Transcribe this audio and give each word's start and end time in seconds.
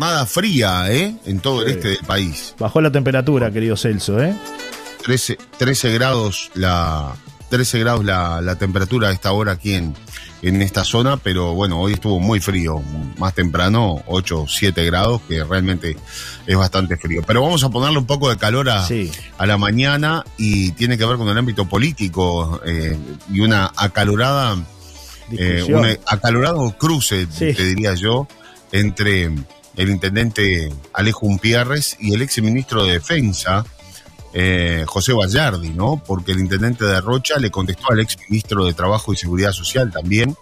jornada 0.00 0.24
fría, 0.26 0.90
¿eh? 0.90 1.14
En 1.26 1.40
todo 1.40 1.62
el 1.62 1.72
este 1.72 1.88
del 1.88 1.98
país. 1.98 2.54
Bajó 2.58 2.80
la 2.80 2.90
temperatura, 2.90 3.50
querido 3.50 3.76
Celso, 3.76 4.22
¿eh? 4.22 4.34
13, 5.04 5.36
13 5.58 5.92
grados 5.92 6.50
la 6.54 7.14
13 7.50 7.80
grados 7.80 8.04
la, 8.04 8.40
la 8.40 8.56
temperatura 8.56 9.08
a 9.08 9.12
esta 9.12 9.32
hora 9.32 9.52
aquí 9.52 9.74
en, 9.74 9.94
en 10.40 10.62
esta 10.62 10.84
zona, 10.84 11.16
pero 11.18 11.52
bueno, 11.52 11.80
hoy 11.80 11.94
estuvo 11.94 12.18
muy 12.20 12.40
frío, 12.40 12.80
más 13.18 13.34
temprano, 13.34 14.02
8, 14.06 14.46
7 14.48 14.84
grados, 14.86 15.20
que 15.28 15.42
realmente 15.44 15.96
es 16.46 16.56
bastante 16.56 16.96
frío. 16.96 17.22
Pero 17.26 17.42
vamos 17.42 17.62
a 17.64 17.68
ponerle 17.68 17.98
un 17.98 18.06
poco 18.06 18.30
de 18.30 18.36
calor 18.36 18.70
a, 18.70 18.86
a 19.36 19.46
la 19.46 19.58
mañana 19.58 20.24
y 20.38 20.70
tiene 20.72 20.96
que 20.96 21.04
ver 21.04 21.16
con 21.16 21.28
el 21.28 21.36
ámbito 21.36 21.68
político 21.68 22.60
eh, 22.64 22.96
y 23.32 23.40
una 23.40 23.70
acalorada, 23.76 24.56
eh, 25.32 25.64
un 25.68 25.84
acalorado 26.06 26.74
cruce, 26.78 27.26
te 27.26 27.52
diría 27.52 27.94
yo, 27.94 28.28
entre 28.72 29.30
el 29.80 29.88
intendente 29.88 30.70
Alejo 30.92 31.24
Umpierres 31.24 31.96
y 31.98 32.12
el 32.12 32.20
ex 32.20 32.42
ministro 32.42 32.84
de 32.84 32.92
Defensa, 32.92 33.64
eh, 34.34 34.84
José 34.86 35.14
Vallardi, 35.14 35.70
¿no? 35.70 36.02
Porque 36.06 36.32
el 36.32 36.40
intendente 36.40 36.84
de 36.84 37.00
Rocha 37.00 37.38
le 37.38 37.50
contestó 37.50 37.90
al 37.90 38.00
ex 38.00 38.18
ministro 38.28 38.66
de 38.66 38.74
Trabajo 38.74 39.14
y 39.14 39.16
Seguridad 39.16 39.52
Social 39.52 39.90
también, 39.90 40.36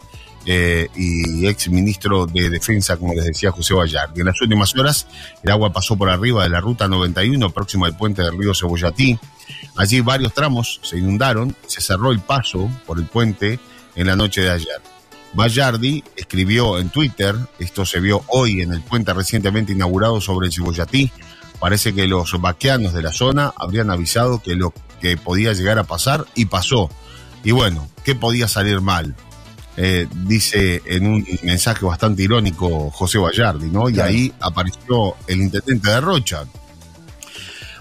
eh, 0.44 0.88
y 0.96 1.46
ex 1.46 1.68
ministro 1.68 2.26
de 2.26 2.50
Defensa, 2.50 2.96
como 2.96 3.14
les 3.14 3.26
decía 3.26 3.52
José 3.52 3.74
Vallardi. 3.74 4.22
En 4.22 4.26
las 4.26 4.40
últimas 4.40 4.76
horas, 4.76 5.06
el 5.44 5.52
agua 5.52 5.72
pasó 5.72 5.96
por 5.96 6.10
arriba 6.10 6.42
de 6.42 6.48
la 6.50 6.60
ruta 6.60 6.88
91, 6.88 7.50
próximo 7.50 7.84
al 7.84 7.96
puente 7.96 8.22
del 8.22 8.36
río 8.36 8.52
Cebollatí. 8.56 9.20
Allí 9.76 10.00
varios 10.00 10.34
tramos 10.34 10.80
se 10.82 10.98
inundaron, 10.98 11.54
se 11.68 11.80
cerró 11.80 12.10
el 12.10 12.18
paso 12.18 12.68
por 12.88 12.98
el 12.98 13.06
puente 13.06 13.60
en 13.94 14.08
la 14.08 14.16
noche 14.16 14.40
de 14.40 14.50
ayer. 14.50 14.97
Vallardi 15.34 16.02
escribió 16.16 16.78
en 16.78 16.90
Twitter, 16.90 17.36
esto 17.58 17.84
se 17.84 18.00
vio 18.00 18.22
hoy 18.28 18.62
en 18.62 18.72
el 18.72 18.80
puente 18.82 19.12
recientemente 19.12 19.72
inaugurado 19.72 20.20
sobre 20.20 20.46
el 20.46 20.52
Cebollatí, 20.52 21.10
Parece 21.58 21.92
que 21.92 22.06
los 22.06 22.40
vaqueanos 22.40 22.92
de 22.92 23.02
la 23.02 23.12
zona 23.12 23.52
habrían 23.56 23.90
avisado 23.90 24.40
que 24.40 24.54
lo 24.54 24.72
que 25.00 25.16
podía 25.16 25.52
llegar 25.52 25.78
a 25.78 25.84
pasar 25.84 26.24
y 26.34 26.44
pasó. 26.44 26.88
Y 27.42 27.50
bueno, 27.50 27.88
¿qué 28.04 28.14
podía 28.14 28.46
salir 28.46 28.80
mal? 28.80 29.16
Eh, 29.76 30.06
dice 30.24 30.82
en 30.86 31.06
un 31.06 31.26
mensaje 31.42 31.84
bastante 31.84 32.22
irónico 32.22 32.90
José 32.90 33.18
Vallardi, 33.18 33.66
¿no? 33.70 33.88
Y 33.88 34.00
ahí 34.00 34.32
apareció 34.40 35.16
el 35.26 35.40
intendente 35.40 35.90
de 35.90 36.00
Rocha. 36.00 36.44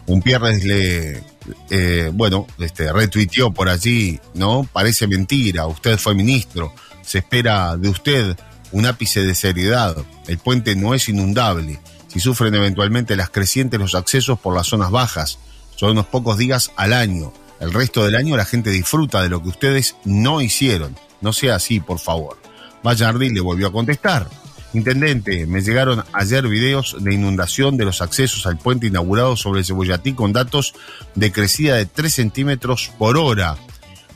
Un 0.08 0.22
Pierres 0.22 0.64
le, 0.64 1.24
eh, 1.70 2.12
bueno, 2.14 2.48
este, 2.60 2.92
retuiteó 2.92 3.52
por 3.52 3.70
allí, 3.70 4.20
¿no? 4.34 4.68
Parece 4.72 5.06
mentira, 5.06 5.68
usted 5.68 5.98
fue 5.98 6.16
ministro, 6.16 6.74
se 7.08 7.20
espera 7.20 7.78
de 7.78 7.90
usted 7.90 8.38
un 8.72 8.86
ápice 8.86 9.24
de 9.24 9.34
seriedad, 9.34 9.96
el 10.28 10.38
puente 10.38 10.76
no 10.76 10.94
es 10.94 11.08
inundable 11.08 11.80
si 12.08 12.20
sufren 12.20 12.56
eventualmente 12.56 13.16
las 13.16 13.30
crecientes 13.30 13.80
los 13.80 13.96
accesos 13.96 14.40
por 14.40 14.56
las 14.56 14.68
zonas 14.68 14.92
bajas. 14.92 15.40
Son 15.76 15.92
unos 15.92 16.08
pocos 16.08 16.38
días 16.38 16.72
al 16.76 16.94
año. 16.94 17.34
El 17.60 17.74
resto 17.74 18.04
del 18.04 18.16
año 18.16 18.38
la 18.38 18.46
gente 18.46 18.72
disfruta 18.72 19.22
de 19.22 19.30
lo 19.30 19.42
que 19.42 19.50
ustedes 19.50 19.96
no 20.06 20.42
hicieron. 20.42 20.96
No 21.22 21.34
sea 21.34 21.56
así, 21.56 21.80
por 21.80 22.00
favor. 22.00 22.38
Vallardi 22.84 23.30
le 23.30 23.42
volvió 23.42 23.68
a 23.68 23.72
contestar. 23.72 24.28
Intendente, 24.74 25.48
me 25.48 25.62
llegaron 25.62 26.04
ayer 26.14 26.48
videos 26.48 26.96
de 27.00 27.14
inundación 27.14 27.78
de 27.78 27.86
los 27.86 28.02
accesos 28.02 28.46
al 28.46 28.58
puente 28.58 28.88
inaugurado 28.88 29.36
sobre 29.36 29.60
el 29.60 29.66
Cebollatí 29.66 30.14
con 30.14 30.34
datos 30.34 30.74
de 31.16 31.32
crecida 31.32 31.76
de 31.76 31.86
3 31.86 32.14
centímetros 32.14 32.92
por 32.98 33.18
hora. 33.18 33.58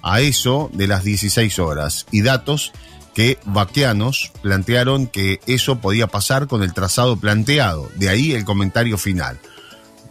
A 0.02 0.22
eso 0.22 0.70
de 0.74 0.88
las 0.88 1.04
16 1.04 1.60
horas. 1.60 2.06
Y 2.12 2.22
datos 2.22 2.72
que 3.14 3.38
vaqueanos 3.46 4.32
plantearon 4.42 5.08
que 5.08 5.40
eso 5.48 5.80
podía 5.80 6.08
pasar 6.08 6.48
con 6.48 6.64
el 6.64 6.74
trazado 6.74 7.18
planteado. 7.18 7.90
De 7.96 8.10
ahí 8.10 8.34
el 8.34 8.46
comentario 8.46 8.98
final. 8.98 9.40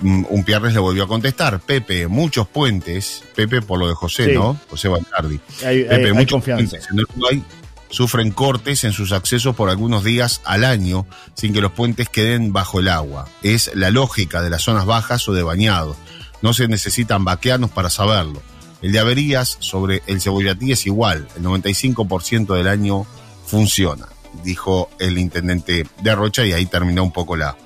Mm, 0.00 0.24
un 0.28 0.44
Pierres 0.44 0.72
le 0.72 0.80
volvió 0.80 1.04
a 1.04 1.08
contestar, 1.08 1.60
Pepe, 1.60 2.08
muchos 2.08 2.48
puentes, 2.48 3.22
Pepe 3.34 3.60
por 3.62 3.78
lo 3.78 3.88
de 3.88 3.94
José, 3.94 4.32
¿no? 4.32 4.58
José 4.68 4.88
Valcardi. 4.88 5.38
Pepe, 5.60 6.12
muchos 6.12 6.42
puentes 6.42 6.88
en 6.90 7.00
Uruguay 7.00 7.44
sufren 7.90 8.30
cortes 8.30 8.84
en 8.84 8.92
sus 8.92 9.12
accesos 9.12 9.54
por 9.56 9.68
algunos 9.68 10.04
días 10.04 10.40
al 10.44 10.64
año 10.64 11.06
sin 11.34 11.52
que 11.52 11.60
los 11.60 11.72
puentes 11.72 12.08
queden 12.08 12.52
bajo 12.52 12.80
el 12.80 12.88
agua. 12.88 13.28
Es 13.42 13.72
la 13.74 13.90
lógica 13.90 14.42
de 14.42 14.50
las 14.50 14.62
zonas 14.62 14.86
bajas 14.86 15.28
o 15.28 15.32
de 15.32 15.42
bañados. 15.42 15.96
No 16.40 16.54
se 16.54 16.68
necesitan 16.68 17.24
vaqueanos 17.24 17.70
para 17.70 17.90
saberlo. 17.90 18.40
El 18.82 18.92
de 18.92 18.98
averías 18.98 19.56
sobre 19.60 20.02
el 20.06 20.20
cebollatí 20.20 20.72
es 20.72 20.86
igual, 20.86 21.28
el 21.36 21.42
95% 21.42 22.56
del 22.56 22.68
año 22.68 23.06
funciona, 23.46 24.06
dijo 24.42 24.88
el 24.98 25.18
intendente 25.18 25.86
de 26.02 26.14
Rocha 26.14 26.46
y 26.46 26.52
ahí 26.52 26.66
terminó 26.66 27.02
un 27.02 27.12
poco 27.12 27.36
la, 27.36 27.56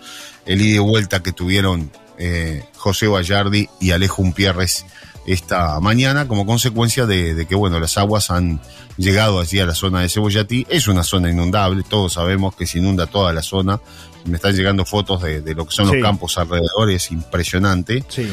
el 0.47 0.61
ida 0.61 0.77
y 0.77 0.79
vuelta 0.79 1.23
que 1.23 1.33
tuvieron 1.33 1.91
eh, 2.19 2.65
José 2.77 3.07
Vallardi 3.07 3.69
y 3.81 3.93
Alejo 3.93 4.23
Umpierres 4.23 4.87
esta 5.27 5.81
mañana 5.81 6.29
como 6.29 6.45
consecuencia 6.45 7.07
de, 7.07 7.47
que 7.49 7.55
bueno 7.55 7.81
las 7.81 7.97
aguas 7.97 8.31
han 8.31 8.61
llegado 8.99 9.41
allí 9.41 9.59
a 9.59 9.67
la 9.67 9.75
zona 9.75 10.01
de 10.01 10.09
Cebollatí 10.09 10.67
es 10.69 10.87
una 10.87 11.03
zona 11.03 11.31
inundable 11.31 11.83
todos 11.89 12.15
sabemos 12.15 12.55
que 12.55 12.67
se 12.67 12.79
inunda 12.79 13.07
toda 13.07 13.33
la 13.33 13.43
zona. 13.43 13.81
Me 14.27 14.37
están 14.37 14.55
llegando 14.55 14.85
fotos 14.85 15.23
de, 15.23 15.55
lo 15.55 15.67
que 15.67 15.75
son 15.75 15.87
los 15.87 15.97
campos 16.03 16.39
alrededor 16.39 16.91
es 16.91 17.11
impresionante. 17.11 18.05
Sí. 18.09 18.31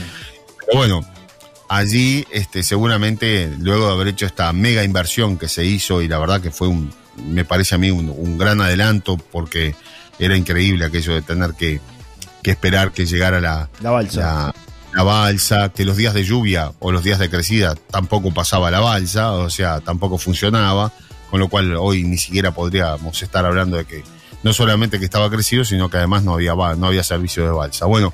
pero 0.65 0.79
bueno 0.79 1.05
allí 1.71 2.27
este, 2.31 2.63
seguramente 2.63 3.49
luego 3.57 3.87
de 3.87 3.93
haber 3.93 4.07
hecho 4.09 4.25
esta 4.25 4.51
mega 4.51 4.83
inversión 4.83 5.37
que 5.37 5.47
se 5.47 5.63
hizo 5.63 6.01
y 6.01 6.09
la 6.09 6.19
verdad 6.19 6.41
que 6.41 6.51
fue 6.51 6.67
un, 6.67 6.93
me 7.15 7.45
parece 7.45 7.75
a 7.75 7.77
mí 7.77 7.89
un, 7.89 8.37
gran 8.37 8.59
adelanto 8.59 9.15
porque 9.15 9.73
era 10.19 10.35
increíble 10.35 10.83
aquello 10.83 11.13
de 11.13 11.21
tener 11.21 11.53
que, 11.53 11.79
esperar 12.43 12.91
que 12.91 13.05
llegara 13.05 13.39
la, 13.39 13.69
la 13.79 13.91
balsa. 13.91 14.53
La, 14.93 15.03
balsa, 15.03 15.69
que 15.69 15.85
los 15.85 15.95
días 15.95 16.13
de 16.13 16.25
lluvia 16.25 16.73
o 16.79 16.91
los 16.91 17.05
días 17.05 17.19
de 17.19 17.29
crecida 17.29 17.75
tampoco 17.89 18.33
pasaba 18.33 18.69
la 18.69 18.81
balsa, 18.81 19.31
o 19.31 19.49
sea, 19.49 19.79
tampoco 19.79 20.17
funcionaba, 20.17 20.91
con 21.29 21.39
lo 21.39 21.47
cual 21.47 21.77
hoy 21.77 22.03
ni 22.03 22.17
siquiera 22.17 22.51
podríamos 22.51 23.21
estar 23.23 23.45
hablando 23.45 23.77
de 23.77 23.85
que 23.85 24.03
no 24.43 24.51
solamente 24.51 24.99
que 24.99 25.05
estaba 25.05 25.29
crecido, 25.29 25.63
sino 25.63 25.89
que 25.89 25.95
además 25.95 26.23
no 26.23 26.33
había, 26.33 26.53
no 26.53 26.87
había 26.87 27.03
servicio 27.03 27.45
de 27.45 27.51
balsa. 27.51 27.85
Bueno, 27.85 28.13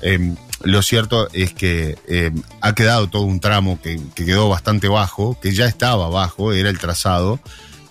eh, 0.00 0.34
lo 0.62 0.82
cierto 0.82 1.28
es 1.32 1.52
que 1.52 1.96
eh, 2.08 2.32
ha 2.60 2.74
quedado 2.74 3.08
todo 3.08 3.22
un 3.22 3.40
tramo 3.40 3.78
que, 3.80 4.00
quedó 4.14 4.48
bastante 4.48 4.88
bajo, 4.88 5.38
que 5.40 5.52
ya 5.52 5.66
estaba 5.66 6.08
bajo, 6.08 6.52
era 6.52 6.70
el 6.70 6.78
trazado, 6.78 7.40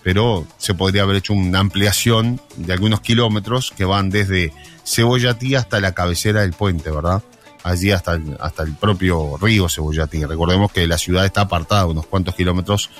pero 0.02 0.46
se 0.58 0.74
podría 0.74 1.02
haber 1.02 1.16
hecho 1.16 1.32
una 1.32 1.60
ampliación 1.60 2.40
de 2.56 2.72
algunos 2.72 3.00
kilómetros 3.00 3.72
que 3.76 3.84
van 3.84 4.10
desde 4.10 4.52
Cebollatí 4.84 5.54
hasta 5.54 5.80
la 5.80 5.92
cabecera 5.92 6.42
del 6.42 6.52
puente, 6.52 6.90
¿verdad? 6.90 7.22
Allí 7.62 7.90
hasta 7.90 8.14
el, 8.14 8.36
hasta 8.40 8.62
el 8.62 8.74
propio 8.74 9.36
río 9.40 9.68
Cebollatí. 9.68 10.24
Recordemos 10.24 10.70
que 10.70 10.86
la 10.86 10.98
ciudad 10.98 11.24
está 11.24 11.42
apartada 11.42 11.86
unos 11.86 12.06
cuantos 12.06 12.34
kilómetros 12.34 12.90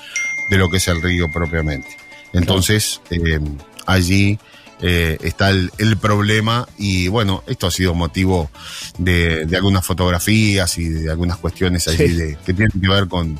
de 0.49 0.57
lo 0.57 0.69
que 0.69 0.77
es 0.77 0.87
el 0.87 1.01
río 1.01 1.27
propiamente. 1.31 1.87
Entonces, 2.33 3.01
eh, 3.09 3.39
allí 3.85 4.37
eh, 4.81 5.17
está 5.21 5.49
el, 5.49 5.97
problema 5.99 6.67
y 6.77 7.07
bueno, 7.07 7.43
esto 7.47 7.67
ha 7.67 7.71
sido 7.71 7.95
motivo 7.95 8.51
de, 8.99 9.47
algunas 9.55 9.85
fotografías 9.85 10.77
y 10.77 10.89
de 10.89 11.09
algunas 11.09 11.37
cuestiones 11.37 11.87
allí 11.87 12.09
de, 12.09 12.37
que 12.45 12.53
tienen 12.53 12.79
que 12.79 12.87
ver 12.87 13.07
con 13.07 13.39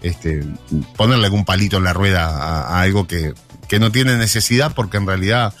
este, 0.00 0.42
ponerle 0.96 1.26
algún 1.26 1.44
palito 1.44 1.76
en 1.76 1.84
la 1.84 1.92
rueda 1.92 2.28
a, 2.28 2.80
algo 2.80 3.06
que, 3.06 3.34
que, 3.68 3.78
no 3.78 3.92
tiene 3.92 4.16
necesidad 4.16 4.72
porque 4.74 4.96
en 4.96 5.06
realidad 5.06 5.52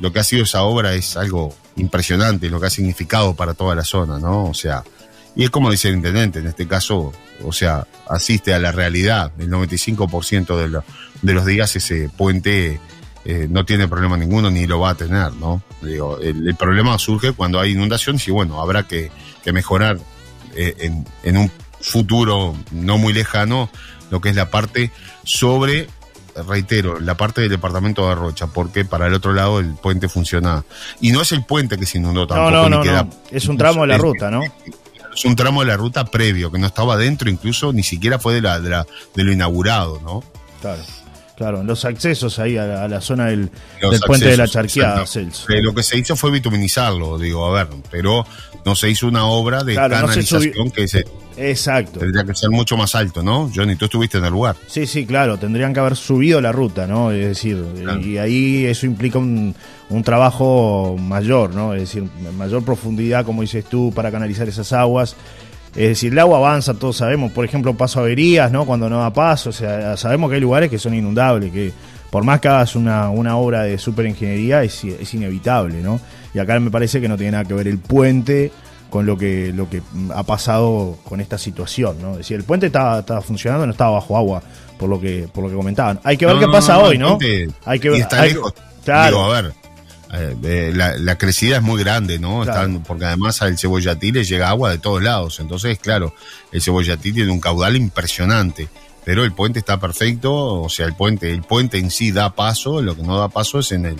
lo 0.00 0.12
que 0.12 0.18
ha 0.18 0.24
sido 0.24 0.42
esa 0.42 0.62
obra 0.62 0.94
es 0.94 1.16
algo 1.16 1.54
impresionante, 1.76 2.50
lo 2.50 2.60
que 2.60 2.66
ha 2.66 2.70
significado 2.70 3.34
para 3.34 3.54
toda 3.54 3.76
la 3.76 3.84
zona, 3.84 4.18
¿no? 4.18 4.46
O 4.46 4.54
sea, 4.54 4.82
y 5.36 5.44
es 5.44 5.50
como 5.50 5.70
dice 5.70 5.88
el 5.88 5.96
intendente, 5.96 6.38
en 6.38 6.46
este 6.46 6.66
caso, 6.66 7.12
o 7.44 7.52
sea, 7.52 7.86
asiste 8.08 8.54
a 8.54 8.58
la 8.58 8.72
realidad, 8.72 9.32
el 9.38 9.50
95% 9.50 10.56
de, 10.56 10.80
de 11.22 11.32
los 11.32 11.46
días 11.46 11.74
ese 11.76 12.08
puente 12.08 12.80
eh, 13.24 13.46
no 13.48 13.64
tiene 13.64 13.88
problema 13.88 14.18
ninguno 14.18 14.50
ni 14.50 14.66
lo 14.66 14.80
va 14.80 14.90
a 14.90 14.94
tener, 14.94 15.32
¿no? 15.34 15.62
Digo, 15.80 16.18
el, 16.18 16.54
problema 16.56 16.98
surge 16.98 17.32
cuando 17.32 17.58
hay 17.58 17.72
inundaciones 17.72 18.26
y 18.28 18.30
bueno, 18.30 18.60
habrá 18.60 18.86
que, 18.86 19.10
mejorar 19.46 19.98
eh, 20.54 20.90
en, 21.22 21.36
un 21.36 21.50
futuro 21.80 22.54
no 22.70 22.98
muy 22.98 23.12
lejano 23.12 23.70
lo 24.10 24.20
que 24.20 24.28
es 24.30 24.36
la 24.36 24.50
parte 24.50 24.90
sobre, 25.24 25.88
reitero, 26.46 27.00
la 27.00 27.16
parte 27.16 27.40
del 27.40 27.50
departamento 27.50 28.06
de 28.08 28.14
Rocha, 28.14 28.46
porque 28.48 28.84
para 28.84 29.06
el 29.06 29.14
otro 29.14 29.32
lado 29.32 29.58
el 29.58 29.74
puente 29.74 30.08
funciona. 30.08 30.64
Y 31.00 31.10
no 31.10 31.22
es 31.22 31.32
el 31.32 31.44
puente 31.44 31.78
que 31.78 31.86
se 31.86 31.98
inundó 31.98 32.26
tampoco. 32.26 32.50
No, 32.50 32.68
no, 32.68 32.84
no, 32.84 33.10
es 33.30 33.48
un 33.48 33.56
tramo 33.56 33.82
de 33.82 33.86
la 33.88 33.98
ruta, 33.98 34.30
¿no? 34.30 34.42
Es 35.14 35.24
un 35.24 35.36
tramo 35.36 35.60
de 35.60 35.68
la 35.68 35.76
ruta 35.76 36.04
previo, 36.04 36.50
que 36.50 36.58
no 36.58 36.66
estaba 36.66 36.96
dentro, 36.98 37.30
incluso 37.30 37.72
ni 37.72 37.82
siquiera 37.82 38.18
fue 38.18 38.34
de, 38.34 38.42
la, 38.42 38.60
de, 38.60 38.68
la, 38.68 38.86
de 39.14 39.24
lo 39.24 39.32
inaugurado, 39.32 40.00
¿no? 40.02 40.22
Claro. 40.60 40.82
Claro, 41.36 41.64
los 41.64 41.84
accesos 41.84 42.38
ahí 42.38 42.56
a 42.56 42.86
la, 42.86 43.00
zona 43.00 43.26
del, 43.26 43.50
puente 44.06 44.26
de 44.26 44.36
la 44.36 44.46
charqueada, 44.46 45.04
Celso. 45.04 45.50
Eh, 45.52 45.60
lo 45.60 45.74
que 45.74 45.82
se 45.82 45.98
hizo 45.98 46.14
fue 46.14 46.30
bituminizarlo, 46.30 47.18
digo, 47.18 47.44
a 47.46 47.64
ver, 47.64 47.74
pero 47.90 48.24
no 48.64 48.76
se 48.76 48.88
hizo 48.88 49.08
una 49.08 49.26
obra 49.26 49.64
de 49.64 49.74
canalización 49.74 50.70
que 50.70 50.86
se 50.86 51.04
Exacto. 51.36 52.00
Tendría 52.00 52.24
que 52.24 52.34
ser 52.34 52.50
mucho 52.50 52.76
más 52.76 52.94
alto, 52.94 53.22
¿no? 53.22 53.50
Johnny, 53.54 53.76
tú 53.76 53.86
estuviste 53.86 54.18
en 54.18 54.24
el 54.24 54.30
lugar. 54.30 54.56
Sí, 54.66 54.86
sí, 54.86 55.06
claro. 55.06 55.38
Tendrían 55.38 55.74
que 55.74 55.80
haber 55.80 55.96
subido 55.96 56.40
la 56.40 56.52
ruta, 56.52 56.86
¿no? 56.86 57.10
Es 57.10 57.26
decir, 57.26 57.62
y 58.02 58.18
ahí 58.18 58.66
eso 58.66 58.86
implica 58.86 59.18
un, 59.18 59.54
un, 59.88 60.02
trabajo 60.04 60.96
mayor, 60.98 61.54
¿no? 61.54 61.74
Es 61.74 61.80
decir, 61.80 62.04
mayor 62.36 62.64
profundidad, 62.64 63.24
como 63.24 63.42
dices 63.42 63.64
tú, 63.64 63.92
para 63.94 64.10
canalizar 64.10 64.48
esas 64.48 64.72
aguas. 64.72 65.16
Es 65.76 65.88
decir, 65.88 66.12
el 66.12 66.18
agua 66.18 66.38
avanza, 66.38 66.74
todos 66.74 66.96
sabemos. 66.96 67.32
Por 67.32 67.44
ejemplo, 67.44 67.74
paso 67.74 68.00
averías, 68.00 68.50
¿no? 68.52 68.64
Cuando 68.64 68.88
no 68.88 69.00
da 69.00 69.12
paso. 69.12 69.50
O 69.50 69.52
sea, 69.52 69.96
sabemos 69.96 70.30
que 70.30 70.36
hay 70.36 70.40
lugares 70.40 70.70
que 70.70 70.78
son 70.78 70.94
inundables, 70.94 71.52
que 71.52 71.72
por 72.10 72.22
más 72.22 72.40
que 72.40 72.48
hagas 72.48 72.76
una, 72.76 73.10
una 73.10 73.36
obra 73.36 73.64
de 73.64 73.76
superingeniería, 73.76 74.62
es, 74.62 74.84
es 74.84 75.14
inevitable, 75.14 75.82
¿no? 75.82 76.00
Y 76.32 76.38
acá 76.38 76.58
me 76.60 76.70
parece 76.70 77.00
que 77.00 77.08
no 77.08 77.16
tiene 77.16 77.32
nada 77.32 77.44
que 77.44 77.54
ver 77.54 77.66
el 77.66 77.78
puente 77.78 78.52
con 78.88 79.06
lo 79.06 79.18
que, 79.18 79.52
lo 79.52 79.68
que 79.68 79.82
ha 80.14 80.22
pasado 80.22 80.96
con 81.02 81.20
esta 81.20 81.36
situación, 81.36 82.00
¿no? 82.00 82.12
Es 82.12 82.18
decir, 82.18 82.36
el 82.36 82.44
puente 82.44 82.66
estaba, 82.66 83.00
estaba 83.00 83.20
funcionando, 83.20 83.66
no 83.66 83.72
estaba 83.72 83.90
bajo 83.90 84.16
agua, 84.16 84.40
por 84.78 84.88
lo 84.88 85.00
que, 85.00 85.28
por 85.32 85.42
lo 85.42 85.50
que 85.50 85.56
comentaban. 85.56 85.98
Hay 86.04 86.16
que 86.16 86.26
ver 86.26 86.38
qué 86.38 86.46
pasa 86.46 86.78
hoy, 86.78 86.96
¿no? 86.96 87.18
hay 87.64 87.80
que 87.80 87.90
ver. 87.90 88.00
está 88.00 88.24
lejos. 88.24 88.54
Claro. 88.84 89.24
a 89.24 89.42
ver. 89.42 89.63
Eh, 90.16 90.72
la, 90.74 91.18
crecida 91.18 91.56
es 91.56 91.62
muy 91.62 91.82
grande, 91.82 92.18
¿no? 92.18 92.44
porque 92.86 93.04
además 93.04 93.42
al 93.42 93.58
cebollatí 93.58 94.12
le 94.12 94.24
llega 94.24 94.48
agua 94.48 94.70
de 94.70 94.78
todos 94.78 95.02
lados. 95.02 95.40
Entonces, 95.40 95.78
claro, 95.78 96.14
el 96.52 96.62
cebollatí 96.62 97.12
tiene 97.12 97.30
un 97.30 97.40
caudal 97.40 97.76
impresionante. 97.76 98.68
Pero 99.04 99.22
el 99.24 99.32
puente 99.32 99.58
está 99.58 99.78
perfecto, 99.78 100.62
o 100.62 100.68
sea, 100.70 100.86
el 100.86 100.94
puente, 100.94 101.30
el 101.30 101.42
puente 101.42 101.78
en 101.78 101.90
sí 101.90 102.10
da 102.10 102.34
paso, 102.34 102.80
lo 102.80 102.96
que 102.96 103.02
no 103.02 103.18
da 103.18 103.28
paso 103.28 103.58
es 103.58 103.70
en 103.72 103.84
el, 103.84 103.96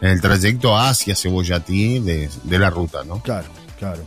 en 0.00 0.10
el 0.10 0.20
trayecto 0.20 0.76
hacia 0.78 1.16
Cebollatí 1.16 1.98
de, 1.98 2.30
de 2.44 2.58
la 2.58 2.70
ruta, 2.70 3.02
¿no? 3.02 3.20
Claro, 3.22 3.48
claro. 3.76 4.04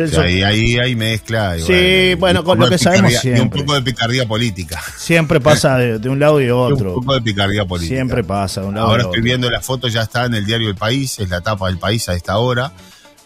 Ahí, 0.00 0.42
ahí, 0.42 0.78
ahí, 0.78 0.96
mezcla. 0.96 1.56
sí, 1.58 2.14
bueno, 2.18 2.44
con 2.44 2.58
lo 2.58 2.68
que 2.68 2.78
sabemos 2.78 3.12
siempre. 3.14 3.42
un 3.42 3.50
poco 3.66 3.74
de 3.74 3.82
picardía 3.82 4.26
política. 4.26 4.82
Siempre 4.96 5.40
pasa 5.40 5.78
de, 5.78 6.08
un 6.08 6.18
lado 6.18 6.40
y 6.40 6.44
de 6.44 6.52
otro. 6.52 6.94
un 6.94 7.00
poco 7.00 7.14
de 7.14 7.22
picardía 7.22 7.64
política. 7.64 7.94
Siempre 7.96 8.24
pasa 8.24 8.60
de 8.60 8.68
un 8.68 8.74
lado 8.74 8.88
Ahora 8.88 9.02
estoy 9.04 9.20
viendo 9.20 9.50
la 9.50 9.60
foto, 9.60 9.88
ya 9.88 10.02
está 10.02 10.26
en 10.26 10.34
el 10.34 10.46
diario 10.46 10.68
El 10.68 10.76
País, 10.76 11.18
es 11.18 11.28
la 11.28 11.40
tapa 11.40 11.66
del 11.68 11.78
País 11.78 12.08
a 12.08 12.14
esta 12.14 12.38
hora. 12.38 12.72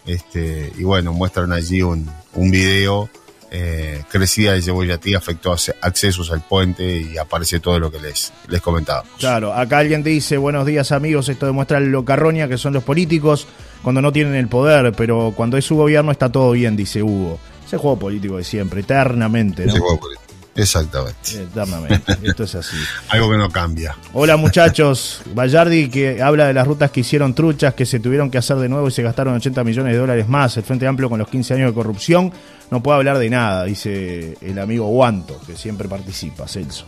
Este, 0.05 0.71
y 0.77 0.83
bueno, 0.83 1.13
muestran 1.13 1.51
allí 1.51 1.81
un, 1.81 2.09
un 2.33 2.51
video. 2.51 3.09
Eh, 3.53 4.03
crecida 4.09 4.53
de 4.53 4.61
Cebollatí 4.61 5.13
afectó 5.13 5.51
accesos 5.51 6.31
al 6.31 6.41
puente 6.41 7.01
y 7.01 7.17
aparece 7.17 7.59
todo 7.59 7.79
lo 7.79 7.91
que 7.91 7.99
les, 7.99 8.31
les 8.47 8.61
comentaba. 8.61 9.03
Claro, 9.19 9.53
acá 9.53 9.79
alguien 9.79 10.03
dice, 10.03 10.37
buenos 10.37 10.65
días 10.65 10.93
amigos, 10.93 11.27
esto 11.27 11.47
demuestra 11.47 11.81
lo 11.81 12.05
carroña 12.05 12.47
que 12.47 12.57
son 12.57 12.71
los 12.71 12.83
políticos 12.83 13.47
cuando 13.83 14.01
no 14.01 14.13
tienen 14.13 14.35
el 14.35 14.47
poder, 14.47 14.93
pero 14.93 15.33
cuando 15.35 15.57
es 15.57 15.65
su 15.65 15.75
gobierno 15.75 16.13
está 16.13 16.31
todo 16.31 16.51
bien, 16.51 16.77
dice 16.77 17.03
Hugo. 17.03 17.39
Ese 17.67 17.77
juego 17.77 17.99
político 17.99 18.37
de 18.37 18.45
siempre, 18.45 18.81
eternamente. 18.81 19.65
¿no? 19.65 19.71
Ese 19.71 19.79
juego 19.79 19.99
político. 19.99 20.21
Exactamente. 20.55 21.41
Eternamente. 21.41 22.17
Esto 22.23 22.43
es 22.43 22.55
así. 22.55 22.75
Algo 23.09 23.31
que 23.31 23.37
no 23.37 23.49
cambia. 23.49 23.95
Hola 24.13 24.37
muchachos. 24.37 25.21
Vallardi 25.33 25.89
que 25.89 26.21
habla 26.21 26.47
de 26.47 26.53
las 26.53 26.67
rutas 26.67 26.91
que 26.91 27.01
hicieron 27.01 27.33
truchas, 27.33 27.73
que 27.73 27.85
se 27.85 27.99
tuvieron 27.99 28.29
que 28.29 28.37
hacer 28.37 28.57
de 28.57 28.69
nuevo 28.69 28.87
y 28.87 28.91
se 28.91 29.01
gastaron 29.03 29.35
80 29.35 29.63
millones 29.63 29.93
de 29.93 29.99
dólares 29.99 30.27
más. 30.27 30.57
El 30.57 30.63
Frente 30.63 30.87
Amplio 30.87 31.09
con 31.09 31.19
los 31.19 31.29
15 31.29 31.53
años 31.53 31.69
de 31.69 31.73
corrupción 31.73 32.31
no 32.71 32.81
puede 32.81 32.97
hablar 32.97 33.19
de 33.19 33.29
nada, 33.29 33.65
dice 33.65 34.37
el 34.41 34.57
amigo 34.57 34.87
Guanto, 34.87 35.39
que 35.45 35.55
siempre 35.55 35.87
participa, 35.89 36.47
Celso. 36.47 36.85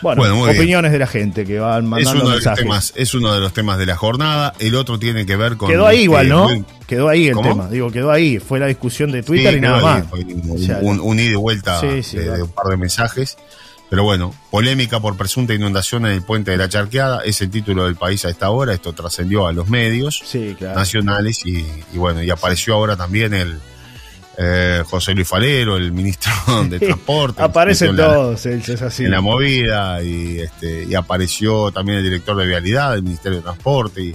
Bueno, 0.00 0.44
opiniones 0.44 0.92
de 0.92 0.98
la 0.98 1.06
gente 1.06 1.44
que 1.44 1.58
van 1.58 1.86
mandando 1.86 2.20
es 2.20 2.22
uno 2.22 2.34
mensajes. 2.34 2.44
De 2.44 2.64
los 2.64 2.76
temas, 2.76 2.92
es 2.96 3.14
uno 3.14 3.34
de 3.34 3.40
los 3.40 3.52
temas 3.52 3.78
de 3.78 3.86
la 3.86 3.96
jornada. 3.96 4.54
El 4.58 4.74
otro 4.74 4.98
tiene 4.98 5.26
que 5.26 5.36
ver 5.36 5.56
con. 5.56 5.68
Quedó 5.68 5.86
ahí 5.86 6.02
igual, 6.02 6.28
¿no? 6.28 6.48
Quedó 6.86 7.08
ahí 7.08 7.28
el 7.28 7.38
tema. 7.40 7.68
Digo, 7.68 7.90
quedó 7.90 8.10
ahí. 8.10 8.38
Fue 8.38 8.58
la 8.58 8.66
discusión 8.66 9.10
de 9.10 9.22
Twitter 9.22 9.56
y 9.56 9.60
nada 9.60 9.80
más. 9.80 10.04
un, 10.80 11.18
ida 11.18 11.30
y 11.30 11.34
vuelta 11.34 11.80
de, 11.80 12.42
un 12.42 12.50
par 12.50 12.66
de 12.66 12.76
mensajes. 12.76 13.36
Pero 13.90 14.02
bueno, 14.02 14.34
polémica 14.50 14.98
por 14.98 15.16
presunta 15.16 15.54
inundación 15.54 16.06
en 16.06 16.12
el 16.12 16.22
puente 16.22 16.50
de 16.50 16.56
la 16.56 16.68
Charqueada, 16.68 17.20
es 17.24 17.40
el 17.40 17.50
título 17.50 17.84
del 17.84 17.94
país 17.94 18.24
a 18.24 18.30
esta 18.30 18.50
hora, 18.50 18.74
esto 18.74 18.92
trascendió 18.92 19.46
a 19.46 19.52
los 19.52 19.68
medios 19.68 20.24
nacionales 20.60 21.46
y, 21.46 21.64
bueno, 21.94 22.20
y 22.20 22.30
apareció 22.30 22.74
ahora 22.74 22.96
también 22.96 23.32
el, 23.32 23.60
eh, 24.38 24.82
José 24.88 25.14
Luis 25.14 25.26
Falero, 25.26 25.76
el 25.76 25.92
ministro 25.92 26.32
de 26.68 26.78
Transporte. 26.78 27.42
Aparecen 27.42 27.96
todos, 27.96 28.44
es 28.46 28.82
así. 28.82 29.04
En 29.04 29.10
la 29.10 29.20
movida 29.20 30.02
y, 30.02 30.40
este, 30.40 30.84
y 30.84 30.94
apareció 30.94 31.72
también 31.72 31.98
el 31.98 32.04
director 32.04 32.36
de 32.36 32.46
Vialidad 32.46 32.92
del 32.92 33.02
Ministerio 33.02 33.38
de 33.38 33.42
Transporte, 33.44 34.02
y, 34.02 34.14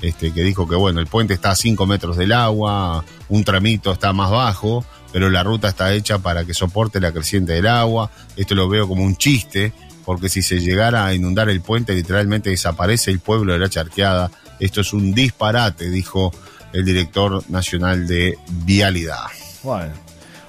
este, 0.00 0.32
que 0.32 0.42
dijo 0.42 0.68
que 0.68 0.76
bueno, 0.76 1.00
el 1.00 1.06
puente 1.06 1.34
está 1.34 1.50
a 1.50 1.56
5 1.56 1.86
metros 1.86 2.16
del 2.16 2.32
agua, 2.32 3.04
un 3.28 3.44
tramito 3.44 3.92
está 3.92 4.12
más 4.12 4.30
bajo, 4.30 4.84
pero 5.12 5.28
la 5.28 5.42
ruta 5.42 5.68
está 5.68 5.92
hecha 5.92 6.18
para 6.18 6.44
que 6.44 6.54
soporte 6.54 7.00
la 7.00 7.12
creciente 7.12 7.52
del 7.52 7.66
agua. 7.66 8.10
Esto 8.36 8.54
lo 8.54 8.68
veo 8.68 8.88
como 8.88 9.04
un 9.04 9.16
chiste, 9.16 9.72
porque 10.04 10.28
si 10.28 10.42
se 10.42 10.60
llegara 10.60 11.04
a 11.04 11.14
inundar 11.14 11.50
el 11.50 11.60
puente, 11.60 11.94
literalmente 11.94 12.50
desaparece 12.50 13.10
el 13.10 13.20
pueblo 13.20 13.52
de 13.52 13.58
la 13.58 13.68
charqueada. 13.68 14.30
Esto 14.60 14.80
es 14.80 14.92
un 14.92 15.12
disparate, 15.14 15.90
dijo 15.90 16.32
el 16.72 16.84
director 16.84 17.42
nacional 17.50 18.06
de 18.06 18.38
Vialidad. 18.64 19.26
Bueno, 19.62 19.92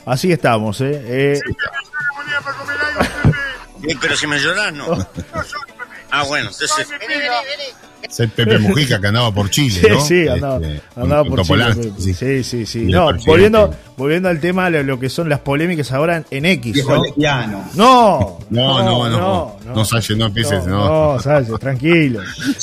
así 0.06 0.32
estamos, 0.32 0.82
¿eh? 0.82 1.36
eh... 1.36 1.42
pero 4.00 4.16
si 4.16 4.28
me 4.28 4.40
lloras, 4.40 4.74
no. 4.74 4.86
ah, 6.12 6.24
bueno, 6.24 6.50
entonces... 6.50 6.88
Es 7.99 7.99
el 8.18 8.30
Pepe 8.30 8.58
Mujica 8.60 9.00
que 9.00 9.08
andaba 9.08 9.34
por 9.34 9.50
Chile, 9.50 9.82
¿no? 9.90 10.02
Sí, 10.02 10.28
andaba, 10.28 10.56
este, 10.66 10.82
andaba 10.96 11.24
por 11.24 11.42
Chile. 11.44 11.66
Sí, 12.00 12.44
sí, 12.44 12.66
sí. 12.66 12.80
No, 12.84 13.14
volviendo, 13.26 13.74
volviendo 13.98 14.30
al 14.30 14.40
tema 14.40 14.70
de 14.72 14.84
lo 14.84 15.00
que 15.00 15.10
son 15.10 15.30
las 15.30 15.40
polémicas 15.40 15.92
ahora 15.92 16.24
en 16.32 16.46
X. 16.46 16.86
¿no? 16.86 17.04
No, 17.76 18.40
no, 18.50 18.84
no, 18.84 19.10
no, 19.10 19.58
no, 19.64 19.74
no, 19.76 19.86
Salle, 19.86 20.16
no 20.16 20.28
empieces, 20.28 20.66
no. 20.66 21.14
No, 21.14 21.20
Salle, 21.20 21.52
tranquilo. 21.60 22.22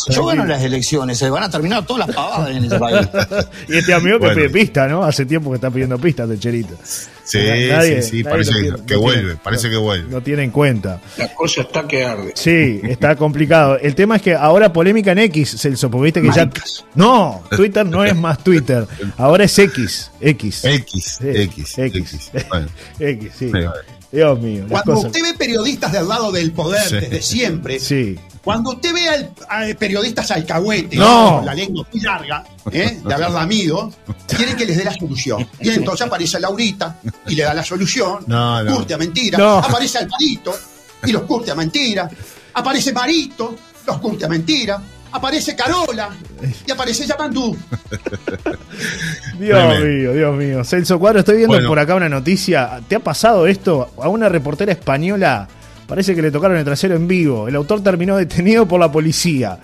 Yo 0.08 0.26
gano 0.26 0.44
las 0.44 0.62
elecciones, 0.62 1.18
se 1.18 1.30
van 1.30 1.44
a 1.44 1.50
terminar 1.50 1.84
todas 1.86 2.06
las 2.06 2.16
pavadas 2.16 2.50
en 2.56 2.64
ese 2.64 2.78
país. 2.78 3.08
y 3.68 3.76
este 3.76 3.94
amigo 3.94 4.18
que 4.18 4.30
pide 4.30 4.50
pista, 4.50 4.88
¿no? 4.88 5.04
Hace 5.04 5.26
tiempo 5.26 5.50
que 5.50 5.56
está 5.56 5.70
pidiendo 5.70 5.98
pistas 5.98 6.28
de 6.28 6.38
Cherito. 6.38 6.74
Sí, 7.26 7.40
sí, 7.82 8.02
sí, 8.02 8.24
parece 8.24 8.52
que, 8.86 8.94
vuelve, 8.94 9.36
parece 9.36 9.68
que 9.68 9.76
vuelve. 9.76 10.08
No 10.08 10.20
tiene 10.20 10.44
en 10.44 10.52
cuenta. 10.52 11.00
La 11.18 11.34
cosa 11.34 11.62
está 11.62 11.86
que 11.86 12.04
arde. 12.04 12.32
Sí, 12.36 12.80
está 12.84 13.16
complicado. 13.16 13.78
El 13.78 13.96
tema 13.96 14.16
es 14.16 14.22
que 14.22 14.34
ahora 14.34 14.72
polémica 14.72 15.10
en 15.10 15.18
X, 15.18 15.35
Celso, 15.44 15.90
porque 15.90 16.04
viste 16.04 16.22
que 16.22 16.30
ya. 16.30 16.50
No, 16.94 17.42
Twitter 17.50 17.84
no 17.84 18.04
es 18.04 18.16
más 18.16 18.42
Twitter. 18.42 18.86
Ahora 19.18 19.44
es 19.44 19.58
X. 19.58 20.10
X. 20.20 20.64
X. 20.64 21.18
X. 21.20 21.78
X. 21.78 22.30
X, 22.98 23.32
sí. 23.36 23.52
Dios 24.12 24.40
mío. 24.40 24.64
Cuando 24.68 25.00
usted 25.00 25.22
ve 25.22 25.34
periodistas 25.34 25.92
del 25.92 26.08
lado 26.08 26.32
del 26.32 26.52
poder 26.52 26.88
desde 26.88 27.20
siempre, 27.20 27.78
sí. 27.80 28.18
cuando 28.42 28.70
usted 28.70 28.94
ve 28.94 29.08
a 29.48 29.74
periodistas 29.78 30.30
alcahuetes, 30.30 30.98
no. 30.98 31.42
la 31.44 31.54
lengua 31.54 31.86
muy 31.92 32.00
larga, 32.00 32.44
¿eh? 32.70 33.00
de 33.04 33.14
haber 33.14 33.30
lamido, 33.30 33.92
quiere 34.28 34.54
que 34.56 34.64
les 34.64 34.76
dé 34.78 34.84
la 34.84 34.94
solución. 34.94 35.46
Y 35.60 35.70
entonces 35.70 36.06
aparece 36.06 36.38
Laurita 36.40 36.98
y 37.26 37.34
le 37.34 37.42
da 37.42 37.52
la 37.52 37.64
solución, 37.64 38.24
no, 38.26 38.62
no. 38.62 38.76
curte 38.76 38.94
a 38.94 38.98
mentira. 38.98 39.58
Aparece 39.58 39.98
Alvarito 39.98 40.54
y 41.04 41.12
los 41.12 41.22
curte 41.22 41.50
a 41.50 41.54
mentira. 41.54 42.08
Aparece 42.54 42.92
Marito, 42.92 43.54
los 43.86 43.98
curte 43.98 44.24
a 44.24 44.28
mentira 44.28 44.80
aparece 45.12 45.54
Carola 45.56 46.10
y 46.66 46.70
aparece 46.70 47.06
Yapandú. 47.06 47.56
Dios 49.38 49.80
mío, 49.80 50.12
Dios 50.12 50.36
mío. 50.36 50.64
Celso 50.64 50.98
Cuadro, 50.98 51.20
estoy 51.20 51.38
viendo 51.38 51.66
por 51.66 51.78
acá 51.78 51.94
una 51.94 52.08
noticia. 52.08 52.80
¿Te 52.88 52.96
ha 52.96 53.00
pasado 53.00 53.46
esto? 53.46 53.90
A 53.98 54.08
una 54.08 54.28
reportera 54.28 54.72
española 54.72 55.48
parece 55.86 56.14
que 56.14 56.22
le 56.22 56.30
tocaron 56.30 56.56
el 56.56 56.64
trasero 56.64 56.96
en 56.96 57.06
vivo. 57.06 57.48
El 57.48 57.56
autor 57.56 57.82
terminó 57.82 58.16
detenido 58.16 58.66
por 58.66 58.80
la 58.80 58.90
policía. 58.90 59.58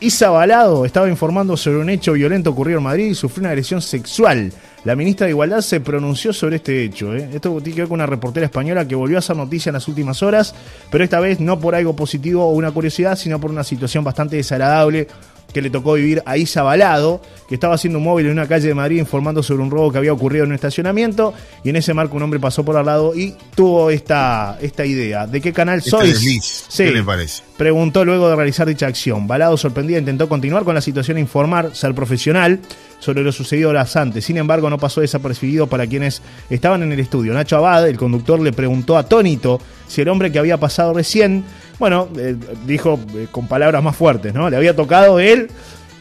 Isa 0.00 0.28
Balado 0.30 0.84
estaba 0.84 1.08
informando 1.08 1.56
sobre 1.56 1.78
un 1.78 1.88
hecho 1.88 2.12
violento 2.12 2.50
ocurrido 2.50 2.78
en 2.78 2.84
Madrid 2.84 3.06
y 3.06 3.14
sufrió 3.14 3.42
una 3.42 3.50
agresión 3.50 3.80
sexual. 3.80 4.52
La 4.84 4.96
ministra 4.96 5.26
de 5.26 5.30
Igualdad 5.30 5.60
se 5.60 5.80
pronunció 5.80 6.32
sobre 6.32 6.56
este 6.56 6.84
hecho. 6.84 7.14
¿eh? 7.14 7.30
Esto 7.32 7.58
tiene 7.60 7.74
que 7.74 7.82
ver 7.82 7.88
con 7.88 7.94
una 7.94 8.06
reportera 8.06 8.44
española 8.46 8.86
que 8.86 8.94
volvió 8.94 9.16
a 9.16 9.20
hacer 9.20 9.36
noticia 9.36 9.70
en 9.70 9.74
las 9.74 9.88
últimas 9.88 10.22
horas, 10.22 10.54
pero 10.90 11.04
esta 11.04 11.20
vez 11.20 11.40
no 11.40 11.58
por 11.58 11.74
algo 11.74 11.96
positivo 11.96 12.44
o 12.44 12.50
una 12.52 12.70
curiosidad, 12.70 13.16
sino 13.16 13.40
por 13.40 13.50
una 13.50 13.64
situación 13.64 14.04
bastante 14.04 14.36
desagradable 14.36 15.08
que 15.54 15.62
le 15.62 15.70
tocó 15.70 15.94
vivir 15.94 16.20
a 16.26 16.36
Isa 16.36 16.62
Balado, 16.62 17.22
que 17.48 17.54
estaba 17.54 17.76
haciendo 17.76 17.98
un 17.98 18.04
móvil 18.04 18.26
en 18.26 18.32
una 18.32 18.48
calle 18.48 18.66
de 18.66 18.74
Madrid 18.74 18.98
informando 18.98 19.42
sobre 19.42 19.62
un 19.62 19.70
robo 19.70 19.92
que 19.92 19.98
había 19.98 20.12
ocurrido 20.12 20.44
en 20.44 20.50
un 20.50 20.56
estacionamiento, 20.56 21.32
y 21.62 21.70
en 21.70 21.76
ese 21.76 21.94
marco 21.94 22.16
un 22.16 22.24
hombre 22.24 22.40
pasó 22.40 22.64
por 22.64 22.76
al 22.76 22.86
lado 22.86 23.14
y 23.14 23.34
tuvo 23.54 23.88
esta, 23.90 24.58
esta 24.60 24.84
idea. 24.84 25.28
¿De 25.28 25.40
qué 25.40 25.52
canal 25.52 25.78
este 25.78 25.90
sois? 25.90 26.66
¿Qué 26.76 26.90
le 26.90 27.04
parece? 27.04 27.44
Preguntó 27.56 28.04
luego 28.04 28.28
de 28.28 28.34
realizar 28.34 28.66
dicha 28.66 28.88
acción. 28.88 29.28
Balado, 29.28 29.56
sorprendida, 29.56 29.98
intentó 29.98 30.28
continuar 30.28 30.64
con 30.64 30.74
la 30.74 30.80
situación 30.80 31.18
e 31.18 31.20
informar, 31.20 31.74
ser 31.74 31.94
profesional 31.94 32.58
sobre 32.98 33.22
lo 33.22 33.30
sucedido 33.30 33.70
horas 33.70 33.94
antes. 33.94 34.24
Sin 34.24 34.38
embargo, 34.38 34.68
no 34.70 34.78
pasó 34.78 35.02
desapercibido 35.02 35.68
para 35.68 35.86
quienes 35.86 36.20
estaban 36.50 36.82
en 36.82 36.90
el 36.90 36.98
estudio. 36.98 37.32
Nacho 37.32 37.58
Abad, 37.58 37.86
el 37.88 37.96
conductor, 37.96 38.40
le 38.40 38.52
preguntó 38.52 38.98
atónito 38.98 39.60
si 39.86 40.00
el 40.00 40.08
hombre 40.08 40.32
que 40.32 40.38
había 40.40 40.58
pasado 40.58 40.94
recién 40.94 41.44
Bueno, 41.78 42.08
eh, 42.16 42.36
dijo 42.66 42.98
eh, 43.16 43.26
con 43.30 43.46
palabras 43.48 43.82
más 43.82 43.96
fuertes, 43.96 44.32
¿no? 44.32 44.48
Le 44.48 44.56
había 44.56 44.76
tocado 44.76 45.18
él. 45.18 45.48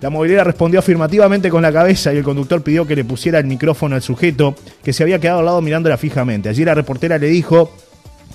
La 0.02 0.10
movilera 0.10 0.44
respondió 0.44 0.80
afirmativamente 0.80 1.50
con 1.50 1.62
la 1.62 1.72
cabeza 1.72 2.14
y 2.14 2.18
el 2.18 2.24
conductor 2.24 2.62
pidió 2.62 2.86
que 2.86 2.96
le 2.96 3.06
pusiera 3.06 3.40
el 3.40 3.46
micrófono 3.46 3.96
al 3.96 4.02
sujeto 4.02 4.54
que 4.84 4.92
se 4.92 5.02
había 5.02 5.18
quedado 5.18 5.40
al 5.40 5.46
lado 5.46 5.62
mirándola 5.62 5.98
fijamente. 5.98 6.50
Allí 6.50 6.66
la 6.66 6.76
reportera 6.76 7.18
le 7.18 7.28
dijo, 7.28 7.72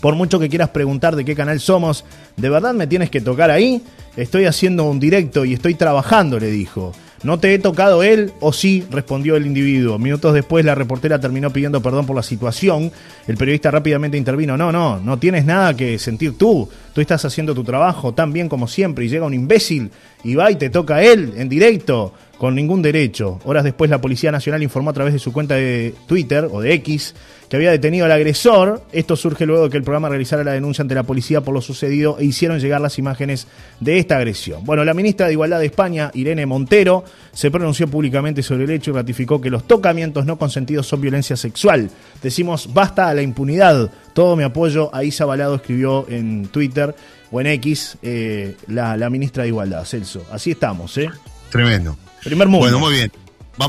por 0.01 0.15
mucho 0.15 0.39
que 0.39 0.49
quieras 0.49 0.71
preguntar 0.71 1.15
de 1.15 1.27
qué 1.27 1.35
canal 1.35 1.61
somos, 1.61 2.07
¿de 2.39 2.49
verdad 2.49 2.73
me 2.73 2.87
tienes 2.87 3.11
que 3.11 3.21
tocar 3.21 3.51
ahí? 3.51 3.83
Estoy 4.17 4.47
haciendo 4.47 4.85
un 4.85 4.99
directo 4.99 5.45
y 5.45 5.53
estoy 5.53 5.75
trabajando, 5.75 6.41
le 6.41 6.51
dijo. 6.51 6.93
¿No 7.25 7.41
te 7.41 7.53
he 7.53 7.59
tocado 7.59 8.03
él 8.05 8.33
o 8.41 8.53
sí? 8.53 8.85
respondió 8.91 9.35
el 9.35 9.47
individuo. 9.47 9.99
Minutos 9.99 10.35
después 10.35 10.65
la 10.65 10.77
reportera 10.77 11.21
terminó 11.21 11.51
pidiendo 11.51 11.83
perdón 11.83 12.07
por 12.07 12.15
la 12.15 12.23
situación. 12.23 12.93
El 13.27 13.37
periodista 13.37 13.73
rápidamente 13.73 14.17
intervino. 14.17 14.57
No, 14.57 14.71
no, 14.71 15.01
no 15.01 15.19
tienes 15.19 15.45
nada 15.45 15.77
que 15.77 15.99
sentir 15.99 16.39
tú. 16.39 16.69
Tú 16.95 17.01
estás 17.01 17.25
haciendo 17.25 17.55
tu 17.55 17.65
trabajo 17.65 18.15
tan 18.15 18.33
bien 18.33 18.49
como 18.49 18.69
siempre 18.69 19.05
y 19.05 19.09
llega 19.09 19.27
un 19.27 19.35
imbécil 19.35 19.91
y 20.23 20.37
va 20.37 20.51
y 20.51 20.57
te 20.57 20.71
toca 20.71 20.97
a 20.97 21.03
él 21.03 21.35
en 21.37 21.49
directo 21.49 22.13
con 22.39 22.55
ningún 22.55 22.81
derecho. 22.81 23.41
Horas 23.45 23.65
después 23.65 23.91
la 23.91 24.01
Policía 24.01 24.31
Nacional 24.31 24.63
informó 24.63 24.91
a 24.91 24.93
través 24.93 25.13
de 25.13 25.19
su 25.19 25.33
cuenta 25.33 25.57
de 25.57 25.95
Twitter 26.07 26.49
o 26.51 26.61
de 26.61 26.73
X 26.75 27.15
que 27.49 27.57
había 27.57 27.73
detenido 27.73 28.05
al 28.05 28.13
agresor. 28.13 28.83
Esto 28.93 29.17
surge 29.17 29.45
luego 29.45 29.65
de 29.65 29.71
que 29.71 29.77
el 29.77 29.83
programa 29.83 30.09
realizara 30.09 30.45
la 30.45 30.53
denuncia 30.53 30.83
ante 30.83 30.95
la 30.95 31.03
policía 31.03 31.41
por 31.41 31.53
lo 31.53 31.61
sucedido 31.61 32.17
e 32.19 32.25
hicieron 32.25 32.61
llegar 32.61 32.81
las 32.81 32.99
imágenes 32.99 33.49
de 33.81 33.99
esta 33.99 34.17
agresión. 34.17 34.65
Bueno, 34.65 34.85
la 34.85 34.95
ministra 34.95 35.27
de 35.27 35.33
Igualdad 35.33 35.59
de 35.59 35.67
España, 35.67 36.11
Irene 36.15 36.47
Montero, 36.47 37.05
se 37.33 37.51
pronunció 37.51 37.89
públicamente 37.89 38.43
sobre 38.43 38.65
el 38.65 38.71
hecho 38.71 38.93
y 38.93 38.95
ratificó 38.95 39.41
que 39.41 39.51
los 39.51 39.67
tocamientos 39.67 40.25
no 40.25 40.39
consentidos 40.39 40.87
son 40.87 41.01
violencia 41.01 41.37
sexual. 41.37 41.91
Decimos 42.23 42.73
basta 42.73 43.09
a 43.09 43.15
la 43.15 43.23
impunidad. 43.23 43.91
Todo 44.13 44.37
mi 44.37 44.45
apoyo 44.45 44.95
a 44.95 45.03
Isa 45.03 45.25
Balado 45.25 45.57
escribió 45.57 46.07
en 46.09 46.47
Twitter 46.49 46.95
o 47.33 47.41
en 47.41 47.49
X 47.49 47.99
eh, 48.03 48.55
la, 48.69 48.97
la 48.97 49.11
ministra 49.11 49.43
de 49.43 49.49
Igualdad, 49.49 49.85
Celso. 49.85 50.25
Así 50.31 50.53
estamos, 50.53 50.97
¿eh? 50.99 51.09
Tremendo. 51.51 51.97
Primer 52.25 52.49
mundo. 52.49 52.65
Bueno, 52.67 52.79
muy 52.79 52.93
bien. 52.95 53.13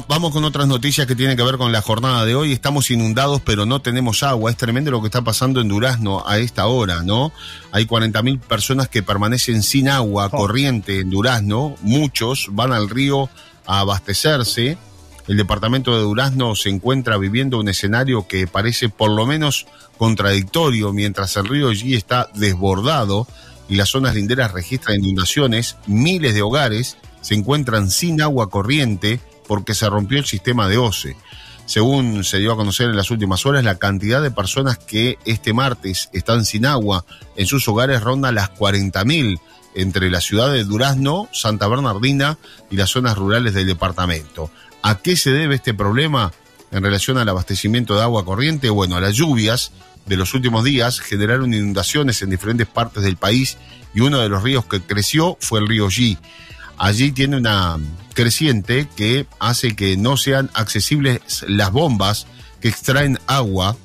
vamos 0.08 0.32
con 0.32 0.44
otras 0.44 0.68
noticias 0.68 1.08
que 1.08 1.16
tienen 1.16 1.36
que 1.38 1.44
ver 1.44 1.58
con 1.58 1.72
la 1.72 1.82
jornada 1.82 2.26
de 2.26 2.36
hoy. 2.36 2.52
Estamos 2.52 2.92
inundados, 2.92 3.42
pero 3.44 3.66
no 3.66 3.82
tenemos 3.82 4.22
agua. 4.24 4.52
Es 4.52 4.58
tremendo 4.58 4.92
lo 4.92 5.02
que 5.02 5.08
está 5.08 5.24
pasando 5.24 5.62
en 5.62 5.68
Durazno 5.68 6.24
a 6.28 6.38
esta 6.40 6.68
hora, 6.68 7.02
¿no? 7.04 7.32
Hay 7.72 7.86
40.000 7.86 8.40
personas 8.40 8.88
que 8.90 9.02
permanecen 9.04 9.64
sin 9.64 9.90
agua 9.90 10.28
Oh. 10.32 10.38
corriente 10.38 11.00
en 11.00 11.10
Durazno. 11.10 11.76
Muchos 11.82 12.48
van 12.52 12.74
al 12.74 12.90
río 12.90 13.30
a 13.66 13.80
abastecerse. 13.80 14.78
El 15.28 15.38
departamento 15.38 15.96
de 15.96 16.02
Durazno 16.02 16.56
se 16.56 16.70
encuentra 16.70 17.18
viviendo 17.18 17.60
un 17.60 17.70
escenario 17.70 18.28
que 18.28 18.48
parece 18.48 18.90
por 18.90 19.12
lo 19.12 19.26
menos 19.28 19.68
contradictorio 20.00 20.92
mientras 20.92 21.36
el 21.38 21.48
río 21.48 21.70
allí 21.70 21.94
está 21.94 22.30
desbordado 22.34 23.28
y 23.68 23.76
las 23.76 23.90
zonas 23.90 24.16
linderas 24.16 24.52
registran 24.54 24.98
inundaciones. 25.04 25.78
Miles 25.86 26.34
de 26.34 26.42
hogares 26.42 26.98
se 27.22 27.36
encuentran 27.36 27.90
sin 27.90 28.22
agua 28.22 28.50
corriente 28.50 29.20
porque 29.48 29.74
se 29.74 29.90
rompió 29.90 30.20
el 30.20 30.26
sistema 30.26 30.68
de 30.68 30.78
OCE. 30.78 31.16
Según 31.66 32.24
se 32.24 32.40
dio 32.40 32.52
a 32.52 32.56
conocer 32.56 32.90
en 32.90 32.96
las 32.96 33.12
últimas 33.12 33.46
horas, 33.46 33.64
la 33.64 33.78
cantidad 33.78 34.24
de 34.24 34.32
personas 34.32 34.80
que 34.80 35.20
este 35.26 35.54
martes 35.54 36.10
están 36.14 36.44
sin 36.44 36.66
agua 36.66 37.06
en 37.36 37.46
sus 37.46 37.68
hogares 37.68 38.02
ronda 38.02 38.32
las 38.32 38.52
40.000 38.54 39.40
entre 39.76 40.10
la 40.10 40.20
ciudad 40.20 40.52
de 40.52 40.64
Durazno, 40.64 41.30
Santa 41.32 41.68
Bernardina 41.68 42.38
y 42.72 42.76
las 42.76 42.90
zonas 42.90 43.18
rurales 43.18 43.54
del 43.54 43.68
departamento. 43.68 44.50
¿A 44.82 44.98
qué 44.98 45.16
se 45.16 45.32
debe 45.32 45.56
este 45.56 45.74
problema 45.74 46.32
en 46.72 46.84
relación 46.84 47.18
al 47.18 47.30
abastecimiento 47.30 47.96
de 47.96 48.02
agua 48.02 48.26
corriente? 48.26 48.70
Bueno, 48.70 48.96
a 48.96 49.02
las 49.02 49.16
lluvias 49.16 49.72
de 50.06 50.18
los 50.18 50.34
últimos 50.34 50.64
días 50.64 51.00
generaron 51.00 51.54
inundaciones 51.54 52.22
en 52.22 52.32
diferentes 52.32 52.68
partes 52.68 53.04
del 53.04 53.18
país 53.18 53.58
y 53.94 54.02
uno 54.02 54.20
de 54.20 54.30
los 54.30 54.42
ríos 54.44 54.66
que 54.66 54.82
creció 54.82 55.38
fue 55.40 55.60
el 55.60 55.68
río 55.68 55.88
G. 55.88 56.18
Allí 56.80 57.12
tiene 57.12 57.38
una 57.38 57.78
creciente 58.14 58.88
que 58.96 59.28
hace 59.40 59.76
que 59.76 59.98
no 59.98 60.18
sean 60.18 60.50
accesibles 60.54 61.46
las 61.48 61.72
bombas 61.72 62.26
que 62.62 62.70
extraen 62.70 63.20
agua 63.28 63.76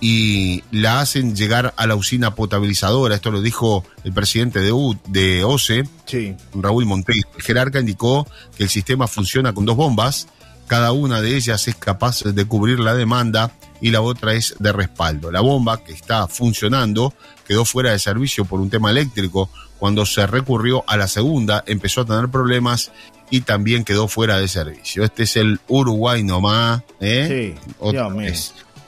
y 0.00 0.62
la 0.70 1.00
hacen 1.00 1.34
llegar 1.36 1.74
a 1.76 1.86
la 1.86 1.94
usina 1.94 2.34
potabilizadora. 2.34 3.14
Esto 3.14 3.30
lo 3.30 3.42
dijo 3.42 3.84
el 4.04 4.12
presidente 4.12 4.60
de, 4.60 4.72
U, 4.72 4.96
de 5.08 5.44
OCE, 5.44 5.88
Sí. 6.06 6.34
Raúl 6.54 6.86
Monteiro. 6.86 7.28
El 7.36 7.42
jerarca 7.42 7.80
indicó 7.80 8.26
que 8.56 8.64
el 8.64 8.70
sistema 8.70 9.06
funciona 9.08 9.52
con 9.52 9.66
dos 9.66 9.76
bombas, 9.76 10.28
cada 10.66 10.92
una 10.92 11.20
de 11.20 11.36
ellas 11.36 11.66
es 11.66 11.74
capaz 11.76 12.22
de 12.22 12.44
cubrir 12.44 12.78
la 12.78 12.94
demanda 12.94 13.52
y 13.80 13.90
la 13.90 14.02
otra 14.02 14.34
es 14.34 14.54
de 14.58 14.72
respaldo. 14.72 15.30
La 15.30 15.40
bomba 15.40 15.82
que 15.82 15.92
está 15.92 16.28
funcionando 16.28 17.14
quedó 17.46 17.64
fuera 17.64 17.92
de 17.92 17.98
servicio 17.98 18.44
por 18.44 18.60
un 18.60 18.68
tema 18.70 18.90
eléctrico. 18.90 19.50
Cuando 19.78 20.06
se 20.06 20.26
recurrió 20.26 20.84
a 20.86 20.96
la 20.96 21.08
segunda 21.08 21.64
empezó 21.66 22.02
a 22.02 22.04
tener 22.04 22.28
problemas 22.28 22.92
y 23.30 23.42
también 23.42 23.84
quedó 23.84 24.08
fuera 24.08 24.38
de 24.38 24.48
servicio. 24.48 25.04
Este 25.04 25.24
es 25.24 25.36
el 25.36 25.60
Uruguay 25.68 26.22
nomás. 26.22 26.82
¿eh? 27.00 27.54
Sí. 27.56 27.72
Otra 27.78 28.04
Dios 28.04 28.14
mío. 28.14 28.32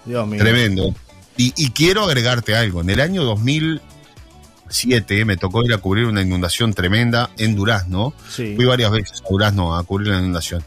Dios 0.04 0.26
mío. 0.26 0.40
Tremendo. 0.40 0.94
Y, 1.36 1.52
y 1.56 1.70
quiero 1.70 2.04
agregarte 2.04 2.56
algo. 2.56 2.80
En 2.80 2.90
el 2.90 3.00
año 3.00 3.24
2007 3.24 5.24
me 5.24 5.36
tocó 5.36 5.64
ir 5.64 5.72
a 5.72 5.78
cubrir 5.78 6.06
una 6.06 6.22
inundación 6.22 6.74
tremenda 6.74 7.30
en 7.38 7.54
Durazno. 7.54 8.12
Sí. 8.28 8.54
Fui 8.56 8.64
varias 8.64 8.90
veces 8.90 9.22
a 9.24 9.30
Durazno 9.30 9.76
a 9.76 9.84
cubrir 9.84 10.08
la 10.08 10.18
inundación. 10.18 10.64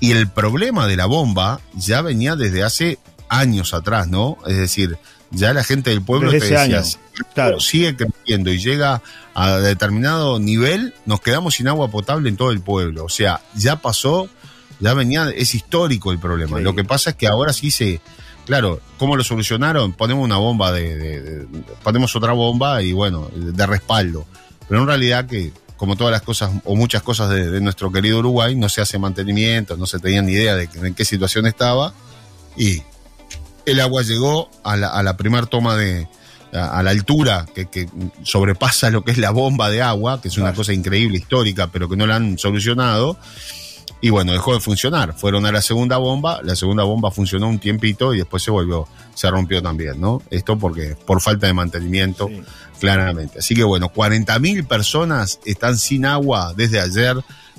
Y 0.00 0.12
el 0.12 0.28
problema 0.28 0.86
de 0.86 0.96
la 0.96 1.06
bomba 1.06 1.60
ya 1.74 2.02
venía 2.02 2.36
desde 2.36 2.62
hace 2.62 2.98
años 3.28 3.74
atrás, 3.74 4.08
¿no? 4.08 4.38
Es 4.46 4.56
decir, 4.56 4.96
ya 5.34 5.52
la 5.52 5.64
gente 5.64 5.90
del 5.90 6.02
pueblo 6.02 6.30
Desde 6.30 6.48
te 6.48 6.54
decía, 6.58 6.82
si 6.82 6.96
claro. 7.34 7.60
sigue 7.60 7.96
creciendo 7.96 8.50
y 8.52 8.58
llega 8.58 9.02
a 9.34 9.56
determinado 9.58 10.38
nivel, 10.38 10.94
nos 11.06 11.20
quedamos 11.20 11.54
sin 11.54 11.68
agua 11.68 11.88
potable 11.90 12.28
en 12.28 12.36
todo 12.36 12.50
el 12.50 12.60
pueblo. 12.60 13.04
O 13.04 13.08
sea, 13.08 13.40
ya 13.54 13.76
pasó, 13.76 14.28
ya 14.80 14.94
venía, 14.94 15.28
es 15.34 15.54
histórico 15.54 16.12
el 16.12 16.18
problema. 16.18 16.58
Sí. 16.58 16.62
Lo 16.64 16.74
que 16.74 16.84
pasa 16.84 17.10
es 17.10 17.16
que 17.16 17.26
ahora 17.26 17.52
sí 17.52 17.70
se, 17.70 18.00
claro, 18.46 18.80
¿cómo 18.98 19.16
lo 19.16 19.24
solucionaron? 19.24 19.92
Ponemos 19.92 20.24
una 20.24 20.36
bomba 20.36 20.72
de, 20.72 20.96
de- 20.96 21.20
de- 21.22 21.46
ponemos 21.82 22.14
otra 22.16 22.32
bomba 22.32 22.82
y 22.82 22.92
bueno, 22.92 23.30
de 23.34 23.66
respaldo. 23.66 24.26
Pero 24.68 24.80
en 24.82 24.86
realidad 24.86 25.26
que, 25.26 25.52
como 25.76 25.96
todas 25.96 26.12
las 26.12 26.22
cosas, 26.22 26.50
o 26.64 26.76
muchas 26.76 27.02
cosas 27.02 27.28
de, 27.30 27.50
de 27.50 27.60
nuestro 27.60 27.90
querido 27.92 28.18
Uruguay, 28.20 28.54
no 28.54 28.68
se 28.68 28.80
hace 28.80 28.98
mantenimiento, 28.98 29.76
no 29.76 29.86
se 29.86 29.98
tenían 29.98 30.26
ni 30.26 30.32
idea 30.32 30.54
de 30.54 30.68
en 30.74 30.94
qué 30.94 31.04
situación 31.04 31.46
estaba. 31.46 31.92
Y 32.56 32.82
el 33.66 33.80
agua 33.80 34.02
llegó 34.02 34.48
a 34.62 34.76
la, 34.76 34.88
a 34.88 35.02
la 35.02 35.16
primer 35.16 35.46
toma 35.46 35.76
de, 35.76 36.06
a, 36.52 36.78
a 36.78 36.82
la 36.82 36.90
altura 36.90 37.46
que, 37.54 37.66
que 37.66 37.88
sobrepasa 38.22 38.90
lo 38.90 39.04
que 39.04 39.12
es 39.12 39.18
la 39.18 39.30
bomba 39.30 39.70
de 39.70 39.82
agua, 39.82 40.20
que 40.20 40.28
es 40.28 40.36
una 40.36 40.46
Claro. 40.46 40.56
cosa 40.58 40.72
increíble, 40.72 41.18
histórica, 41.18 41.68
pero 41.68 41.88
que 41.88 41.96
no 41.96 42.06
la 42.06 42.16
han 42.16 42.38
solucionado. 42.38 43.16
Y 44.00 44.10
bueno, 44.10 44.32
dejó 44.32 44.52
de 44.52 44.60
funcionar. 44.60 45.14
Fueron 45.16 45.46
a 45.46 45.52
la 45.52 45.62
segunda 45.62 45.96
bomba, 45.96 46.40
la 46.42 46.54
segunda 46.56 46.84
bomba 46.84 47.10
funcionó 47.10 47.48
un 47.48 47.58
tiempito 47.58 48.12
y 48.12 48.18
después 48.18 48.42
se 48.42 48.50
volvió, 48.50 48.86
se 49.14 49.30
rompió 49.30 49.62
también, 49.62 49.98
¿no? 49.98 50.20
Esto 50.30 50.58
porque, 50.58 50.94
por 51.06 51.22
falta 51.22 51.46
de 51.46 51.54
mantenimiento, 51.54 52.28
Sí. 52.28 52.42
claramente. 52.80 53.38
Así 53.38 53.54
que 53.54 53.64
bueno, 53.64 53.90
40.000 53.90 54.66
personas 54.66 55.40
están 55.46 55.78
sin 55.78 56.04
agua 56.04 56.52
desde 56.54 56.80
ayer 56.80 57.16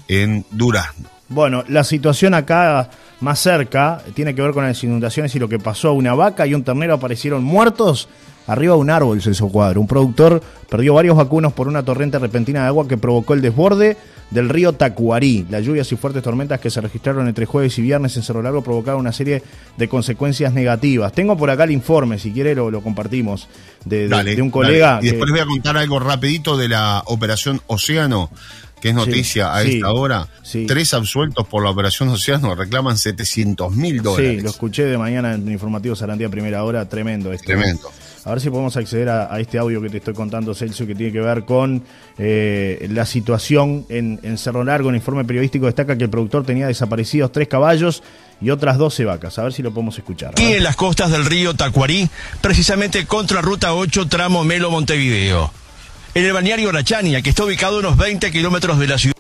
en 0.08 0.46
Durazno. 0.52 1.10
Bueno, 1.28 1.64
la 1.68 1.84
situación 1.84 2.34
acá 2.34 2.90
más 3.22 3.40
cerca 3.40 4.02
tiene 4.14 4.36
que 4.36 4.42
ver 4.42 4.52
con 4.52 4.64
las 4.66 4.84
inundaciones 4.84 5.34
y 5.36 5.40
lo 5.40 5.50
que 5.50 5.58
pasó. 5.60 5.94
Una 5.94 6.14
vaca 6.14 6.46
y 6.46 6.54
un 6.54 6.64
ternero 6.64 6.94
aparecieron 6.96 7.44
muertos 7.44 8.08
arriba 8.48 8.76
de 8.76 8.80
un 8.82 8.90
árbol, 8.92 9.22
Celso 9.22 9.48
Cuadro. 9.50 9.82
Un 9.82 9.88
productor 9.88 10.42
perdió 10.70 10.94
varios 10.94 11.18
vacunos 11.18 11.54
por 11.54 11.68
una 11.68 11.84
torrente 11.84 12.20
repentina 12.20 12.62
de 12.62 12.68
agua 12.68 12.88
que 12.88 12.98
provocó 12.98 13.34
el 13.34 13.42
desborde 13.42 13.98
del 14.30 14.50
río 14.50 14.74
Tacuarí. 14.74 15.48
Las 15.50 15.64
lluvias 15.66 15.92
y 15.92 15.96
fuertes 15.96 16.22
tormentas 16.22 16.60
que 16.60 16.70
se 16.70 16.80
registraron 16.82 17.28
entre 17.28 17.48
jueves 17.48 17.78
y 17.80 17.82
viernes 17.82 18.16
en 18.18 18.24
Cerro 18.24 18.44
Largo 18.44 18.64
provocaron 18.64 19.00
una 19.00 19.12
serie 19.12 19.42
de 19.78 19.88
consecuencias 19.88 20.54
negativas. 20.54 21.12
Tengo 21.14 21.36
por 21.38 21.50
acá 21.50 21.64
el 21.64 21.72
informe, 21.72 22.20
si 22.20 22.32
quiere 22.32 22.54
lo, 22.54 22.70
lo 22.70 22.82
compartimos, 22.82 23.48
de, 23.84 24.02
de- 24.04 24.08
Dale, 24.10 24.36
de 24.36 24.42
un 24.44 24.50
dale. 24.50 24.52
colega. 24.52 25.00
Y 25.02 25.06
que- 25.06 25.12
después 25.12 25.32
les 25.32 25.44
voy 25.44 25.52
a 25.54 25.56
contar 25.56 25.78
algo 25.78 26.00
rapidito 26.00 26.56
de 26.58 26.70
la 26.70 27.02
operación 27.08 27.62
Océano, 27.68 28.30
que 28.86 28.90
es 28.90 28.96
noticia 28.96 29.52
a 29.56 29.64
sí, 29.64 29.78
esta 29.78 29.92
hora. 29.92 30.28
sí. 30.44 30.68
Tres 30.68 30.94
absueltos 30.94 31.48
por 31.48 31.64
la 31.64 31.72
operación 31.72 32.08
Océano 32.10 32.54
reclaman 32.54 33.00
700 33.00 33.76
mil 33.76 34.04
dólares. 34.04 34.36
Sí, 34.36 34.42
lo 34.42 34.50
escuché 34.52 34.86
de 34.86 34.96
mañana 34.96 35.34
en 35.34 35.48
el 35.48 35.54
informativo 35.54 35.96
Sarandía 35.96 36.30
Primera 36.30 36.64
Hora, 36.64 36.88
tremendo 36.88 37.34
esto. 37.34 37.48
Tremendo. 37.48 37.92
A 38.26 38.30
ver 38.30 38.42
si 38.42 38.52
podemos 38.52 38.78
acceder 38.78 39.10
a, 39.10 39.34
a 39.34 39.40
este 39.40 39.58
audio 39.58 39.82
que 39.82 39.90
te 39.90 39.98
estoy 39.98 40.14
contando, 40.14 40.54
Celso, 40.54 40.86
que 40.86 40.94
tiene 40.94 41.12
que 41.12 41.20
ver 41.20 41.46
con 41.46 41.84
eh, 42.20 42.88
la 42.92 43.08
situación 43.08 43.88
en, 43.90 44.20
en 44.22 44.38
Cerro 44.38 44.64
Largo. 44.64 44.92
El 44.92 44.98
informe 44.98 45.26
periodístico 45.26 45.66
destaca 45.66 45.98
que 45.98 46.04
el 46.04 46.12
productor 46.12 46.46
tenía 46.46 46.68
desaparecidos 46.68 47.32
tres 47.32 47.48
caballos 47.48 48.04
y 48.40 48.52
otras 48.52 48.78
12 48.78 49.04
vacas. 49.06 49.40
A 49.40 49.44
ver 49.44 49.54
si 49.54 49.64
lo 49.64 49.72
podemos 49.72 49.98
escuchar. 49.98 50.30
Aquí 50.32 50.54
en 50.54 50.64
las 50.64 50.76
costas 50.76 51.10
del 51.10 51.26
río 51.26 51.56
Tacuarí, 51.56 52.08
precisamente 52.42 53.08
contra 53.08 53.42
Ruta 53.42 53.74
8, 53.74 54.08
tramo 54.08 54.44
Melo 54.44 54.70
Montevideo. 54.70 55.52
En 56.16 56.24
el 56.24 56.32
balneario 56.32 56.70
Orachania, 56.70 57.22
que 57.22 57.32
está 57.32 57.44
ubicado 57.44 57.76
a 57.76 57.80
unos 57.80 57.98
20 57.98 58.32
kilómetros 58.32 58.80
de 58.80 58.88
la 58.88 58.98
ciudad. 58.98 59.16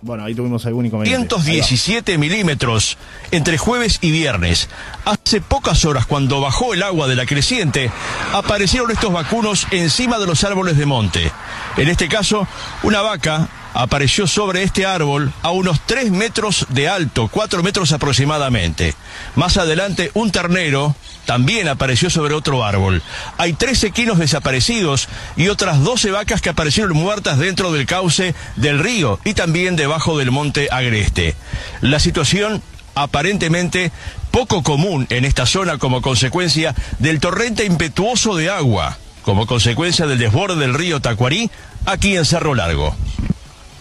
Bueno, 0.00 0.24
ahí 0.24 0.34
tuvimos 0.34 0.64
algún 0.64 0.86
inconveniente. 0.86 1.28
117 1.36 2.16
milímetros 2.16 2.96
entre 3.30 3.58
jueves 3.58 3.98
y 4.00 4.10
viernes. 4.10 4.70
Hace 5.04 5.42
pocas 5.42 5.84
horas, 5.84 6.06
cuando 6.06 6.40
bajó 6.40 6.72
el 6.72 6.82
agua 6.82 7.06
de 7.06 7.16
la 7.16 7.26
creciente, 7.26 7.90
aparecieron 8.32 8.90
estos 8.90 9.12
vacunos 9.12 9.66
encima 9.72 10.18
de 10.18 10.26
los 10.26 10.42
árboles 10.42 10.78
de 10.78 10.86
monte. 10.86 11.30
En 11.76 11.88
este 11.88 12.08
caso, 12.08 12.48
una 12.82 13.02
vaca 13.02 13.48
apareció 13.74 14.26
sobre 14.26 14.62
este 14.62 14.86
árbol 14.86 15.32
a 15.42 15.50
unos 15.50 15.80
3 15.84 16.10
metros 16.10 16.66
de 16.70 16.88
alto, 16.88 17.28
4 17.28 17.62
metros 17.62 17.92
aproximadamente. 17.92 18.94
Más 19.34 19.56
adelante, 19.56 20.10
un 20.14 20.30
ternero 20.30 20.96
también 21.26 21.68
apareció 21.68 22.08
sobre 22.08 22.34
otro 22.34 22.64
árbol. 22.64 23.02
Hay 23.36 23.52
13 23.52 23.88
equinos 23.88 24.18
desaparecidos 24.18 25.08
y 25.36 25.48
otras 25.48 25.82
12 25.82 26.10
vacas 26.10 26.40
que 26.40 26.50
aparecieron 26.50 26.96
muertas 26.96 27.38
dentro 27.38 27.72
del 27.72 27.86
cauce 27.86 28.34
del 28.56 28.78
río 28.78 29.18
y 29.24 29.34
también 29.34 29.76
debajo 29.76 30.18
del 30.18 30.30
monte 30.30 30.68
Agreste. 30.70 31.34
La 31.80 31.98
situación 31.98 32.62
aparentemente 32.94 33.90
poco 34.30 34.62
común 34.62 35.06
en 35.10 35.24
esta 35.24 35.46
zona 35.46 35.78
como 35.78 36.02
consecuencia 36.02 36.74
del 36.98 37.20
torrente 37.20 37.64
impetuoso 37.64 38.36
de 38.36 38.50
agua, 38.50 38.98
como 39.22 39.46
consecuencia 39.46 40.06
del 40.06 40.18
desborde 40.18 40.60
del 40.60 40.74
río 40.74 41.00
Tacuarí 41.00 41.50
aquí 41.86 42.16
en 42.16 42.24
Cerro 42.24 42.54
Largo. 42.54 42.94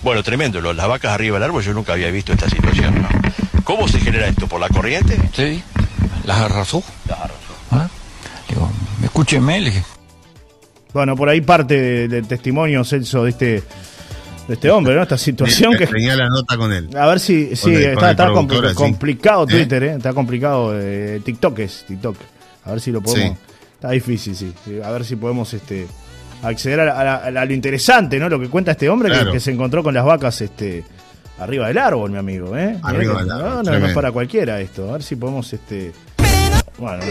Bueno, 0.04 0.22
tremendo, 0.22 0.60
las 0.62 0.88
vacas 0.88 1.14
arriba 1.14 1.38
del 1.38 1.44
árbol, 1.44 1.64
yo 1.64 1.74
nunca 1.74 1.94
había 1.94 2.12
visto 2.12 2.34
esta 2.34 2.50
situación. 2.50 2.94
¿Cómo 3.64 3.88
se 3.88 4.00
genera 4.00 4.28
esto? 4.28 4.48
¿Por 4.48 4.60
la 4.60 4.68
corriente? 4.68 5.18
Sí, 5.34 5.64
las 6.26 6.40
arrasó. 6.40 6.84
Las 7.08 7.20
arrasó. 7.20 7.54
¿Ah? 7.72 7.90
Digo, 8.50 8.70
escúcheme. 9.02 9.72
Bueno, 10.94 11.16
por 11.16 11.30
ahí 11.30 11.40
parte 11.40 12.10
del 12.10 12.28
testimonio, 12.28 12.84
Celso, 12.84 13.24
de 13.24 13.30
este, 13.30 13.46
de 14.48 14.54
este 14.54 14.70
hombre, 14.70 14.94
¿no? 14.94 15.04
Esta 15.04 15.18
situación 15.18 15.74
que... 15.78 15.88
Tenía 15.88 16.18
la 16.18 16.28
nota 16.28 16.58
con 16.58 16.74
él. 16.74 16.90
A 16.98 17.08
ver 17.08 17.22
si... 17.22 17.56
Sí, 17.56 17.74
está, 17.74 18.28
complicado 18.76 19.44
¿Eh? 19.44 19.48
Twitter, 19.48 19.84
¿eh? 19.84 19.96
Está 19.96 20.12
complicado. 20.12 20.78
Eh, 20.78 21.22
TikTok 21.24 21.60
es 21.60 21.86
TikTok. 21.88 22.18
A 22.66 22.72
ver 22.72 22.82
si 22.82 22.92
lo 22.92 23.02
podemos... 23.02 23.38
Está 23.76 23.92
difícil, 23.92 24.36
sí. 24.36 24.54
A 24.84 24.92
ver 24.92 25.06
si 25.06 25.16
podemos... 25.16 25.54
este 25.54 25.88
acceder 26.44 26.82
a, 26.82 27.32
lo 27.32 27.54
interesante, 27.54 28.20
¿no? 28.20 28.30
Lo 28.30 28.40
que 28.40 28.50
cuenta 28.50 28.72
este 28.72 28.90
hombre 28.90 29.12
que, 29.32 29.40
se 29.40 29.52
encontró 29.52 29.84
con 29.84 29.94
las 29.94 30.06
vacas 30.06 30.42
este 30.42 30.84
arriba 31.40 31.68
del 31.68 31.78
árbol, 31.78 32.12
mi 32.12 32.18
amigo, 32.18 32.56
¿eh? 32.58 32.78
Arriba 32.84 33.22
del 33.22 33.32
árbol. 33.32 33.64
No, 33.66 33.80
no, 33.80 33.88
es 33.88 33.94
para 33.94 34.12
cualquiera 34.12 34.60
esto. 34.62 34.90
A 34.90 34.94
ver 34.94 35.04
si 35.04 35.16
podemos 35.16 35.52
este 35.52 35.92
bueno, 36.78 37.04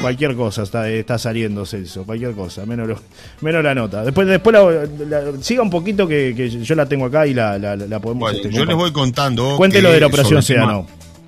cualquier 0.00 0.36
cosa 0.36 0.62
está, 0.62 0.88
está 0.88 1.18
saliendo 1.18 1.64
Celso, 1.64 2.04
cualquier 2.04 2.32
cosa, 2.32 2.66
menos, 2.66 3.00
menos 3.40 3.64
la 3.64 3.74
nota. 3.74 4.04
Después, 4.04 4.28
después 4.28 4.56
siga 5.40 5.62
un 5.62 5.70
poquito 5.70 6.06
que, 6.06 6.50
yo 6.50 6.74
la 6.74 6.86
tengo 6.86 7.06
acá 7.06 7.26
y 7.26 7.32
la, 7.34 7.58
la, 7.58 8.00
podemos. 8.00 8.32
Este, 8.32 8.50
yo 8.50 8.64
les 8.64 8.76
voy 8.76 8.92
contando. 8.92 9.56
Cuéntelo 9.56 9.90
de 9.90 10.00
la 10.00 10.06
operación 10.06 10.38
Océano. 10.38 10.86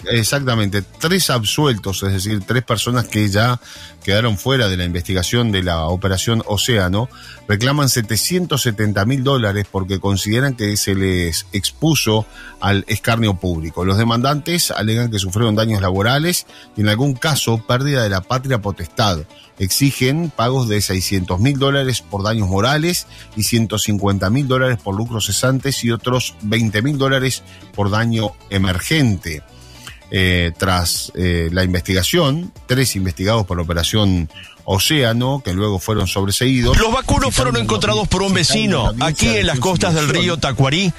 Exactamente, 0.09 0.83
tres 0.83 1.29
absueltos, 1.29 2.03
es 2.03 2.13
decir, 2.13 2.43
tres 2.47 2.63
personas 2.63 3.07
que 3.07 3.29
ya 3.29 3.61
quedaron 4.03 4.39
fuera 4.39 4.69
de 4.69 4.79
la 4.79 4.85
investigación 4.85 5.53
de 5.53 5.63
la 5.63 5.87
operación 5.89 6.43
Océano, 6.47 7.11
reclaman 7.47 7.91
770 7.91 9.05
mil 9.05 9.23
dólares 9.23 9.67
porque 9.71 10.01
consideran 10.01 10.55
que 10.55 10.77
se 10.79 10.95
les 10.95 11.47
expuso 11.53 12.25
al 12.61 12.85
escarnio 12.89 13.35
público. 13.35 13.85
Los 13.85 13.99
demandantes 13.99 14.71
alegan 14.71 15.11
que 15.11 15.19
sufrieron 15.19 15.55
daños 15.55 15.83
laborales 15.83 16.47
y 16.77 16.81
en 16.81 16.89
algún 16.89 17.13
caso 17.13 17.59
pérdida 17.67 18.03
de 18.03 18.09
la 18.09 18.23
patria 18.23 18.63
potestad. 18.63 19.21
Exigen 19.59 20.33
pagos 20.35 20.67
de 20.69 20.81
600 20.81 21.39
mil 21.41 21.59
dólares 21.59 22.01
por 22.01 22.23
daños 22.23 22.49
morales 22.49 23.07
y 23.37 23.43
150 23.43 24.31
mil 24.31 24.49
dólares 24.49 24.79
por 24.83 24.97
lucros 24.97 25.27
cesantes 25.27 25.85
y 25.85 25.91
otros 25.91 26.35
20 26.41 26.81
mil 26.81 26.97
dólares 26.97 27.43
por 27.75 27.91
daño 27.91 28.31
emergente. 28.49 29.43
Eh, 30.13 30.51
tras 30.59 31.13
eh, 31.15 31.51
la 31.53 31.63
investigación, 31.63 32.53
tres 32.67 32.97
investigados 32.97 33.47
por 33.47 33.57
la 33.57 33.63
operación 33.63 34.29
Océano, 34.65 35.41
que 35.45 35.53
luego 35.53 35.79
fueron 35.79 36.09
sobreseídos. 36.09 36.77
Los 36.79 36.93
vacunos 36.93 37.33
fueron 37.33 37.57
encontrados 37.57 38.09
por 38.09 38.23
un 38.23 38.35
vecino 38.35 38.93
aquí 39.01 39.29
en 39.29 39.47
las 39.47 39.61
costas 39.61 39.95
del 39.95 40.09
río 40.09 40.37
Tacuarí. 40.37 40.93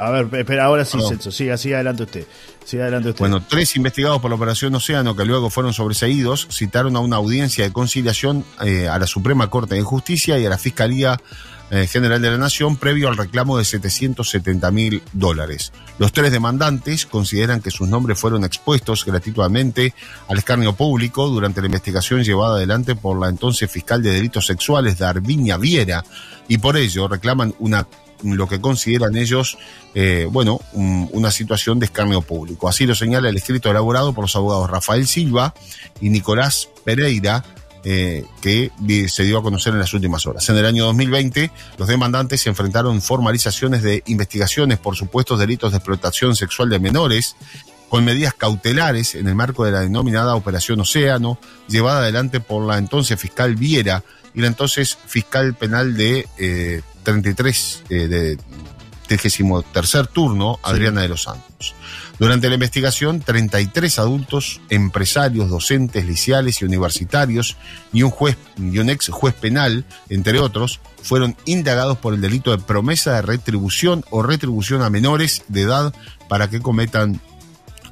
a 0.00 0.10
ver, 0.10 0.28
espera, 0.32 0.64
ahora 0.64 0.84
sí, 0.84 0.98
Celso, 1.08 1.30
siga, 1.30 1.54
adelante 1.54 2.02
usted. 2.02 2.26
adelante 2.72 3.10
usted. 3.10 3.20
Bueno, 3.20 3.40
tres 3.40 3.76
investigados 3.76 4.20
por 4.20 4.30
la 4.30 4.36
operación 4.36 4.74
Océano, 4.74 5.14
que 5.14 5.24
luego 5.24 5.48
fueron 5.48 5.72
sobreseídos, 5.72 6.48
citaron 6.50 6.96
a 6.96 7.00
una 7.00 7.16
audiencia 7.16 7.64
de 7.64 7.72
conciliación 7.72 8.44
eh, 8.64 8.88
a 8.88 8.98
la 8.98 9.06
Suprema 9.06 9.48
Corte 9.48 9.76
de 9.76 9.82
Justicia 9.82 10.38
y 10.38 10.46
a 10.46 10.50
la 10.50 10.58
Fiscalía 10.58 11.20
General 11.70 12.20
de 12.20 12.30
la 12.30 12.38
Nación 12.38 12.76
previo 12.76 13.08
al 13.08 13.16
reclamo 13.16 13.56
de 13.56 13.64
770 13.64 14.70
mil 14.72 15.02
dólares. 15.12 15.72
Los 15.98 16.12
tres 16.12 16.32
demandantes 16.32 17.06
consideran 17.06 17.60
que 17.60 17.70
sus 17.70 17.88
nombres 17.88 18.18
fueron 18.18 18.44
expuestos 18.44 19.04
gratuitamente 19.04 19.94
al 20.28 20.38
escarnio 20.38 20.74
público 20.74 21.28
durante 21.28 21.60
la 21.60 21.66
investigación 21.66 22.24
llevada 22.24 22.56
adelante 22.56 22.96
por 22.96 23.20
la 23.20 23.28
entonces 23.28 23.70
fiscal 23.70 24.02
de 24.02 24.10
delitos 24.10 24.46
sexuales, 24.46 24.98
Darvinia 24.98 25.56
Viera, 25.58 26.02
y 26.48 26.58
por 26.58 26.76
ello 26.76 27.06
reclaman 27.06 27.54
una 27.60 27.86
lo 28.22 28.48
que 28.48 28.60
consideran 28.60 29.16
ellos, 29.16 29.58
eh, 29.94 30.26
bueno, 30.30 30.60
una 30.72 31.30
situación 31.30 31.78
de 31.78 31.86
escarnio 31.86 32.20
público. 32.22 32.68
Así 32.68 32.86
lo 32.86 32.94
señala 32.94 33.28
el 33.28 33.36
escrito 33.36 33.70
elaborado 33.70 34.12
por 34.12 34.24
los 34.24 34.36
abogados 34.36 34.70
Rafael 34.70 35.06
Silva 35.06 35.54
y 36.00 36.10
Nicolás 36.10 36.68
Pereira, 36.84 37.44
eh, 37.84 38.24
que 38.40 38.70
se 39.08 39.24
dio 39.24 39.38
a 39.38 39.42
conocer 39.42 39.72
en 39.72 39.78
las 39.78 39.94
últimas 39.94 40.26
horas. 40.26 40.48
En 40.48 40.56
el 40.56 40.66
año 40.66 40.84
2020, 40.86 41.50
los 41.78 41.88
demandantes 41.88 42.42
se 42.42 42.48
enfrentaron 42.48 43.00
formalizaciones 43.00 43.82
de 43.82 44.02
investigaciones 44.06 44.78
por 44.78 44.96
supuestos 44.96 45.38
delitos 45.38 45.72
de 45.72 45.78
explotación 45.78 46.36
sexual 46.36 46.68
de 46.68 46.78
menores 46.78 47.36
con 47.88 48.04
medidas 48.04 48.34
cautelares 48.34 49.16
en 49.16 49.26
el 49.26 49.34
marco 49.34 49.64
de 49.64 49.72
la 49.72 49.80
denominada 49.80 50.36
Operación 50.36 50.80
Océano, 50.80 51.38
llevada 51.68 52.00
adelante 52.00 52.40
por 52.40 52.64
la 52.64 52.78
entonces 52.78 53.18
fiscal 53.18 53.56
Viera 53.56 54.04
y 54.32 54.40
la 54.40 54.46
entonces 54.46 54.96
fiscal 55.06 55.54
penal 55.54 55.96
de 55.96 56.28
33 57.02 57.82
eh, 57.90 57.96
eh, 57.96 58.08
de 58.08 58.38
33 59.08 60.08
turno, 60.12 60.60
Adriana 60.62 61.02
de 61.02 61.08
los 61.08 61.24
Santos. 61.24 61.74
Durante 62.20 62.48
la 62.48 62.54
investigación, 62.54 63.20
33 63.20 63.98
adultos, 63.98 64.60
empresarios, 64.68 65.48
docentes, 65.48 66.04
liciales 66.04 66.60
y 66.60 66.66
universitarios 66.66 67.56
y 67.94 68.02
un 68.02 68.10
juez 68.10 68.36
y 68.58 68.78
un 68.78 68.90
ex 68.90 69.08
juez 69.08 69.32
penal, 69.32 69.86
entre 70.10 70.38
otros, 70.38 70.80
fueron 71.02 71.34
indagados 71.46 71.96
por 71.96 72.12
el 72.12 72.20
delito 72.20 72.50
de 72.50 72.62
promesa 72.62 73.14
de 73.14 73.22
retribución 73.22 74.04
o 74.10 74.22
retribución 74.22 74.82
a 74.82 74.90
menores 74.90 75.44
de 75.48 75.62
edad 75.62 75.94
para 76.28 76.50
que 76.50 76.60
cometan 76.60 77.22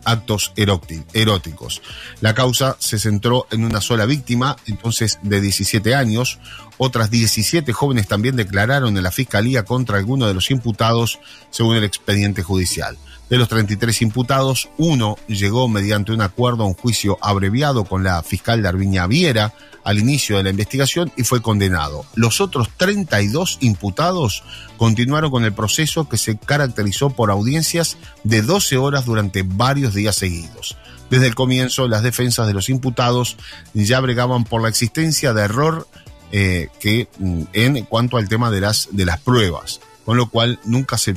actos 0.04 0.52
eróticos. 0.56 1.80
La 2.20 2.34
causa 2.34 2.76
se 2.80 2.98
centró 2.98 3.46
en 3.50 3.64
una 3.64 3.80
sola 3.80 4.04
víctima, 4.04 4.56
entonces 4.66 5.18
de 5.22 5.40
17 5.40 5.94
años. 5.94 6.38
Otras 6.76 7.10
17 7.10 7.72
jóvenes 7.72 8.06
también 8.08 8.36
declararon 8.36 8.94
en 8.94 9.02
la 9.02 9.10
fiscalía 9.10 9.64
contra 9.64 9.96
alguno 9.96 10.26
de 10.26 10.34
los 10.34 10.50
imputados, 10.50 11.18
según 11.50 11.76
el 11.76 11.84
expediente 11.84 12.42
judicial. 12.42 12.98
De 13.30 13.36
los 13.36 13.48
33 13.48 14.02
imputados, 14.02 14.70
uno 14.78 15.16
llegó 15.26 15.68
mediante 15.68 16.12
un 16.12 16.22
acuerdo 16.22 16.64
a 16.64 16.66
un 16.66 16.74
juicio 16.74 17.18
abreviado 17.20 17.84
con 17.84 18.02
la 18.02 18.22
fiscal 18.22 18.62
Darviña 18.62 19.06
Viera 19.06 19.52
al 19.84 19.98
inicio 19.98 20.36
de 20.36 20.42
la 20.42 20.50
investigación 20.50 21.12
y 21.16 21.24
fue 21.24 21.42
condenado. 21.42 22.04
Los 22.14 22.40
otros 22.40 22.68
32 22.76 23.58
imputados 23.60 24.44
continuaron 24.76 25.30
con 25.30 25.44
el 25.44 25.52
proceso 25.52 26.08
que 26.08 26.16
se 26.16 26.38
caracterizó 26.38 27.10
por 27.10 27.30
audiencias 27.30 27.98
de 28.24 28.42
12 28.42 28.78
horas 28.78 29.04
durante 29.04 29.42
varios 29.42 29.94
días 29.94 30.16
seguidos. 30.16 30.76
Desde 31.10 31.26
el 31.26 31.34
comienzo, 31.34 31.88
las 31.88 32.02
defensas 32.02 32.46
de 32.46 32.54
los 32.54 32.68
imputados 32.68 33.36
ya 33.74 34.00
bregaban 34.00 34.44
por 34.44 34.62
la 34.62 34.68
existencia 34.68 35.32
de 35.32 35.42
error 35.42 35.88
eh, 36.32 36.68
mm, 37.18 37.42
en 37.52 37.84
cuanto 37.84 38.16
al 38.16 38.28
tema 38.28 38.50
de 38.50 38.60
las, 38.60 38.88
de 38.92 39.06
las 39.06 39.20
pruebas, 39.20 39.80
con 40.04 40.16
lo 40.16 40.28
cual 40.28 40.58
nunca 40.64 40.98
se 40.98 41.14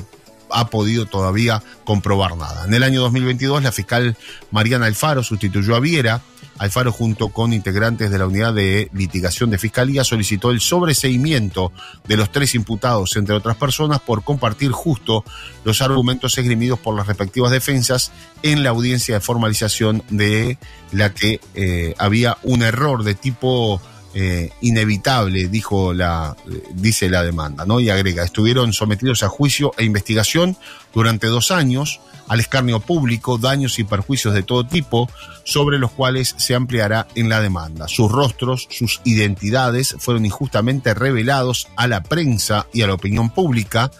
ha 0.52 0.68
podido 0.68 1.06
todavía 1.06 1.62
comprobar 1.84 2.36
nada. 2.36 2.64
En 2.66 2.74
el 2.74 2.82
año 2.82 3.00
2022, 3.02 3.62
la 3.62 3.72
fiscal 3.72 4.16
Mariana 4.50 4.86
Alfaro 4.86 5.22
sustituyó 5.22 5.76
a 5.76 5.80
Viera. 5.80 6.22
Alfaro, 6.58 6.92
junto 6.92 7.30
con 7.30 7.52
integrantes 7.52 8.10
de 8.10 8.18
la 8.18 8.26
unidad 8.26 8.54
de 8.54 8.90
litigación 8.92 9.50
de 9.50 9.58
fiscalía, 9.58 10.04
solicitó 10.04 10.50
el 10.50 10.60
sobreseimiento 10.60 11.72
de 12.06 12.16
los 12.16 12.30
tres 12.30 12.54
imputados, 12.54 13.16
entre 13.16 13.34
otras 13.34 13.56
personas, 13.56 14.00
por 14.00 14.22
compartir 14.22 14.70
justo 14.70 15.24
los 15.64 15.82
argumentos 15.82 16.36
esgrimidos 16.38 16.78
por 16.78 16.94
las 16.94 17.06
respectivas 17.06 17.50
defensas 17.50 18.12
en 18.42 18.62
la 18.62 18.70
audiencia 18.70 19.14
de 19.14 19.20
formalización 19.20 20.02
de 20.10 20.58
la 20.92 21.14
que 21.14 21.40
eh, 21.54 21.94
había 21.98 22.36
un 22.42 22.62
error 22.62 23.02
de 23.02 23.14
tipo 23.14 23.80
eh, 24.14 24.50
inevitable, 24.60 25.48
dijo 25.48 25.94
la, 25.94 26.36
dice 26.74 27.08
la 27.08 27.22
demanda, 27.22 27.64
¿no? 27.64 27.80
Y 27.80 27.90
agrega, 27.90 28.24
estuvieron 28.24 28.72
sometidos 28.72 29.22
a 29.22 29.28
juicio 29.28 29.72
e 29.78 29.84
investigación 29.84 30.56
durante 30.92 31.28
dos 31.28 31.50
años 31.50 32.00
al 32.28 32.40
escarnio 32.40 32.80
público, 32.80 33.38
daños 33.38 33.78
y 33.78 33.84
perjuicios 33.84 34.34
de 34.34 34.42
todo 34.42 34.64
tipo, 34.66 35.08
sobre 35.44 35.78
los 35.78 35.90
cuales 35.90 36.34
se 36.38 36.54
ampliará 36.54 37.06
en 37.14 37.28
la 37.28 37.40
demanda. 37.40 37.88
Sus 37.88 38.10
rostros, 38.10 38.68
sus 38.70 39.00
identidades 39.04 39.96
fueron 39.98 40.24
injustamente 40.24 40.94
revelados 40.94 41.68
a 41.76 41.86
la 41.86 42.02
prensa 42.02 42.66
y 42.72 42.82
a 42.82 42.86
la 42.86 42.94
opinión 42.94 43.30
pública, 43.30 43.90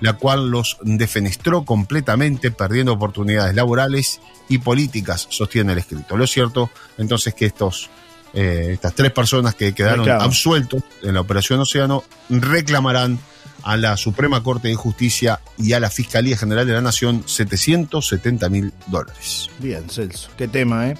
la 0.00 0.14
cual 0.14 0.50
los 0.50 0.78
defenestró 0.82 1.64
completamente, 1.64 2.50
perdiendo 2.50 2.92
oportunidades 2.92 3.54
laborales 3.54 4.20
y 4.48 4.58
políticas, 4.58 5.26
sostiene 5.30 5.72
el 5.72 5.78
escrito. 5.78 6.16
Lo 6.16 6.26
cierto, 6.26 6.70
entonces, 6.98 7.34
que 7.34 7.46
estos 7.46 7.90
eh, 8.34 8.70
estas 8.72 8.94
tres 8.94 9.12
personas 9.12 9.54
que 9.54 9.74
quedaron 9.74 10.08
absueltos 10.08 10.82
en 11.02 11.14
la 11.14 11.20
Operación 11.20 11.60
Océano 11.60 12.02
reclamarán 12.30 13.18
a 13.62 13.76
la 13.76 13.96
Suprema 13.96 14.42
Corte 14.42 14.68
de 14.68 14.74
Justicia 14.74 15.40
y 15.58 15.72
a 15.72 15.80
la 15.80 15.90
Fiscalía 15.90 16.36
General 16.36 16.66
de 16.66 16.72
la 16.72 16.80
Nación 16.80 17.24
770 17.26 18.48
mil 18.48 18.72
dólares. 18.86 19.50
Bien, 19.58 19.88
Celso, 19.88 20.30
qué 20.36 20.48
tema, 20.48 20.88
¿eh? 20.88 20.96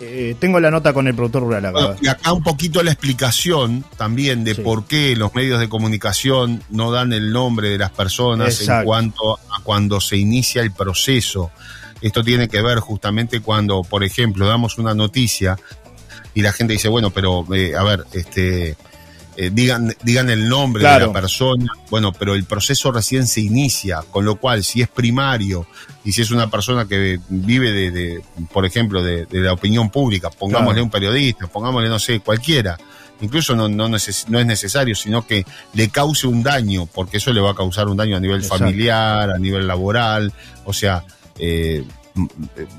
eh 0.00 0.36
tengo 0.38 0.60
la 0.60 0.70
nota 0.70 0.92
con 0.92 1.06
el 1.06 1.14
productor 1.14 1.44
rural 1.44 1.66
acá. 1.66 1.96
y 2.00 2.08
acá 2.08 2.32
un 2.32 2.42
poquito 2.42 2.82
la 2.82 2.90
explicación 2.90 3.84
también 3.96 4.44
de 4.44 4.54
por 4.54 4.86
qué 4.86 5.16
los 5.16 5.34
medios 5.34 5.60
de 5.60 5.68
comunicación 5.68 6.62
no 6.70 6.90
dan 6.90 7.12
el 7.12 7.32
nombre 7.32 7.70
de 7.70 7.78
las 7.78 7.90
personas 7.90 8.60
en 8.60 8.84
cuanto 8.84 9.34
a 9.34 9.62
cuando 9.62 10.00
se 10.00 10.16
inicia 10.16 10.62
el 10.62 10.72
proceso. 10.72 11.50
Esto 12.00 12.22
tiene 12.22 12.48
que 12.48 12.60
ver 12.60 12.80
justamente 12.80 13.40
cuando, 13.40 13.82
por 13.82 14.04
ejemplo, 14.04 14.46
damos 14.46 14.76
una 14.76 14.92
noticia 14.92 15.56
y 16.34 16.42
la 16.42 16.52
gente 16.52 16.72
dice, 16.72 16.88
bueno, 16.88 17.10
pero 17.10 17.46
eh, 17.54 17.74
a 17.76 17.82
ver, 17.84 18.04
este, 18.12 18.76
eh, 19.36 19.50
digan, 19.52 19.92
digan 20.02 20.30
el 20.30 20.48
nombre 20.48 20.86
de 20.86 21.00
la 21.00 21.12
persona, 21.12 21.66
bueno, 21.90 22.12
pero 22.12 22.34
el 22.34 22.44
proceso 22.44 22.92
recién 22.92 23.26
se 23.26 23.40
inicia, 23.40 24.02
con 24.10 24.24
lo 24.24 24.36
cual 24.36 24.62
si 24.62 24.80
es 24.80 24.88
primario 24.88 25.66
y 26.04 26.12
si 26.12 26.22
es 26.22 26.30
una 26.30 26.48
persona 26.48 26.86
que 26.86 27.18
vive 27.28 27.72
de, 27.72 28.22
por 28.52 28.64
ejemplo, 28.64 29.02
de, 29.02 29.26
la 29.30 29.52
opinión 29.52 29.90
pública, 29.90 30.30
pongámosle 30.30 30.82
un 30.82 30.90
periodista, 30.90 31.48
pongámosle, 31.48 31.88
no 31.88 31.98
sé, 31.98 32.20
cualquiera, 32.20 32.78
incluso 33.20 33.56
no, 33.56 33.68
no, 33.68 33.88
no, 33.88 33.96
es 33.96 34.26
necesario, 34.28 34.94
sino 34.94 35.26
que 35.26 35.44
le 35.72 35.88
cause 35.88 36.28
un 36.28 36.44
daño, 36.44 36.86
porque 36.86 37.16
eso 37.16 37.32
le 37.32 37.40
va 37.40 37.50
a 37.50 37.54
causar 37.56 37.88
un 37.88 37.96
daño 37.96 38.16
a 38.16 38.20
nivel 38.20 38.44
familiar, 38.44 39.30
a 39.30 39.38
nivel 39.38 39.66
laboral, 39.66 40.32
o 40.64 40.72
sea, 40.72 41.04
eh, 41.40 41.84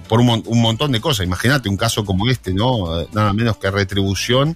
por 0.08 0.19
un, 0.19 0.43
montón 0.62 0.91
de 0.91 1.02
cosas. 1.02 1.26
Imagínate 1.26 1.69
un 1.69 1.78
caso 1.78 2.06
como 2.06 2.30
este, 2.30 2.54
¿no? 2.54 3.06
Nada 3.12 3.34
menos 3.34 3.58
que 3.58 3.69
retribución 3.69 4.56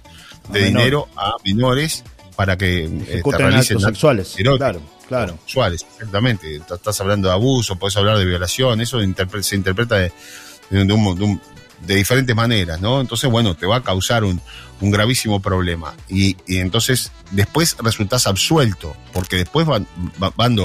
de 0.50 0.64
dinero 0.64 1.08
a 1.16 1.34
menores 1.44 2.04
para 2.36 2.56
que 2.56 2.84
eh, 2.84 3.22
realicen 3.24 3.76
actos 3.76 3.82
sexuales. 3.82 4.36
Claro, 4.56 4.80
claro. 5.06 5.38
Sexuales, 5.44 5.86
exactamente. 5.92 6.56
Estás 6.56 7.00
hablando 7.00 7.28
de 7.28 7.34
abuso, 7.34 7.76
puedes 7.76 7.96
hablar 7.96 8.18
de 8.18 8.24
violación, 8.24 8.80
eso 8.80 8.98
se 9.42 9.56
interpreta 9.56 9.96
de, 9.96 10.12
un, 10.70 10.86
de 10.86 11.40
diferentes 11.86 12.34
maneras, 12.34 12.80
¿no? 12.80 13.00
Entonces, 13.00 13.30
bueno, 13.30 13.54
te 13.54 13.66
va 13.66 13.76
a 13.76 13.82
causar 13.82 14.24
un, 14.24 14.40
un 14.80 14.90
gravísimo 14.90 15.40
problema. 15.40 15.94
Y, 16.08 16.36
y, 16.46 16.58
entonces 16.58 17.12
después 17.30 17.76
resultás 17.82 18.26
absuelto, 18.26 18.96
porque 19.12 19.36
después 19.36 19.66
van, 19.66 19.86
van 20.36 20.56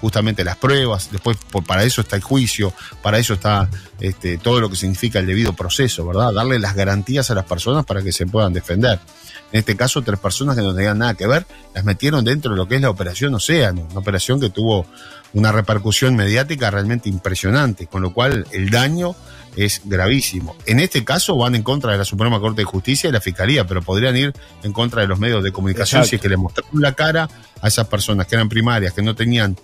justamente 0.00 0.44
las 0.44 0.56
pruebas, 0.56 1.10
después 1.10 1.38
para 1.66 1.84
eso 1.84 2.00
está 2.00 2.16
el 2.16 2.22
juicio, 2.22 2.72
para 3.02 3.18
eso 3.18 3.34
está 3.34 3.68
este, 4.00 4.38
todo 4.38 4.60
lo 4.60 4.68
que 4.68 4.76
significa 4.76 5.18
el 5.18 5.26
debido 5.26 5.52
proceso, 5.54 6.06
¿verdad? 6.06 6.32
Darle 6.32 6.58
las 6.58 6.74
garantías 6.74 7.30
a 7.30 7.34
las 7.34 7.44
personas 7.44 7.84
para 7.84 8.02
que 8.02 8.12
se 8.12 8.26
puedan 8.26 8.52
defender. 8.52 8.98
En 9.52 9.58
este 9.58 9.76
caso, 9.76 10.02
tres 10.02 10.18
personas 10.18 10.56
que 10.56 10.62
no 10.62 10.74
tenían 10.74 10.98
nada 10.98 11.14
que 11.14 11.26
ver, 11.26 11.46
las 11.74 11.84
metieron 11.84 12.24
dentro 12.24 12.52
de 12.52 12.56
lo 12.56 12.68
que 12.68 12.76
es 12.76 12.80
la 12.80 12.90
operación 12.90 13.34
Océano, 13.34 13.86
una 13.90 14.00
operación 14.00 14.40
que 14.40 14.50
tuvo 14.50 14.86
una 15.32 15.52
repercusión 15.52 16.14
mediática 16.16 16.70
realmente 16.70 17.08
impresionante, 17.08 17.86
con 17.86 18.02
lo 18.02 18.12
cual 18.12 18.46
el 18.52 18.70
daño 18.70 19.16
es 19.56 19.82
gravísimo. 19.84 20.56
En 20.66 20.80
este 20.80 21.04
caso 21.04 21.36
van 21.36 21.54
en 21.54 21.62
contra 21.62 21.92
de 21.92 21.98
la 21.98 22.04
Suprema 22.04 22.40
Corte 22.40 22.62
de 22.62 22.64
Justicia 22.64 23.08
y 23.08 23.12
la 23.12 23.20
Fiscalía, 23.20 23.66
pero 23.66 23.82
podrían 23.82 24.16
ir 24.16 24.32
en 24.62 24.72
contra 24.72 25.02
de 25.02 25.08
los 25.08 25.18
medios 25.18 25.42
de 25.42 25.52
comunicación 25.52 26.04
si 26.04 26.16
es 26.16 26.22
que 26.22 26.28
le 26.28 26.36
mostraron 26.36 26.80
la 26.80 26.92
cara 26.92 27.28
a 27.60 27.68
esas 27.68 27.86
personas 27.88 28.26
que 28.26 28.36
eran 28.36 28.48
primarias, 28.48 28.92
que 28.92 29.02
no 29.02 29.14
tenían 29.14 29.56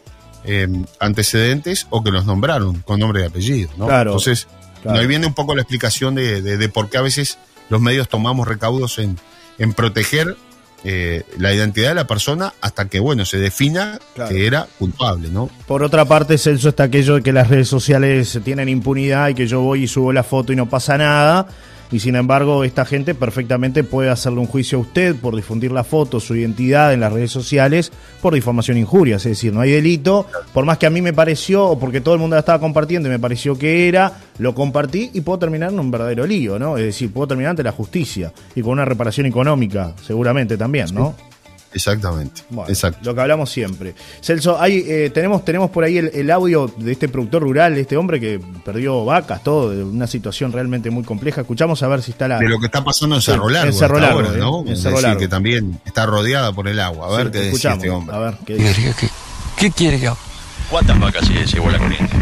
eh, 0.45 0.69
antecedentes 1.01 1.87
o 1.91 2.03
que 2.03 2.11
los 2.11 2.27
nombraron 2.27 2.81
con 2.83 3.01
nombre 3.01 3.23
y 3.23 3.27
apellido. 3.27 3.71
¿no? 3.77 3.91
Entonces, 3.91 4.47
ahí 4.89 5.07
viene 5.07 5.27
un 5.27 5.35
poco 5.35 5.55
la 5.55 5.63
explicación 5.63 6.15
de, 6.15 6.43
de, 6.43 6.69
por 6.69 6.89
qué 6.89 6.99
a 6.99 7.03
veces 7.03 7.39
los 7.69 7.81
medios 7.81 8.09
tomamos 8.09 8.47
recaudos 8.47 8.99
en, 8.99 9.19
en 9.59 9.73
proteger 9.73 10.37
eh, 10.85 11.25
la 11.39 11.53
identidad 11.53 11.91
de 11.91 11.95
la 11.95 12.07
persona 12.07 12.53
hasta 12.61 12.89
que, 12.89 13.01
bueno, 13.01 13.25
se 13.25 13.39
defina 13.39 13.99
que 14.29 14.47
era 14.47 14.67
culpable, 14.79 15.29
¿no? 15.31 15.51
Por 15.67 15.83
otra 15.83 16.05
parte, 16.05 16.39
Celso, 16.39 16.69
está 16.69 16.85
aquello 16.85 17.17
de 17.17 17.23
que 17.23 17.33
las 17.33 17.49
redes 17.49 17.69
sociales 17.69 18.39
tienen 18.45 18.69
impunidad 18.69 19.29
y 19.29 19.35
que 19.35 19.47
yo 19.47 19.61
voy 19.61 19.85
y 19.85 19.89
subo 19.89 20.13
la 20.13 20.23
foto 20.23 20.53
y 20.53 20.57
no 20.57 20.69
pasa 20.69 20.97
nada 20.99 21.49
y 21.91 22.01
sin 22.01 22.17
embargo 22.17 22.65
esta 22.65 22.85
gente 22.85 23.15
perfectamente 23.15 23.85
puede 23.85 24.11
hacerle 24.11 24.41
un 24.41 24.47
juicio 24.47 24.79
a 24.79 24.81
usted 24.83 25.17
por 25.17 25.37
difundir 25.37 25.73
la 25.73 25.85
foto, 25.85 26.21
su 26.21 26.35
identidad 26.35 26.93
en 26.93 27.01
las 27.01 27.13
redes 27.13 27.31
sociales 27.31 27.93
por 28.21 28.35
difamación 28.35 28.77
e 28.77 28.81
injurias, 28.81 29.25
es 29.27 29.33
decir, 29.33 29.53
no 29.53 29.61
hay 29.61 29.71
delito, 29.71 30.27
por 30.53 30.65
más 30.65 30.79
que 30.79 30.87
a 30.87 30.91
mí 30.91 31.03
me 31.03 31.13
pareció 31.13 31.67
o 31.67 31.79
porque 31.79 32.01
todo 32.01 32.15
el 32.15 32.21
mundo 32.21 32.37
la 32.37 32.41
estaba 32.41 32.61
compartiendo 32.61 33.09
y 33.09 33.13
me 33.13 33.19
pareció 33.19 33.59
que 33.59 33.89
era, 33.89 34.13
lo 34.39 34.55
compartí 34.55 35.11
y 35.15 35.21
puedo 35.21 35.39
terminar 35.39 35.73
en 35.73 35.81
un 35.81 35.91
verdadero 35.91 36.27
lío, 36.27 36.59
¿no? 36.59 36.77
Es 36.77 36.85
decir, 36.85 37.13
puedo 37.13 37.29
terminar 37.29 37.51
ante 37.51 37.63
la 37.63 37.73
justicia 37.73 38.33
y 38.55 38.63
con 38.63 38.73
una 38.73 38.85
reparación 38.85 39.27
económica 39.27 39.95
seguramente 40.03 40.57
también, 40.57 40.95
¿no? 40.95 41.15
Exactamente. 41.73 42.43
Exacto. 42.69 43.01
Lo 43.03 43.15
que 43.15 43.21
hablamos 43.21 43.51
siempre. 43.51 43.95
Celso, 44.21 44.61
hay, 44.61 44.85
eh, 44.87 45.11
tenemos, 45.13 45.45
tenemos 45.45 45.71
por 45.71 45.85
ahí 45.85 45.99
el, 45.99 46.31
audio 46.31 46.73
de 46.77 46.93
este 46.93 47.09
productor 47.09 47.43
rural, 47.43 47.75
de 47.75 47.83
este 47.83 47.97
hombre 47.97 48.19
que 48.19 48.41
perdió 48.65 49.05
vacas, 49.05 49.43
todo, 49.43 49.71
de 49.71 49.85
una 49.85 50.07
situación 50.07 50.53
realmente 50.53 50.91
muy 50.91 51.05
compleja. 51.05 51.43
Escuchamos 51.43 51.83
a 51.83 51.89
ver 51.89 52.03
si 52.03 52.13
está 52.13 52.29
la. 52.29 52.39
De 52.39 52.49
lo 52.49 52.59
que 52.59 52.67
está 52.67 52.83
pasando 52.83 53.17
en 53.17 53.23
Cerro 53.23 53.49
Largo. 53.49 53.69
En 53.69 53.75
Cerro 53.75 53.99
Largo, 53.99 54.23
¿no? 54.23 54.65
En 54.67 54.77
Cerro 54.77 55.01
Largo. 55.01 55.21
que 55.21 55.29
también 55.29 55.81
está 55.85 56.07
rodeada 56.07 56.53
por 56.53 56.69
el 56.69 56.81
agua. 56.81 57.09
A 57.09 57.17
ver 57.19 57.31
qué 57.31 57.43
dice 57.43 57.69
este 57.69 57.91
hombre. 57.91 58.17
A 58.17 58.19
ver, 58.19 58.39
¿qué, 58.47 58.57
¿Qué, 59.59 59.71
quiere 59.71 60.01
que 60.01 60.11
¿Cuántas 60.71 60.99
vacas 60.99 61.27
se 61.27 61.35
llevó 61.47 61.71
la 61.71 61.79
corriente? 61.79 62.17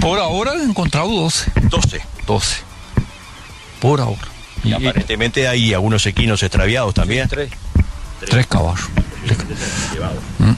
Por 0.00 0.18
ahora 0.18 0.54
he 0.54 0.62
encontrado 0.62 1.08
12. 1.08 1.52
12. 1.70 2.00
12. 2.26 2.56
Por 3.80 4.00
ahora. 4.00 4.28
Y, 4.64 4.72
aparentemente 4.72 5.46
hay 5.46 5.72
algunos 5.72 6.04
equinos 6.06 6.42
extraviados 6.42 6.94
también. 6.94 7.28
Tres. 7.28 7.50
Tres 8.26 8.46
caballos. 8.46 8.88
¿Mm? 10.38 10.52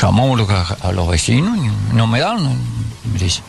Llamamos 0.00 0.48
a 0.80 0.92
los 0.92 1.08
vecinos 1.08 1.58
y 1.58 1.94
no 1.94 2.06
me 2.06 2.20
dan. 2.20 2.56
Me 3.12 3.18
dice, 3.18 3.42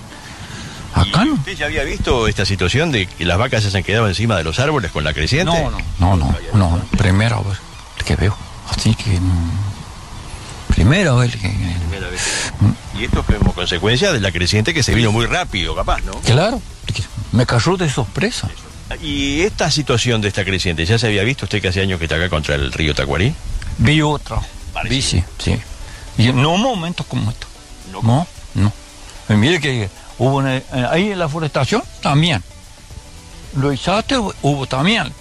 acá 0.93 1.25
no. 1.25 1.33
¿Usted 1.33 1.55
ya 1.55 1.65
había 1.67 1.83
visto 1.83 2.27
esta 2.27 2.45
situación 2.45 2.91
de 2.91 3.05
que 3.05 3.25
las 3.25 3.37
vacas 3.37 3.63
se 3.63 3.77
han 3.77 3.83
quedado 3.83 4.07
encima 4.07 4.35
de 4.37 4.43
los 4.43 4.59
árboles 4.59 4.91
con 4.91 5.03
la 5.03 5.13
creciente? 5.13 5.51
No, 5.51 5.69
no, 5.99 6.15
no, 6.15 6.35
no, 6.53 6.77
no 6.77 6.81
primera 6.97 7.37
vez 7.37 7.59
que 8.05 8.15
veo. 8.15 8.35
Así 8.75 8.95
que. 8.95 9.19
Primera 10.73 11.13
vez 11.13 11.35
que. 11.35 11.49
Primera 11.49 12.09
vez. 12.09 12.53
Y 12.97 13.03
esto 13.03 13.23
es 13.27 13.37
como 13.37 13.53
consecuencia 13.53 14.11
de 14.11 14.19
la 14.19 14.31
creciente 14.31 14.73
que 14.73 14.83
se 14.83 14.93
vino 14.95 15.11
muy 15.11 15.25
rápido, 15.25 15.75
capaz, 15.75 16.01
¿no? 16.01 16.13
Claro, 16.21 16.61
me 17.31 17.45
cayó 17.45 17.77
de 17.77 17.89
sorpresa. 17.89 18.49
¿Y 19.01 19.41
esta 19.41 19.69
situación 19.69 20.21
de 20.21 20.29
esta 20.29 20.43
creciente 20.43 20.85
ya 20.85 20.97
se 20.97 21.07
había 21.07 21.23
visto 21.23 21.45
usted 21.45 21.61
que 21.61 21.67
hace 21.67 21.81
años 21.81 21.99
que 21.99 22.05
está 22.05 22.15
acá 22.15 22.29
contra 22.29 22.55
el 22.55 22.71
río 22.71 22.95
Tacuarí? 22.95 23.33
Vi 23.77 24.01
otra. 24.01 24.41
Vi, 24.89 25.01
sí, 25.01 25.23
sí. 25.37 25.57
Y 26.17 26.33
no 26.33 26.57
momentos 26.57 27.05
como 27.05 27.29
esto. 27.29 27.47
No, 27.91 28.27
no. 28.55 28.73
Y 29.29 29.33
mire 29.33 29.59
que 29.59 29.89
hubo 30.17 30.45
eh, 30.45 30.63
ahí 30.89 31.11
en 31.11 31.19
la 31.19 31.29
forestación 31.29 31.83
también. 32.01 32.43
Lo 33.55 33.71
Izate 33.71 34.17
hubo 34.17 34.65
también. 34.65 35.11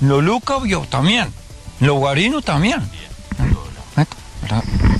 Lo 0.00 0.20
Luca 0.20 0.58
vio 0.58 0.86
también. 0.88 1.28
Lo 1.80 1.94
Guarino 1.94 2.40
también. 2.40 2.80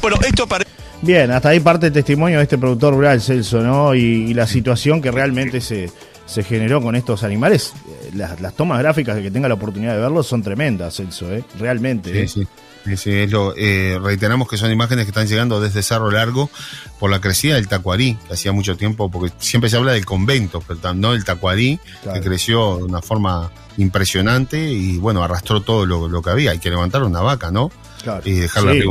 Bueno, 0.01 0.17
esto 0.27 0.47
parece... 0.47 0.71
Bien, 1.03 1.31
hasta 1.31 1.49
ahí 1.49 1.61
parte 1.61 1.87
el 1.87 1.93
testimonio 1.93 2.37
de 2.37 2.45
este 2.45 2.59
productor 2.59 2.95
rural, 2.95 3.21
Celso, 3.21 3.61
¿no? 3.61 3.95
y 3.95 4.35
la 4.35 4.47
situación 4.47 5.01
que 5.01 5.11
realmente 5.11 5.61
se, 5.63 5.91
se 6.31 6.45
generó 6.45 6.81
con 6.81 6.95
estos 6.95 7.25
animales, 7.25 7.73
eh, 7.88 8.11
las, 8.14 8.55
tomas 8.55 8.79
gráficas 8.79 9.16
de 9.16 9.23
que 9.23 9.31
tenga 9.33 9.49
la 9.49 9.55
oportunidad 9.55 9.95
de 9.95 10.01
verlos 10.01 10.29
son 10.29 10.43
tremendas, 10.43 10.95
Celso, 10.95 11.33
¿eh? 11.33 11.43
realmente. 11.59 12.12
Sí, 12.29 12.43
¿eh? 12.87 12.97
sí. 12.97 13.11
Eh, 13.57 13.99
reiteramos 14.01 14.49
que 14.49 14.57
son 14.57 14.71
imágenes 14.71 15.07
que 15.07 15.11
están 15.11 15.27
llegando 15.27 15.61
desde 15.61 15.83
Cerro 15.83 16.11
Largo 16.11 16.49
por 17.01 17.11
la 17.11 17.21
crecida 17.21 17.57
del 17.57 17.66
Tacuarí, 17.66 18.16
que 18.29 18.35
hacía 18.35 18.53
mucho 18.53 18.77
tiempo, 18.77 19.11
porque 19.11 19.33
siempre 19.38 19.69
se 19.69 19.77
habla 19.77 19.93
del 19.93 20.07
convento, 20.07 20.62
pero 20.66 20.95
no 20.95 21.14
el 21.14 21.25
Tacuarí, 21.25 21.81
que 22.14 22.21
creció 22.21 22.79
de 22.79 22.85
una 22.85 23.03
forma 23.03 23.51
impresionante 23.77 24.71
y 24.71 24.99
bueno, 24.99 25.25
arrastró 25.25 25.62
todo 25.62 25.85
lo, 25.85 26.23
que 26.23 26.31
había. 26.31 26.53
Hay 26.53 26.59
que 26.59 26.71
levantar 26.71 27.03
una 27.03 27.21
vaca, 27.21 27.51
¿no? 27.51 27.71
Y 28.25 28.35
dejarla 28.35 28.73
sí, 28.73 28.83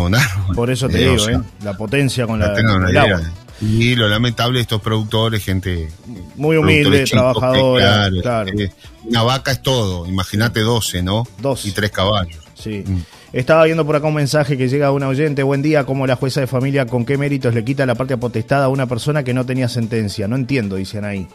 Por 0.54 0.70
eso 0.70 0.88
te 0.90 0.98
digo, 0.98 1.30
¿eh? 1.30 1.40
la 1.64 1.76
potencia 1.76 2.28
con 2.28 2.40
la, 2.40 2.54
el 2.54 2.98
agua. 2.98 3.22
Y 3.62 3.96
lo 3.96 4.08
lamentable 4.08 4.60
de 4.60 4.62
estos 4.62 4.82
productores, 4.82 5.44
gente... 5.44 5.90
Muy 6.36 6.58
humilde, 6.58 7.04
trabajadora. 7.06 8.10
Claro, 8.22 8.52
eh, 8.58 8.72
una 9.06 9.24
vaca 9.24 9.52
es 9.52 9.62
todo, 9.62 10.08
imagínate 10.08 10.62
12, 10.62 11.04
¿no? 11.04 11.28
Dos. 11.40 11.66
Y 11.66 11.72
tres 11.72 11.92
caballos. 11.92 12.44
Sí. 12.56 12.84
Mm. 12.86 13.00
Estaba 13.32 13.66
viendo 13.66 13.86
por 13.86 13.96
acá 13.96 14.08
un 14.08 14.16
mensaje 14.16 14.58
que 14.58 14.68
llega 14.68 14.88
a 14.88 14.92
un 14.92 15.04
oyente. 15.04 15.44
Buen 15.44 15.62
día, 15.62 15.86
¿cómo 15.86 16.08
la 16.08 16.16
jueza 16.16 16.42
de 16.42 16.48
familia 16.48 16.88
con 16.88 17.06
qué 17.06 17.18
méritos 17.18 17.54
le 17.54 17.64
quita 17.64 17.86
la 17.86 17.96
parte 17.96 18.16
apotestada 18.16 18.66
a 18.66 18.70
una 18.70 18.88
persona 18.88 19.24
que 19.24 19.34
no 19.34 19.46
tenía 19.46 19.70
sentencia? 19.70 20.28
No 20.28 20.36
entiendo, 20.36 20.78
dicen 20.78 21.06
ahí 21.06 21.28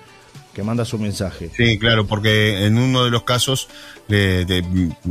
que 0.54 0.62
manda 0.62 0.84
su 0.84 0.98
mensaje. 0.98 1.50
Sí, 1.56 1.78
claro, 1.78 2.06
porque 2.06 2.64
en 2.64 2.78
uno 2.78 3.04
de 3.04 3.10
los 3.10 3.24
casos 3.24 3.68
le, 4.08 4.46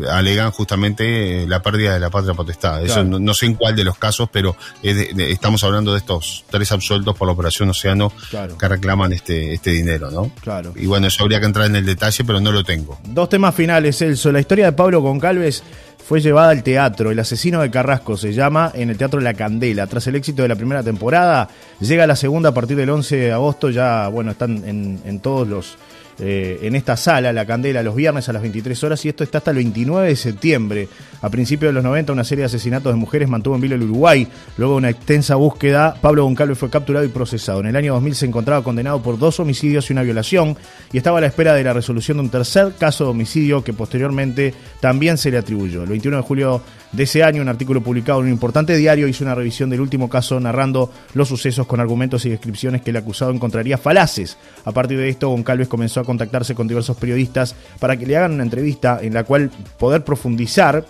alegan 0.09 0.51
justamente 0.51 1.43
eh, 1.43 1.47
la 1.47 1.61
pérdida 1.61 1.93
de 1.93 1.99
la 1.99 2.09
patria 2.09 2.33
potestad. 2.33 2.83
Eso 2.83 3.03
no, 3.03 3.33
sé 3.33 3.47
en 3.47 3.55
cuál 3.55 3.75
de 3.75 3.83
los 3.83 3.97
casos, 3.97 4.29
pero 4.31 4.55
estamos 4.81 5.63
hablando 5.63 5.91
de 5.91 5.99
estos 5.99 6.45
tres 6.49 6.71
absueltos 6.71 7.15
por 7.17 7.27
la 7.27 7.33
Operación 7.33 7.69
Océano 7.69 8.11
que 8.57 8.67
reclaman 8.67 9.13
este, 9.13 9.53
este 9.53 9.71
dinero, 9.71 10.09
¿no? 10.09 10.31
Claro. 10.41 10.73
Y 10.75 10.85
bueno, 10.85 11.07
eso 11.07 11.23
habría 11.23 11.39
que 11.39 11.45
entrar 11.45 11.67
en 11.67 11.75
el 11.75 11.85
detalle, 11.85 12.23
pero 12.23 12.39
no 12.39 12.51
lo 12.51 12.63
tengo. 12.63 12.99
Dos 13.03 13.29
temas 13.29 13.53
finales, 13.53 13.97
Celso. 13.97 14.31
La 14.31 14.39
historia 14.39 14.65
de 14.65 14.71
Pablo 14.71 15.01
Goncalves 15.01 15.63
fue 16.05 16.21
llevada 16.21 16.49
al 16.49 16.63
teatro. 16.63 17.11
El 17.11 17.19
asesino 17.19 17.61
de 17.61 17.71
Carrasco 17.71 18.17
se 18.17 18.33
llama 18.33 18.71
en 18.73 18.89
el 18.89 18.97
Teatro 18.97 19.19
La 19.19 19.33
Candela. 19.33 19.87
Tras 19.87 20.07
el 20.07 20.15
éxito 20.15 20.41
de 20.41 20.49
la 20.49 20.55
primera 20.55 20.83
temporada, 20.83 21.49
llega 21.79 22.05
la 22.05 22.15
segunda 22.15 22.49
a 22.49 22.53
partir 22.53 22.77
del 22.77 22.89
11 22.89 23.15
de 23.15 23.31
agosto. 23.31 23.69
Ya, 23.69 24.07
bueno, 24.09 24.31
están 24.31 24.63
en, 24.67 24.99
en 25.05 25.19
todos 25.19 25.47
los 25.47 25.77
eh, 26.19 26.59
en 26.61 26.75
esta 26.75 26.95
sala, 26.95 27.33
La 27.33 27.45
Candela, 27.45 27.81
los 27.81 27.95
viernes 27.95 28.29
a 28.29 28.33
las 28.33 28.41
23 28.41 28.83
horas 28.83 29.03
y 29.05 29.09
esto 29.09 29.23
está 29.23 29.39
hasta 29.39 29.51
el 29.51 29.57
29 29.57 30.07
de 30.07 30.15
septiembre. 30.15 30.87
A 31.23 31.29
principios 31.29 31.69
de 31.69 31.73
los 31.73 31.83
90 31.85 32.11
una 32.11 32.25
serie 32.25 32.41
de 32.41 32.47
asesinatos 32.47 32.91
de 32.91 32.99
mujeres 32.99 33.29
mantuvo 33.29 33.55
en 33.55 33.61
vilo 33.61 33.75
el 33.75 33.83
Uruguay. 33.83 34.27
Luego 34.57 34.73
de 34.73 34.77
una 34.79 34.89
extensa 34.89 35.35
búsqueda, 35.35 35.95
Pablo 36.01 36.25
Goncalves 36.25 36.57
fue 36.57 36.69
capturado 36.69 37.05
y 37.05 37.07
procesado. 37.07 37.61
En 37.61 37.67
el 37.67 37.77
año 37.77 37.93
2000 37.93 38.15
se 38.15 38.25
encontraba 38.25 38.61
condenado 38.61 39.01
por 39.01 39.17
dos 39.17 39.39
homicidios 39.39 39.89
y 39.89 39.93
una 39.93 40.03
violación 40.03 40.57
y 40.91 40.97
estaba 40.97 41.19
a 41.19 41.21
la 41.21 41.27
espera 41.27 41.53
de 41.53 41.63
la 41.63 41.71
resolución 41.71 42.17
de 42.17 42.23
un 42.23 42.29
tercer 42.29 42.73
caso 42.77 43.05
de 43.05 43.11
homicidio 43.11 43.63
que 43.63 43.71
posteriormente 43.71 44.53
también 44.81 45.17
se 45.17 45.31
le 45.31 45.37
atribuyó. 45.37 45.83
El 45.83 45.89
21 45.89 46.17
de 46.17 46.23
julio 46.23 46.61
de 46.91 47.03
ese 47.03 47.23
año, 47.23 47.41
un 47.41 47.49
artículo 47.49 47.81
publicado 47.81 48.19
en 48.19 48.25
un 48.25 48.31
importante 48.31 48.75
diario 48.75 49.07
hizo 49.07 49.23
una 49.23 49.33
revisión 49.33 49.69
del 49.69 49.81
último 49.81 50.09
caso 50.09 50.39
narrando 50.41 50.91
los 51.13 51.29
sucesos 51.29 51.65
con 51.65 51.79
argumentos 51.79 52.25
y 52.25 52.29
descripciones 52.29 52.81
que 52.81 52.91
el 52.91 52.97
acusado 52.97 53.31
encontraría 53.31 53.77
falaces. 53.77 54.37
A 54.65 54.71
partir 54.73 54.99
de 54.99 55.09
esto, 55.09 55.29
Goncalves 55.29 55.69
comenzó 55.69 56.01
a 56.01 56.03
contactarse 56.03 56.53
con 56.53 56.67
diversos 56.67 56.97
periodistas 56.97 57.55
para 57.79 57.97
que 57.97 58.05
le 58.05 58.17
hagan 58.17 58.33
una 58.33 58.43
entrevista 58.43 58.99
en 59.01 59.13
la 59.13 59.23
cual 59.23 59.49
poder 59.79 60.03
profundizar, 60.03 60.85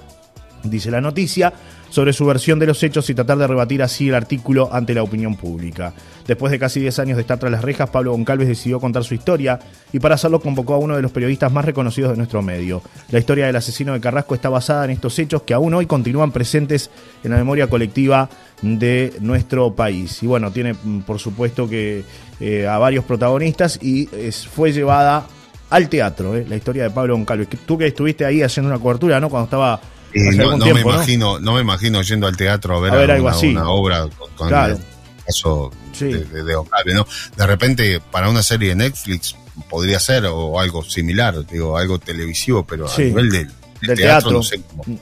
dice 0.63 0.91
la 0.91 1.02
noticia, 1.02 1.54
sobre 1.89 2.12
su 2.13 2.26
versión 2.26 2.58
de 2.58 2.65
los 2.65 2.82
hechos 2.82 3.10
y 3.10 3.13
tratar 3.13 3.38
de 3.38 3.45
rebatir 3.45 3.84
así 3.84 4.10
el 4.10 4.15
artículo 4.15 4.69
ante 4.71 4.95
la 4.95 5.04
opinión 5.04 5.36
pública. 5.36 5.93
Después 6.26 6.52
de 6.52 6.58
casi 6.58 6.80
10 6.80 6.97
años 6.99 7.17
de 7.17 7.21
estar 7.21 7.38
tras 7.38 7.52
las 7.52 7.62
rejas, 7.62 7.89
Pablo 7.89 8.13
Goncalves 8.13 8.47
decidió 8.47 8.80
contar 8.80 9.04
su 9.04 9.13
historia 9.13 9.60
y 9.91 9.99
para 9.99 10.15
hacerlo 10.15 10.39
convocó 10.39 10.73
a 10.73 10.80
uno 10.80 10.95
de 10.95 11.02
los 11.02 11.12
periodistas 11.12 11.52
más 11.52 11.65
reconocidos 11.65 12.12
de 12.12 12.17
nuestro 12.17 12.41
medio. 12.41 12.82
La 13.12 13.19
historia 13.19 13.45
del 13.45 13.56
asesino 13.56 13.93
de 13.93 13.99
Carrasco 13.99 14.34
está 14.34 14.49
basada 14.49 14.86
en 14.86 14.91
estos 14.91 15.19
hechos 15.19 15.43
que 15.43 15.54
aún 15.54 15.73
hoy 15.73 15.86
continúan 15.86 16.32
presentes 16.32 16.89
en 17.23 17.32
la 17.32 17.38
memoria 17.38 17.67
colectiva 17.67 18.30
de 18.63 19.13
nuestro 19.19 19.76
país. 19.76 20.23
Y 20.23 20.28
bueno, 20.28 20.52
tiene 20.52 20.73
mm, 20.73 21.02
por 21.02 21.19
supuesto 21.19 21.69
que 21.69 22.04
eh, 22.39 22.67
a 22.67 22.78
varios 22.80 23.06
protagonistas 23.06 23.78
y 23.84 24.10
fue 24.52 24.71
llevada 24.71 25.28
al 25.69 25.89
teatro, 25.89 26.36
eh, 26.36 26.45
la 26.47 26.56
historia 26.56 26.84
de 26.84 26.89
Pablo 26.91 27.15
Goncalves. 27.15 27.47
Tú 27.65 27.78
que 27.78 27.88
estuviste 27.88 28.26
ahí 28.26 28.41
haciendo 28.41 28.71
una 28.71 28.80
cobertura, 28.80 29.19
¿no? 29.19 29.30
Cuando 29.30 29.45
estaba 29.45 29.82
no, 30.13 30.58
me 30.58 30.82
imagino, 30.82 31.39
¿no? 31.39 31.56
me 31.56 31.62
imagino 31.62 32.02
yendo 32.02 32.28
al 32.28 32.38
teatro 32.38 32.78
a 32.78 32.80
ver, 32.80 33.21
una, 33.21 33.69
obra 33.69 34.08
con, 34.36 34.54
el 34.54 34.78
caso 35.26 35.71
de, 35.99 36.26
de, 36.26 36.93
¿no? 36.93 37.08
De 37.36 37.47
repente, 37.47 37.99
para 38.12 38.30
una 38.30 38.43
serie 38.43 38.69
de 38.69 38.76
Netflix 38.76 39.36
podría 39.69 39.99
ser 39.99 40.26
o 40.26 40.60
algo 40.60 40.84
similar, 40.84 41.45
digo, 41.45 41.78
algo 41.78 41.99
televisivo, 41.99 42.65
pero 42.65 42.89
a 42.89 42.97
nivel 42.97 43.30
del, 43.30 43.52
teatro, 43.95 44.41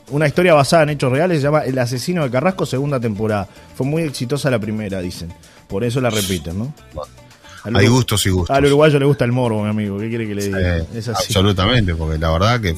Una 0.10 0.28
historia 0.28 0.54
basada 0.54 0.84
en 0.84 0.90
hechos 0.90 1.12
reales 1.12 1.38
se 1.38 1.44
llama 1.44 1.64
El 1.64 1.78
asesino 1.78 2.24
de 2.24 2.32
Carrasco, 2.32 2.66
segunda 2.66 3.00
temporada. 3.00 3.48
Fue 3.76 3.86
muy 3.86 4.02
exitosa 4.04 4.50
la 4.50 4.60
primera, 4.60 5.00
dicen. 5.02 5.32
Por 5.68 5.84
eso 5.84 6.02
la 6.02 6.10
repiten, 6.10 6.58
¿no? 6.58 6.74
Hay 7.64 7.88
gustos 7.88 8.26
y 8.26 8.30
gustos. 8.30 8.56
Al 8.56 8.66
uruguayo 8.66 9.00
le 9.00 9.06
gusta 9.06 9.26
el 9.26 9.32
morbo, 9.32 9.64
mi 9.64 9.70
amigo. 9.70 10.00
¿Qué 10.00 10.10
quiere 10.10 10.28
que 10.28 10.36
le 10.36 10.46
diga? 10.46 10.86
Absolutamente, 11.16 11.96
porque 11.96 12.18
la 12.18 12.32
verdad 12.32 12.60
que 12.60 12.76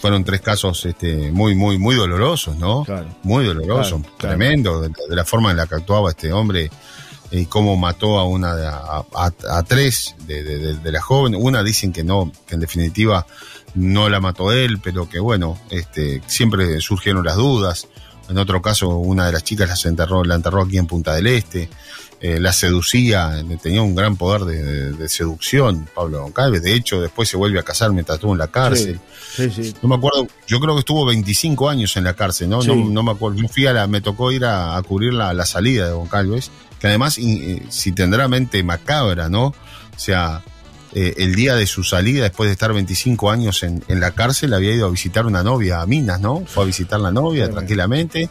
fueron 0.00 0.24
tres 0.24 0.40
casos 0.40 0.84
este, 0.84 1.30
muy, 1.32 1.54
muy, 1.54 1.78
muy 1.78 1.94
dolorosos, 1.94 2.56
¿no? 2.56 2.86
Muy 3.22 3.44
dolorosos, 3.46 4.02
tremendo, 4.18 4.82
de, 4.82 4.90
la 5.08 5.24
forma 5.24 5.50
en 5.50 5.56
la 5.56 5.66
que 5.66 5.76
actuaba 5.76 6.10
este 6.10 6.32
hombre 6.32 6.70
y 7.30 7.46
cómo 7.46 7.76
mató 7.76 8.18
a 8.18 8.24
una 8.24 8.54
a, 9.14 9.62
tres 9.66 10.14
de, 10.26 10.42
de, 10.42 10.92
las 10.92 11.02
jóvenes. 11.02 11.40
Una 11.42 11.62
dicen 11.62 11.92
que 11.92 12.04
no, 12.04 12.32
que 12.46 12.54
en 12.54 12.60
definitiva 12.60 13.26
no 13.74 14.08
la 14.08 14.20
mató 14.20 14.52
él, 14.52 14.78
pero 14.82 15.08
que 15.08 15.20
bueno, 15.20 15.58
este, 15.70 16.22
siempre 16.26 16.80
surgieron 16.80 17.24
las 17.24 17.36
dudas. 17.36 17.88
En 18.28 18.36
otro 18.38 18.60
caso, 18.60 18.88
una 18.88 19.26
de 19.26 19.32
las 19.32 19.44
chicas 19.44 19.68
las 19.68 19.84
enterró, 19.86 20.22
la 20.24 20.34
enterró 20.34 20.62
aquí 20.62 20.78
en 20.78 20.86
Punta 20.86 21.14
del 21.14 21.28
Este. 21.28 21.70
Eh, 22.20 22.40
la 22.40 22.52
seducía, 22.52 23.44
tenía 23.62 23.80
un 23.80 23.94
gran 23.94 24.16
poder 24.16 24.42
de, 24.42 25.08
seducción, 25.08 25.88
Pablo 25.94 26.22
Goncalves. 26.22 26.62
De 26.62 26.74
hecho, 26.74 27.00
después 27.00 27.28
se 27.28 27.36
vuelve 27.36 27.60
a 27.60 27.62
casar 27.62 27.92
mientras 27.92 28.16
estuvo 28.16 28.32
en 28.32 28.38
la 28.38 28.48
cárcel. 28.48 28.98
No 29.82 29.88
me 29.88 29.94
acuerdo, 29.94 30.26
yo 30.48 30.58
creo 30.58 30.74
que 30.74 30.80
estuvo 30.80 31.06
25 31.06 31.68
años 31.68 31.96
en 31.96 32.02
la 32.02 32.14
cárcel, 32.14 32.48
¿no? 32.48 32.60
No, 32.60 33.02
me 33.04 33.12
acuerdo. 33.12 33.38
Yo 33.38 33.46
fui 33.48 33.66
a 33.66 33.72
la, 33.72 33.86
me 33.86 34.00
tocó 34.00 34.32
ir 34.32 34.44
a, 34.44 34.82
cubrir 34.82 35.12
la, 35.12 35.46
salida 35.46 35.86
de 35.86 35.92
Goncalves, 35.92 36.50
que 36.80 36.88
además, 36.88 37.18
eh, 37.18 37.62
si 37.68 37.92
tendrá 37.92 38.26
mente 38.26 38.60
macabra, 38.64 39.28
¿no? 39.28 39.46
O 39.46 39.54
sea, 39.96 40.42
eh, 40.94 41.14
el 41.18 41.36
día 41.36 41.54
de 41.54 41.68
su 41.68 41.84
salida, 41.84 42.24
después 42.24 42.48
de 42.48 42.52
estar 42.54 42.72
25 42.72 43.30
años 43.30 43.62
en, 43.62 43.84
la 43.88 44.10
cárcel, 44.10 44.54
había 44.54 44.72
ido 44.72 44.86
a 44.88 44.90
visitar 44.90 45.24
una 45.24 45.44
novia 45.44 45.82
a 45.82 45.86
Minas, 45.86 46.20
¿no? 46.20 46.44
Fue 46.46 46.64
a 46.64 46.66
visitar 46.66 46.98
la 46.98 47.12
novia 47.12 47.48
tranquilamente 47.48 48.28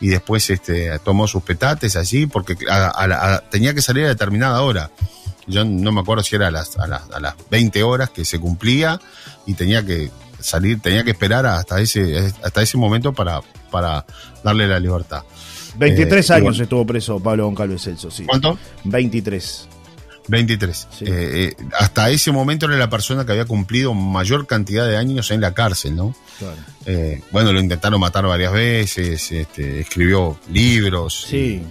y 0.00 0.08
después 0.08 0.48
este, 0.50 0.98
tomó 1.00 1.26
sus 1.26 1.42
petates 1.42 1.96
allí 1.96 2.26
porque 2.26 2.56
tenía 3.50 3.74
que 3.74 3.82
salir 3.82 4.06
a 4.06 4.08
determinada 4.08 4.62
hora. 4.62 4.90
Yo 5.46 5.64
no 5.64 5.92
me 5.92 6.00
acuerdo 6.00 6.22
si 6.22 6.36
era 6.36 6.48
a 6.48 6.50
las, 6.50 6.76
a, 6.78 6.86
las, 6.86 7.34
20 7.50 7.82
horas 7.82 8.10
que 8.10 8.24
se 8.24 8.38
cumplía 8.38 9.00
y 9.46 9.54
tenía 9.54 9.84
que 9.84 10.10
salir, 10.38 10.80
tenía 10.80 11.04
que 11.04 11.10
esperar 11.10 11.44
hasta 11.46 11.80
ese, 11.80 12.32
hasta 12.42 12.62
ese 12.62 12.78
momento 12.78 13.12
para, 13.12 13.40
para 13.70 14.04
darle 14.42 14.66
la 14.68 14.78
libertad. 14.78 15.22
23 15.76 16.30
eh, 16.30 16.34
años 16.34 16.58
estuvo 16.58 16.86
preso 16.86 17.20
Pablo 17.20 17.46
Goncalves 17.46 17.82
Celso, 17.82 18.10
sí. 18.10 18.24
¿Cuánto? 18.24 18.58
23. 18.84 19.68
23. 20.30 20.88
Eh, 21.00 21.06
eh, 21.08 21.56
hasta 21.78 22.08
ese 22.10 22.30
momento 22.30 22.66
era 22.66 22.76
la 22.76 22.88
persona 22.88 23.26
que 23.26 23.32
había 23.32 23.44
cumplido 23.44 23.92
mayor 23.94 24.46
cantidad 24.46 24.86
de 24.86 24.96
años 24.96 25.30
en 25.32 25.40
la 25.40 25.52
cárcel, 25.52 25.96
¿no? 25.96 26.14
Eh, 26.86 27.20
bueno, 27.32 27.52
lo 27.52 27.60
intentaron 27.60 28.00
matar 28.00 28.24
varias 28.26 28.52
veces, 28.52 29.32
este, 29.32 29.80
escribió 29.80 30.38
libros. 30.50 31.26
Sí. 31.28 31.62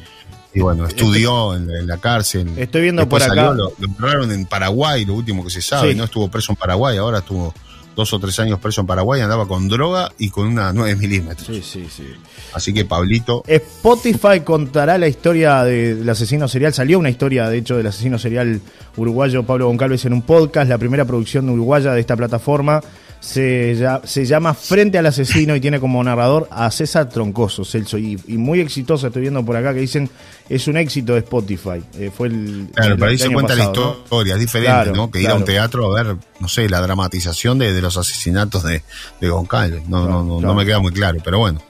Y, 0.54 0.60
bueno, 0.60 0.86
estudió 0.88 1.56
en, 1.56 1.88
la 1.88 1.98
cárcel. 1.98 2.52
Estoy 2.58 2.82
viendo 2.82 3.08
por 3.08 3.24
acá. 3.24 3.54
lo, 3.54 3.72
lo 3.78 4.24
en 4.34 4.46
Paraguay, 4.46 5.06
lo 5.06 5.14
último 5.14 5.44
que 5.44 5.52
se 5.52 5.62
sabe. 5.62 5.96
No 5.96 6.04
estuvo 6.04 6.30
preso 6.30 6.52
en 6.52 6.58
Paraguay, 6.58 6.98
ahora 6.98 7.20
estuvo 7.20 7.54
dos 7.96 8.14
o 8.14 8.20
tres 8.20 8.40
años 8.40 8.60
preso 8.60 8.82
en 8.82 8.88
Paraguay, 8.88 9.22
andaba 9.22 9.48
con 9.48 9.68
droga 9.68 10.10
y 10.18 10.30
con 10.30 10.48
una 10.48 10.72
9 10.74 10.96
milímetros. 10.96 11.48
Sí, 11.48 11.62
sí, 11.62 11.88
sí. 11.90 12.06
Así 12.54 12.74
que 12.74 12.86
Pablito. 12.86 13.44
Spotify 13.48 14.42
contará 14.44 14.98
la 14.98 15.08
historia 15.08 15.64
del 15.64 16.08
asesino 16.10 16.48
serial. 16.48 16.74
Salió 16.74 17.00
una 17.00 17.10
historia, 17.10 17.50
de 17.50 17.58
hecho, 17.58 17.78
del 17.78 17.88
asesino 17.88 18.18
serial 18.18 18.62
uruguayo 18.98 19.44
Pablo 19.44 19.68
Goncalves 19.68 20.06
en 20.06 20.14
un 20.14 20.22
podcast, 20.22 20.70
la 20.70 20.78
primera 20.78 21.06
producción 21.06 21.50
uruguaya 21.50 21.94
de 21.94 22.00
esta 22.00 22.16
plataforma 22.16 22.82
se, 23.20 23.78
se, 24.06 24.26
llama 24.26 24.54
Frente 24.54 24.98
al 24.98 25.06
Asesino 25.06 25.56
y 25.56 25.60
tiene 25.60 25.80
como 25.80 26.02
narrador 26.04 26.48
a 26.52 26.72
César 26.72 27.10
Troncoso, 27.10 27.66
Celso. 27.66 27.98
Y, 27.98 28.18
muy 28.28 28.62
exitoso, 28.62 29.08
estoy 29.08 29.24
viendo 29.24 29.44
por 29.44 29.58
acá 29.58 29.74
que 29.74 29.82
dicen 29.82 30.10
es 30.48 30.68
un 30.68 30.78
éxito 30.78 31.14
de 31.14 31.20
Spotify. 31.20 31.84
Eh, 31.98 32.12
fue 32.16 32.28
el. 32.28 32.70
Claro, 32.74 32.96
pero 32.98 33.12
ahí 33.12 33.18
se 33.18 33.30
cuenta 33.30 33.56
la 33.56 33.66
historia, 33.66 34.36
es 34.36 34.40
diferente, 34.40 34.92
¿no? 34.92 35.12
Que 35.12 35.22
ir 35.22 35.30
a 35.30 35.36
un 35.36 35.44
teatro 35.44 35.92
a 35.92 36.04
ver, 36.04 36.16
no 36.40 36.48
sé, 36.48 36.70
la 36.70 36.82
dramatización 36.82 37.60
de, 37.60 37.80
los 37.82 37.98
asesinatos 37.98 38.64
de, 38.64 38.84
de 39.20 39.30
Goncalves. 39.30 39.88
No, 39.88 40.08
no, 40.08 40.40
no, 40.40 40.54
me 40.56 40.66
queda 40.66 40.80
muy 40.80 40.94
claro, 40.94 41.20
pero 41.24 41.40
bueno. 41.40 41.62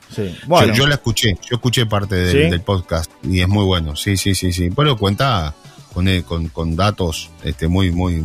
Yo, 0.73 0.88
la 0.88 0.95
escuché, 0.95 1.38
yo 1.49 1.55
escuché 1.55 1.85
parte 1.85 2.15
del 2.15 2.62
podcast 2.62 3.12
y 3.23 3.41
es 3.41 3.47
muy 3.47 3.65
bueno. 3.65 3.95
Sí, 3.95 4.17
sí, 4.17 4.35
sí, 4.35 4.53
sí. 4.53 4.69
Pero 4.69 4.97
cuenta 4.97 5.55
con, 5.93 6.07
eh, 6.07 6.23
con, 6.23 6.49
con 6.49 6.75
datos 6.75 7.31
este, 7.43 7.67
muy, 7.67 7.91
muy 7.91 8.23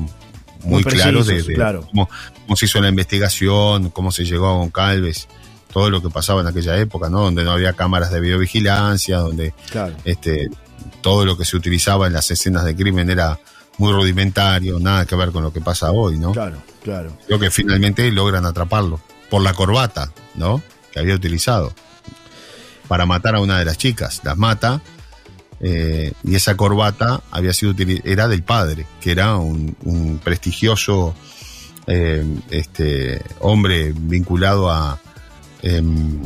muy, 0.65 0.85
claros 0.85 1.27
de, 1.27 1.45
Cómo, 1.91 2.57
se 2.57 2.67
hizo 2.67 2.81
la 2.81 2.89
investigación, 2.89 3.91
cómo 3.91 4.11
se 4.11 4.25
llegó 4.25 4.49
a 4.49 4.53
Goncalves, 4.55 5.29
todo 5.73 5.91
lo 5.91 6.03
que 6.03 6.11
pasaba 6.11 6.41
en 6.41 6.47
aquella 6.47 6.77
época, 6.79 7.09
¿no? 7.09 7.23
Donde 7.23 7.45
no 7.45 7.53
había 7.53 7.73
cámaras 7.73 8.11
de 8.11 8.21
videovigilancia, 8.21 9.19
donde 9.19 9.55
este, 10.05 10.49
todo 11.01 11.25
lo 11.25 11.37
que 11.37 11.45
se 11.45 11.57
utilizaba 11.57 12.07
en 12.07 12.13
las 12.13 12.31
escenas 12.31 12.65
de 12.65 12.75
crimen 12.77 13.11
era 13.11 13.39
muy 13.79 13.93
rudimentario, 13.93 14.79
nada 14.79 15.05
que 15.05 15.17
ver 15.17 15.33
con 15.33 15.43
lo 15.43 15.53
que 15.53 15.61
pasa 15.61 15.91
hoy, 15.91 16.19
¿no? 16.19 16.33
Claro, 16.33 16.63
claro. 16.83 17.17
Creo 17.27 17.39
que 17.39 17.51
finalmente 17.51 18.11
logran 18.13 18.47
atraparlo 18.47 19.01
por 19.31 19.43
la 19.43 19.53
corbata, 19.53 20.13
¿no? 20.35 20.63
Que 20.93 21.01
había 21.01 21.15
utilizado 21.15 21.75
para 22.89 23.07
matar 23.07 23.35
a 23.35 23.41
una 23.41 23.59
de 23.59 23.65
las 23.65 23.79
chicas. 23.79 24.21
Las 24.25 24.37
mata 24.37 24.81
Eh, 25.61 26.13
y 26.25 26.35
esa 26.35 26.57
corbata 26.57 27.23
había 27.31 27.53
sido 27.53 27.75
era 28.05 28.29
del 28.29 28.43
padre, 28.43 28.87
que 29.01 29.13
era 29.13 29.37
un, 29.37 30.21
prestigioso 30.23 31.15
eh, 31.87 32.25
este, 32.51 33.23
hombre 33.41 33.93
vinculado 33.95 34.71
a, 34.71 35.01
em, 35.63 36.21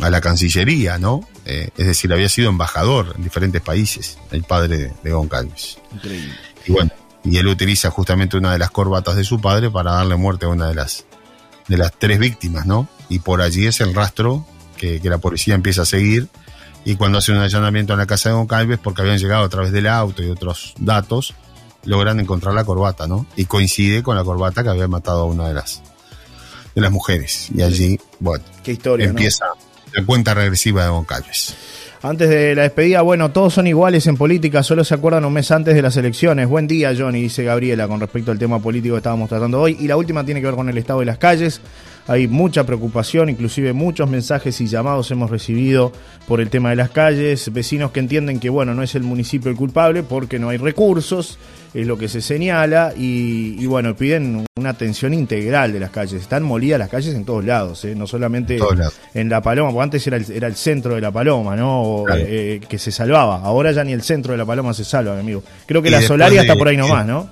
a 0.00 0.10
la 0.10 0.20
Cancillería, 0.20 0.98
¿no? 0.98 1.26
Eh, 1.44 1.70
es 1.76 1.86
decir, 1.86 2.12
había 2.12 2.28
sido 2.28 2.50
embajador 2.50 3.14
en 3.16 3.24
diferentes 3.24 3.62
países, 3.62 4.18
el 4.30 4.44
padre 4.44 4.92
de, 5.02 5.10
Goncalves. 5.10 5.78
Increíble. 5.94 6.34
Y 6.66 6.72
bueno, 6.72 6.90
y 7.24 7.38
él 7.38 7.46
utiliza 7.46 7.90
justamente 7.90 8.36
una 8.36 8.52
de 8.52 8.58
las 8.58 8.70
corbatas 8.70 9.16
de 9.16 9.24
su 9.24 9.40
padre 9.40 9.70
para 9.70 9.92
darle 9.92 10.16
muerte 10.16 10.46
a 10.46 10.50
una 10.50 10.68
de 10.68 10.74
las, 10.74 11.06
de 11.66 11.76
las 11.78 11.92
tres 11.98 12.18
víctimas, 12.18 12.66
¿no? 12.66 12.88
Y 13.08 13.20
por 13.20 13.40
allí 13.40 13.66
es 13.66 13.80
el 13.80 13.94
rastro 13.94 14.46
que, 14.76 15.00
la 15.02 15.18
policía 15.18 15.54
empieza 15.54 15.82
a 15.82 15.86
seguir. 15.86 16.28
Y 16.84 16.96
cuando 16.96 17.18
hace 17.18 17.32
un 17.32 17.38
allanamiento 17.38 17.92
en 17.92 17.98
la 17.98 18.06
casa 18.06 18.30
de 18.30 18.34
Goncalves, 18.36 18.78
porque 18.78 19.02
habían 19.02 19.18
llegado 19.18 19.44
a 19.44 19.48
través 19.48 19.72
del 19.72 19.86
auto 19.86 20.22
y 20.22 20.30
otros 20.30 20.74
datos, 20.78 21.34
logran 21.84 22.20
encontrar 22.20 22.54
la 22.54 22.64
corbata, 22.64 23.06
¿no? 23.06 23.26
Y 23.36 23.44
coincide 23.44 24.02
con 24.02 24.16
la 24.16 24.24
corbata 24.24 24.62
que 24.62 24.70
había 24.70 24.88
matado 24.88 25.22
a 25.22 25.24
una 25.24 25.48
de 25.48 25.54
las, 25.54 25.82
de 26.74 26.80
las 26.80 26.90
mujeres. 26.90 27.48
Y 27.54 27.62
allí, 27.62 27.98
bueno, 28.20 28.44
¿Qué 28.62 28.72
historia, 28.72 29.06
empieza 29.06 29.46
la 29.92 30.04
cuenta 30.04 30.34
regresiva 30.34 30.84
de 30.84 30.90
Goncalves. 30.90 31.54
Antes 32.00 32.28
de 32.28 32.54
la 32.54 32.62
despedida, 32.62 33.02
bueno, 33.02 33.32
todos 33.32 33.54
son 33.54 33.66
iguales 33.66 34.06
en 34.06 34.16
política, 34.16 34.62
solo 34.62 34.84
se 34.84 34.94
acuerdan 34.94 35.24
un 35.24 35.32
mes 35.32 35.50
antes 35.50 35.74
de 35.74 35.82
las 35.82 35.96
elecciones. 35.96 36.46
Buen 36.46 36.68
día, 36.68 36.94
Johnny, 36.96 37.22
dice 37.22 37.42
Gabriela, 37.42 37.88
con 37.88 37.98
respecto 37.98 38.30
al 38.30 38.38
tema 38.38 38.60
político 38.60 38.94
que 38.94 38.98
estábamos 38.98 39.28
tratando 39.28 39.60
hoy. 39.60 39.76
Y 39.80 39.88
la 39.88 39.96
última 39.96 40.24
tiene 40.24 40.40
que 40.40 40.46
ver 40.46 40.54
con 40.54 40.68
el 40.68 40.78
estado 40.78 41.00
de 41.00 41.06
las 41.06 41.18
calles. 41.18 41.60
Hay 42.08 42.26
mucha 42.26 42.64
preocupación, 42.64 43.28
inclusive 43.28 43.74
muchos 43.74 44.08
mensajes 44.08 44.58
y 44.62 44.66
llamados 44.66 45.10
hemos 45.10 45.30
recibido 45.30 45.92
por 46.26 46.40
el 46.40 46.48
tema 46.48 46.70
de 46.70 46.76
las 46.76 46.88
calles, 46.88 47.52
vecinos 47.52 47.90
que 47.90 48.00
entienden 48.00 48.40
que 48.40 48.48
bueno, 48.48 48.74
no 48.74 48.82
es 48.82 48.94
el 48.94 49.02
municipio 49.02 49.50
el 49.50 49.56
culpable 49.58 50.02
porque 50.02 50.38
no 50.38 50.48
hay 50.48 50.56
recursos, 50.56 51.38
es 51.74 51.86
lo 51.86 51.98
que 51.98 52.08
se 52.08 52.22
señala 52.22 52.94
y, 52.96 53.64
bueno, 53.66 53.94
piden 53.94 54.46
una 54.56 54.70
atención 54.70 55.12
integral 55.12 55.70
de 55.70 55.80
las 55.80 55.90
calles. 55.90 56.22
Están 56.22 56.44
molidas 56.44 56.78
las 56.78 56.88
calles 56.88 57.14
en 57.14 57.26
todos 57.26 57.44
lados, 57.44 57.84
¿eh? 57.84 57.94
no 57.94 58.06
solamente 58.06 58.58
en 59.12 59.28
La 59.28 59.42
Paloma, 59.42 59.70
porque 59.70 59.84
antes 59.84 60.06
era 60.06 60.16
el, 60.16 60.24
era 60.32 60.46
el 60.46 60.56
centro 60.56 60.94
de 60.94 61.02
La 61.02 61.10
Paloma, 61.10 61.56
¿no? 61.56 62.04
Eh, 62.16 62.60
que 62.66 62.78
se 62.78 62.90
salvaba, 62.90 63.42
ahora 63.42 63.70
ya 63.72 63.84
ni 63.84 63.92
el 63.92 64.02
centro 64.02 64.32
de 64.32 64.38
La 64.38 64.46
Paloma 64.46 64.72
se 64.72 64.84
salva, 64.84 65.18
amigo. 65.18 65.42
Creo 65.66 65.82
que 65.82 65.90
la 65.90 66.00
Solaria 66.00 66.40
está 66.40 66.56
por 66.56 66.68
ahí 66.68 66.76
nomás, 66.78 67.06
¿no? 67.06 67.28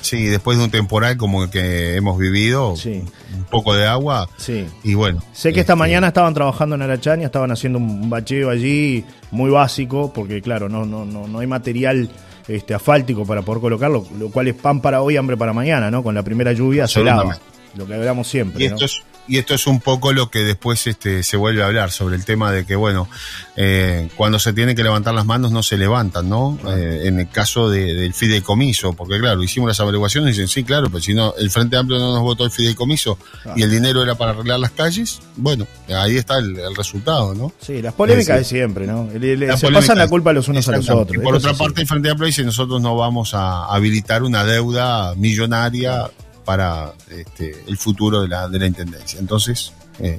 Sí, 0.00 0.26
después 0.26 0.58
de 0.58 0.64
un 0.64 0.70
temporal 0.70 1.16
como 1.16 1.44
el 1.44 1.50
que 1.50 1.96
hemos 1.96 2.18
vivido, 2.18 2.72
un 2.72 3.44
poco 3.50 3.74
de 3.74 3.86
agua. 3.86 4.28
Sí. 4.36 4.66
Y 4.82 4.94
bueno. 4.94 5.22
Sé 5.32 5.52
que 5.52 5.60
esta 5.60 5.74
este, 5.74 5.78
mañana 5.78 6.08
estaban 6.08 6.34
trabajando 6.34 6.74
en 6.76 6.82
Arachaña, 6.82 7.26
estaban 7.26 7.50
haciendo 7.50 7.78
un 7.78 8.08
bacheo 8.08 8.50
allí 8.50 9.04
muy 9.30 9.50
básico, 9.50 10.12
porque 10.12 10.40
claro, 10.40 10.68
no, 10.68 10.84
no, 10.84 11.04
no, 11.04 11.28
no 11.28 11.38
hay 11.38 11.46
material 11.46 12.10
este, 12.48 12.74
asfáltico 12.74 13.24
para 13.24 13.42
poder 13.42 13.60
colocarlo, 13.60 14.06
lo 14.18 14.30
cual 14.30 14.48
es 14.48 14.54
pan 14.54 14.80
para 14.80 15.02
hoy, 15.02 15.16
hambre 15.16 15.36
para 15.36 15.52
mañana, 15.52 15.90
¿no? 15.90 16.02
Con 16.02 16.14
la 16.14 16.22
primera 16.22 16.52
lluvia 16.52 16.86
se 16.88 17.04
lava. 17.04 17.38
Lo 17.76 17.86
que 17.86 17.94
hablamos 17.94 18.26
siempre. 18.26 18.64
Y 18.64 18.66
esto 18.66 18.84
es 18.84 19.02
y 19.28 19.38
esto 19.38 19.54
es 19.54 19.66
un 19.66 19.80
poco 19.80 20.12
lo 20.12 20.30
que 20.30 20.40
después 20.40 20.86
este, 20.86 21.22
se 21.22 21.36
vuelve 21.36 21.62
a 21.62 21.66
hablar 21.66 21.90
sobre 21.90 22.16
el 22.16 22.24
tema 22.24 22.50
de 22.52 22.64
que, 22.64 22.74
bueno, 22.76 23.08
eh, 23.56 24.08
cuando 24.16 24.38
se 24.38 24.52
tiene 24.52 24.74
que 24.74 24.82
levantar 24.82 25.14
las 25.14 25.26
manos 25.26 25.52
no 25.52 25.62
se 25.62 25.76
levantan, 25.76 26.28
¿no? 26.28 26.58
Eh, 26.68 27.02
en 27.04 27.20
el 27.20 27.28
caso 27.28 27.70
del 27.70 28.12
fideicomiso, 28.14 28.92
porque 28.94 29.18
claro, 29.18 29.42
hicimos 29.42 29.68
las 29.68 29.80
averiguaciones 29.80 30.30
y 30.30 30.40
dicen, 30.40 30.48
sí, 30.48 30.64
claro, 30.64 30.88
pero 30.88 31.00
si 31.00 31.14
no, 31.14 31.34
el 31.38 31.50
Frente 31.50 31.76
Amplio 31.76 31.98
no 31.98 32.12
nos 32.12 32.22
votó 32.22 32.44
el 32.44 32.50
fideicomiso 32.50 33.18
y 33.56 33.62
el 33.62 33.70
dinero 33.70 34.02
era 34.02 34.14
para 34.16 34.32
arreglar 34.32 34.58
las 34.60 34.72
calles, 34.72 35.20
bueno, 35.36 35.66
ahí 35.88 36.16
está 36.16 36.38
el, 36.38 36.58
resultado, 36.76 37.34
¿no? 37.34 37.52
Sí, 37.60 37.82
las 37.82 37.94
polémicas 37.94 38.38
de 38.38 38.44
siempre, 38.44 38.86
¿no? 38.86 39.08
se 39.56 39.70
pasan 39.70 39.98
la 39.98 40.08
culpa 40.08 40.32
los 40.32 40.48
unos 40.48 40.68
a 40.68 40.76
los 40.76 40.88
otros. 40.90 41.16
Y 41.16 41.20
por 41.20 41.34
otra 41.34 41.54
parte, 41.54 41.82
el 41.82 41.86
Frente 41.86 42.10
Amplio 42.10 42.26
dice, 42.26 42.42
nosotros 42.44 42.80
no 42.80 42.96
vamos 42.96 43.34
a 43.34 43.66
habilitar 43.66 44.22
una 44.22 44.44
deuda 44.44 45.14
millonaria 45.16 46.10
para 46.50 46.94
este, 47.16 47.54
el 47.68 47.76
futuro 47.76 48.22
de 48.22 48.26
la, 48.26 48.48
de 48.48 48.58
la 48.58 48.66
intendencia. 48.66 49.20
Entonces, 49.20 49.72
eh, 50.00 50.18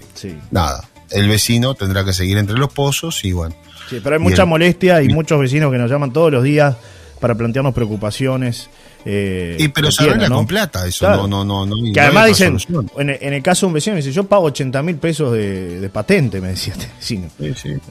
nada, 0.49 0.87
el 1.09 1.27
vecino 1.27 1.73
tendrá 1.73 2.05
que 2.05 2.13
seguir 2.13 2.37
entre 2.37 2.57
los 2.57 2.71
pozos 2.71 3.25
y 3.25 3.33
bueno. 3.33 3.53
Sí, 3.89 3.99
pero 4.01 4.15
hay 4.15 4.21
mucha 4.21 4.45
molestia 4.45 5.01
y 5.01 5.09
muchos 5.09 5.37
vecinos 5.41 5.73
que 5.73 5.77
nos 5.77 5.91
llaman 5.91 6.13
todos 6.13 6.31
los 6.31 6.41
días 6.41 6.77
para 7.19 7.35
plantearnos 7.35 7.73
preocupaciones 7.73 8.69
eh, 9.03 9.57
y 9.59 9.67
pero 9.69 9.91
se 9.91 10.03
arregla 10.03 10.29
con 10.29 10.45
plata, 10.45 10.85
eso 10.85 11.09
no, 11.09 11.27
no, 11.27 11.43
no, 11.43 11.65
no, 11.65 11.93
Que 11.93 11.99
además 11.99 12.27
dicen, 12.27 12.57
en, 12.97 13.33
el 13.33 13.41
caso 13.41 13.65
de 13.65 13.67
un 13.67 13.73
vecino, 13.73 13.95
me 13.95 14.01
dice, 14.01 14.11
yo 14.11 14.25
pago 14.25 14.45
80 14.45 14.83
mil 14.83 14.95
pesos 14.95 15.33
de, 15.33 15.89
patente, 15.91 16.39
me 16.39 16.49
decía 16.49 16.73
este 16.73 16.87
vecino. 16.97 17.27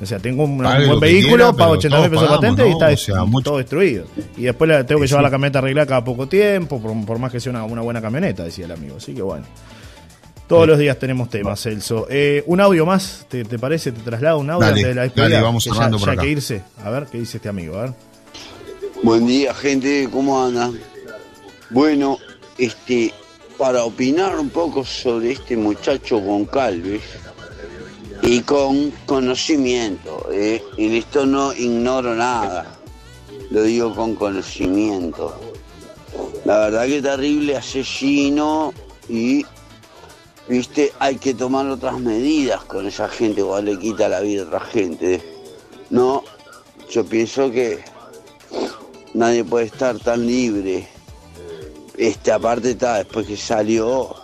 O 0.01 0.07
sea, 0.07 0.19
tengo 0.19 0.45
un, 0.45 0.59
buen 0.59 1.01
vehículo, 1.01 1.55
pago 1.57 1.73
80 1.73 2.01
mil 2.01 2.11
pesos 2.11 2.23
de 2.23 2.37
patente 2.37 2.69
y 2.69 2.73
está 2.73 3.25
todo 3.43 3.59
destruido. 3.59 4.07
Y 4.37 4.43
después 4.43 4.87
tengo 4.87 5.01
que 5.01 5.07
llevar 5.07 5.25
la 5.25 5.31
camioneta 5.31 5.59
arreglada 5.59 5.87
cada 5.87 6.05
poco 6.05 6.29
tiempo, 6.29 6.81
por, 6.81 7.19
más 7.19 7.33
que 7.33 7.41
sea 7.41 7.53
una, 7.53 7.83
buena 7.83 8.01
camioneta, 8.01 8.45
decía 8.45 8.67
el 8.67 8.73
amigo. 8.73 8.97
Así 8.97 9.15
que 9.15 9.23
bueno. 9.23 9.47
Todos 10.47 10.67
los 10.67 10.81
días 10.81 10.99
tenemos 10.99 11.31
temas, 11.31 11.61
Celso. 11.61 12.09
Eh, 12.11 12.43
un 12.47 12.61
audio 12.61 12.85
más, 12.85 13.25
¿te, 13.29 13.45
parece? 13.45 13.93
¿Te 13.93 14.01
traslado 14.01 14.39
un 14.39 14.51
audio 14.51 14.73
de 14.73 14.95
la 14.97 15.03
despedida? 15.03 15.41
vamos 15.43 15.63
cerrando 15.63 15.97
por 15.97 16.11
acá. 16.11 16.23
que 16.23 16.29
irse. 16.29 16.63
A 16.83 16.91
ver, 16.91 17.07
¿qué 17.07 17.19
dice 17.19 17.37
este 17.37 17.49
amigo? 17.49 17.79
A 17.79 17.83
ver. 17.83 17.93
Buen 19.05 19.27
día, 19.29 19.55
gente. 19.55 20.09
¿Cómo 20.11 20.45
andan? 20.45 20.79
Bueno, 21.71 22.19
este, 22.59 23.15
para 23.57 23.85
opinar 23.85 24.41
un 24.41 24.51
poco 24.51 24.85
sobre 24.85 25.31
este 25.31 25.57
muchacho 25.57 26.19
Goncalves 26.19 27.03
y 28.23 28.41
con 28.41 28.91
conocimiento, 29.07 30.29
eh, 30.33 30.61
en 30.77 30.95
esto 30.95 31.25
no 31.27 31.53
ignoro 31.53 32.17
nada, 32.17 32.77
lo 33.51 33.63
digo 33.63 33.95
con 33.95 34.17
conocimiento. 34.17 35.33
La 36.45 36.59
verdad 36.59 36.87
que 36.87 37.03
terrible 37.03 37.57
asesino 37.57 38.75
y, 39.09 39.47
viste, 40.49 40.93
hay 40.99 41.19
que 41.19 41.35
tomar 41.35 41.69
otras 41.69 42.01
medidas 42.01 42.65
con 42.65 42.89
esa 42.89 43.09
gente, 43.09 43.43
igual 43.43 43.67
le 43.67 43.79
quita 43.79 44.09
la 44.09 44.19
vida 44.19 44.43
a 44.43 44.47
otra 44.47 44.61
gente. 44.61 45.23
No, 45.89 46.25
yo 46.91 47.05
pienso 47.05 47.49
que 47.53 47.79
nadie 49.15 49.45
puede 49.45 49.67
estar 49.67 49.97
tan 50.01 50.27
libre 50.27 50.89
este, 52.01 52.33
aparte 52.33 52.71
está, 52.71 52.97
después 52.97 53.27
que 53.27 53.37
salió, 53.37 54.17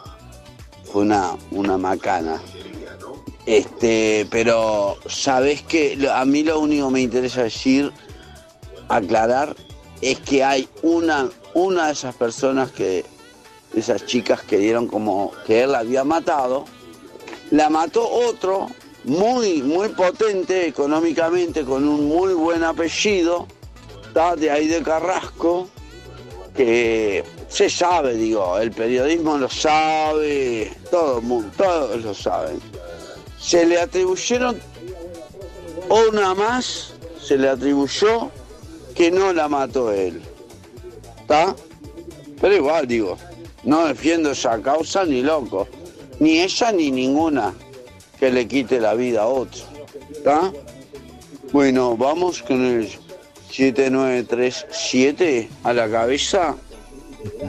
fue 0.90 1.02
una, 1.02 1.36
una 1.50 1.76
macana. 1.76 2.40
Este, 3.44 4.26
pero 4.30 4.96
sabes 5.06 5.60
que 5.60 6.08
a 6.10 6.24
mí 6.24 6.42
lo 6.42 6.58
único 6.58 6.86
que 6.86 6.92
me 6.94 7.00
interesa 7.02 7.42
decir, 7.42 7.92
aclarar, 8.88 9.54
es 10.00 10.18
que 10.20 10.42
hay 10.42 10.66
una, 10.82 11.28
una 11.52 11.88
de 11.88 11.92
esas 11.92 12.14
personas 12.14 12.70
que, 12.70 13.04
esas 13.74 14.06
chicas 14.06 14.40
que 14.40 14.56
dieron 14.56 14.86
como 14.86 15.32
que 15.46 15.64
él 15.64 15.72
la 15.72 15.80
había 15.80 16.02
matado, 16.02 16.64
la 17.50 17.68
mató 17.68 18.08
otro 18.08 18.68
muy, 19.04 19.60
muy 19.60 19.90
potente 19.90 20.66
económicamente, 20.66 21.62
con 21.62 21.86
un 21.86 22.08
muy 22.08 22.32
buen 22.32 22.64
apellido, 22.64 23.46
está 24.06 24.34
de 24.34 24.50
ahí 24.50 24.66
de 24.66 24.82
Carrasco, 24.82 25.68
que 26.56 27.22
se 27.48 27.70
sabe, 27.70 28.14
digo, 28.14 28.58
el 28.58 28.70
periodismo 28.70 29.38
lo 29.38 29.48
sabe, 29.48 30.72
todo 30.90 31.18
el 31.18 31.24
mundo, 31.24 31.50
todos 31.56 32.02
lo 32.02 32.14
saben. 32.14 32.60
Se 33.38 33.64
le 33.64 33.80
atribuyeron 33.80 34.58
una 35.88 36.34
más, 36.34 36.94
se 37.22 37.38
le 37.38 37.48
atribuyó 37.48 38.30
que 38.94 39.10
no 39.10 39.32
la 39.32 39.48
mató 39.48 39.92
él. 39.92 40.20
¿Está? 41.20 41.54
Pero 42.40 42.54
igual, 42.54 42.86
digo, 42.86 43.16
no 43.64 43.86
defiendo 43.86 44.30
esa 44.32 44.60
causa 44.60 45.04
ni 45.04 45.22
loco. 45.22 45.68
Ni 46.18 46.40
ella 46.40 46.72
ni 46.72 46.90
ninguna 46.90 47.54
que 48.18 48.30
le 48.30 48.48
quite 48.48 48.80
la 48.80 48.94
vida 48.94 49.22
a 49.22 49.26
otro. 49.26 49.62
¿Está? 50.10 50.52
Bueno, 51.52 51.96
vamos 51.96 52.42
con 52.42 52.64
el 52.64 52.88
7937 53.50 55.48
a 55.62 55.72
la 55.72 55.90
cabeza. 55.90 56.56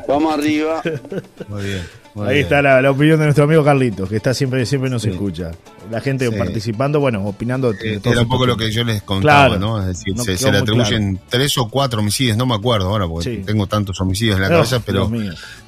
Vamos 0.07 0.33
arriba. 0.33 0.81
Muy 1.47 1.63
bien. 1.63 1.83
Ahí 2.25 2.39
está 2.39 2.61
la, 2.61 2.89
opinión 2.89 3.19
de 3.19 3.25
nuestro 3.25 3.43
amigo 3.43 3.63
Carlitos, 3.63 4.09
que 4.09 4.15
está 4.15 4.33
siempre, 4.33 4.65
siempre 4.65 4.89
nos 4.89 5.05
escucha. 5.05 5.51
La 5.91 6.01
gente 6.01 6.29
participando, 6.31 6.99
bueno, 6.99 7.23
opinando. 7.25 7.71
Eh, 7.73 8.01
era 8.03 8.21
un 8.21 8.29
poco 8.29 8.45
lo 8.45 8.57
que 8.57 8.71
yo 8.71 8.83
les 8.83 9.03
contaba, 9.03 9.57
¿no? 9.57 9.79
Es 9.79 9.87
decir, 9.87 10.37
se, 10.37 10.51
le 10.51 10.57
atribuyen 10.57 11.19
tres 11.29 11.57
o 11.57 11.69
cuatro 11.69 11.99
homicidios, 11.99 12.35
no 12.35 12.45
me 12.45 12.55
acuerdo 12.55 12.89
ahora, 12.89 13.07
porque 13.07 13.37
tengo 13.45 13.67
tantos 13.67 13.99
homicidios 14.01 14.37
en 14.37 14.41
la 14.43 14.49
cabeza, 14.49 14.79
pero 14.79 15.09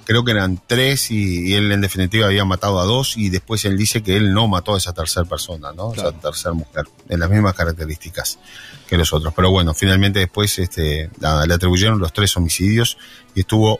creo 0.06 0.26
que 0.26 0.32
eran 0.32 0.60
tres 0.66 1.12
y, 1.12 1.54
él 1.54 1.72
en 1.72 1.82
definitiva 1.82 2.26
había 2.26 2.46
matado 2.46 2.80
a 2.80 2.86
dos 2.86 3.16
y 3.16 3.30
después 3.30 3.64
él 3.66 3.78
dice 3.78 4.02
que 4.02 4.18
él 4.18 4.34
no 4.34 4.48
mató 4.48 4.74
a 4.74 4.78
esa 4.78 4.94
tercera 4.94 5.26
persona, 5.26 5.72
¿no? 5.72 5.94
Esa 5.94 6.12
tercera 6.12 6.54
mujer, 6.54 6.86
en 7.10 7.20
las 7.20 7.30
mismas 7.30 7.54
características 7.54 8.40
que 8.88 8.98
los 8.98 9.14
otros. 9.14 9.34
Pero 9.36 9.52
bueno, 9.52 9.74
finalmente 9.74 10.20
después 10.20 10.58
este, 10.58 11.12
le 11.20 11.54
atribuyeron 11.54 12.00
los 12.00 12.12
tres 12.12 12.36
homicidios 12.38 12.98
y 13.36 13.42
estuvo 13.42 13.80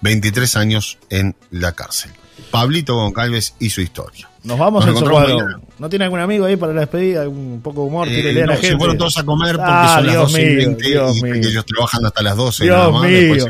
23 0.00 0.56
años 0.56 0.98
en 1.10 1.34
la 1.50 1.72
cárcel. 1.72 2.10
Pablito 2.50 2.94
Goncalves 2.94 3.54
y 3.58 3.70
su 3.70 3.80
historia. 3.80 4.28
Nos 4.44 4.58
vamos 4.58 4.84
al 4.86 4.94
cuadro. 4.94 5.60
¿No 5.78 5.88
tiene 5.88 6.04
algún 6.06 6.20
amigo 6.20 6.44
ahí 6.46 6.56
para 6.56 6.72
la 6.72 6.80
despedida? 6.80 7.28
Un 7.28 7.60
poco 7.62 7.82
de 7.82 7.86
humor, 7.88 8.08
eh, 8.08 8.44
no, 8.46 8.56
Se 8.56 8.76
fueron 8.76 8.96
todos 8.96 9.18
a 9.18 9.24
comer 9.24 9.56
porque 9.56 9.70
ah, 9.70 9.94
son 9.96 10.06
las 10.06 10.14
Dios 10.14 10.32
12 10.32 10.42
y 10.42 10.56
20 10.56 10.88
Dios 10.88 11.16
y 11.18 11.22
mío. 11.22 11.34
ellos 11.34 11.66
trabajan 11.66 12.06
hasta 12.06 12.22
las 12.22 12.36
12. 12.36 12.64
Dios 12.64 12.76
nada 12.76 12.90
más, 12.90 13.02
mío. 13.02 13.46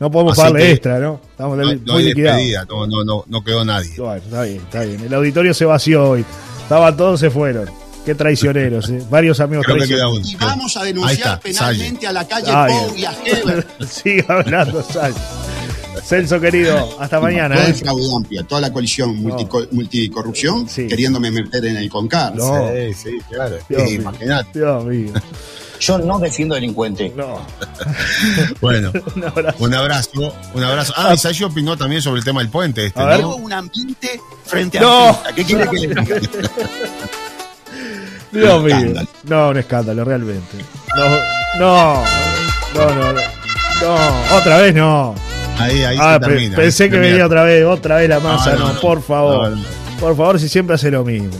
No 0.00 0.10
podemos 0.10 0.32
Así 0.32 0.40
pagarle 0.40 0.60
que 0.66 0.72
extra, 0.72 0.98
¿no? 0.98 1.20
Estamos 1.30 1.58
No, 1.58 1.64
no 1.64 1.92
muy 1.92 2.02
hay 2.02 2.04
liquidados. 2.08 2.38
despedida, 2.38 2.64
no, 2.68 2.86
no, 2.86 3.04
no, 3.04 3.24
no 3.26 3.44
quedó 3.44 3.64
nadie. 3.64 3.92
Bueno, 3.98 4.14
está 4.16 4.42
bien, 4.42 4.56
está 4.56 4.82
bien. 4.82 5.00
El 5.02 5.14
auditorio 5.14 5.54
se 5.54 5.64
vació 5.66 6.08
hoy. 6.10 6.24
Estaban 6.62 6.96
todos, 6.96 7.20
se 7.20 7.30
fueron. 7.30 7.70
Qué 8.04 8.14
traicioneros, 8.14 8.88
¿eh? 8.88 9.02
Varios 9.10 9.38
amigos 9.40 9.66
Creo 9.66 9.76
que 9.76 9.86
traicioneros. 9.86 10.28
queda 10.30 10.32
Y 10.32 10.36
vamos 10.36 10.76
a 10.76 10.84
denunciar 10.84 11.12
está, 11.18 11.40
penalmente 11.40 12.06
a 12.06 12.12
la 12.12 12.26
calle. 12.26 12.50
Pou 12.50 12.96
y 12.96 13.04
a 13.04 13.12
Heber. 13.24 13.66
Sigue 13.86 14.24
hablando, 14.26 14.82
Sal. 14.82 15.14
Celso, 16.10 16.40
querido, 16.40 16.96
hasta 17.00 17.20
mañana. 17.20 17.54
Todo 17.54 17.64
¿eh? 17.64 17.68
el 17.68 17.74
fraude 17.76 18.14
amplia, 18.16 18.42
toda 18.42 18.60
la 18.60 18.72
coalición 18.72 19.16
multico- 19.22 19.68
multicorrupción, 19.70 20.68
Sí. 20.68 20.88
queriéndome 20.88 21.30
meter 21.30 21.64
en 21.66 21.76
el 21.76 21.88
CONCAR. 21.88 22.34
No. 22.34 22.68
Sí, 22.74 22.94
sí, 22.94 23.18
claro. 23.30 23.56
Dios 23.68 23.82
Sí. 23.88 23.94
Imagínate. 23.94 24.58
Dios 24.58 24.84
mío. 24.84 25.12
Yo 25.78 25.98
no 25.98 26.18
defiendo 26.18 26.56
delincuente. 26.56 27.12
No. 27.16 27.40
Bueno, 28.60 28.90
Un 29.14 29.24
abrazo. 29.24 29.56
un 29.64 29.74
abrazo, 29.74 30.34
un 30.54 30.64
abrazo. 30.64 30.92
Ah, 30.96 31.14
y 31.14 31.16
Sayo 31.18 31.46
opinó 31.46 31.76
también 31.76 32.02
sobre 32.02 32.18
el 32.18 32.24
tema 32.24 32.40
del 32.40 32.50
puente 32.50 32.86
este, 32.86 33.00
A 33.00 33.04
ver. 33.06 33.20
Hubo 33.24 33.30
¿no? 33.38 33.44
un 33.44 33.52
ambiente 33.52 34.20
frente 34.44 34.78
a 34.78 34.82
No. 34.82 35.08
artista. 35.10 35.32
¿Qué 35.34 35.44
quiere 35.44 35.68
que 35.70 35.76
le 35.78 35.86
diga? 35.88 36.04
Dios 38.32 38.62
mío. 38.62 39.02
No, 39.24 39.48
un 39.50 39.56
escándalo, 39.58 40.04
realmente. 40.04 40.56
No, 40.96 41.08
no, 41.58 42.02
no, 42.74 42.94
no. 42.94 43.12
no. 43.12 43.20
No, 43.80 44.36
otra 44.36 44.58
vez 44.58 44.74
no. 44.74 45.14
Ahí, 45.62 45.82
ahí 45.84 45.96
Ah, 46.00 46.14
se 46.14 46.20
pe- 46.20 46.26
termina. 46.26 46.56
pensé 46.56 46.84
ahí 46.84 46.90
que 46.90 46.98
venía 46.98 47.26
otra 47.26 47.44
vez, 47.44 47.64
otra 47.64 47.96
vez 47.96 48.08
la 48.08 48.20
masa. 48.20 48.52
No, 48.52 48.58
No, 48.58 48.66
no, 48.68 48.72
no. 48.74 48.80
por 48.80 49.02
favor. 49.02 49.50
No, 49.50 49.56
no. 49.56 49.64
Por 50.00 50.16
favor, 50.16 50.40
si 50.40 50.48
siempre 50.48 50.74
hace 50.74 50.90
lo 50.90 51.04
mismo. 51.04 51.30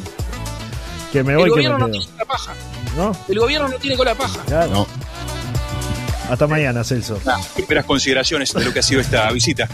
Que 1.13 1.25
me 1.25 1.35
voy, 1.37 1.45
El 1.49 1.55
que 1.55 1.57
me 1.63 1.69
gobierno 1.69 1.79
no 1.79 1.87
quedo. 1.87 2.01
tiene 2.03 2.17
la 2.19 2.25
paja. 2.25 2.55
¿No? 2.97 3.17
El 3.29 3.39
gobierno 3.39 3.69
no 3.69 3.77
tiene 3.79 3.97
cola 3.97 4.15
paja. 4.15 4.39
Claro. 4.47 4.71
No. 4.71 4.87
Hasta 6.31 6.47
mañana, 6.47 6.85
Celso. 6.85 7.19
primeras 7.55 7.85
consideraciones 7.85 8.53
de 8.53 8.65
lo 8.65 8.73
que 8.73 8.79
ha 8.79 8.83
sido 8.83 9.01
esta 9.01 9.31
visita. 9.33 9.69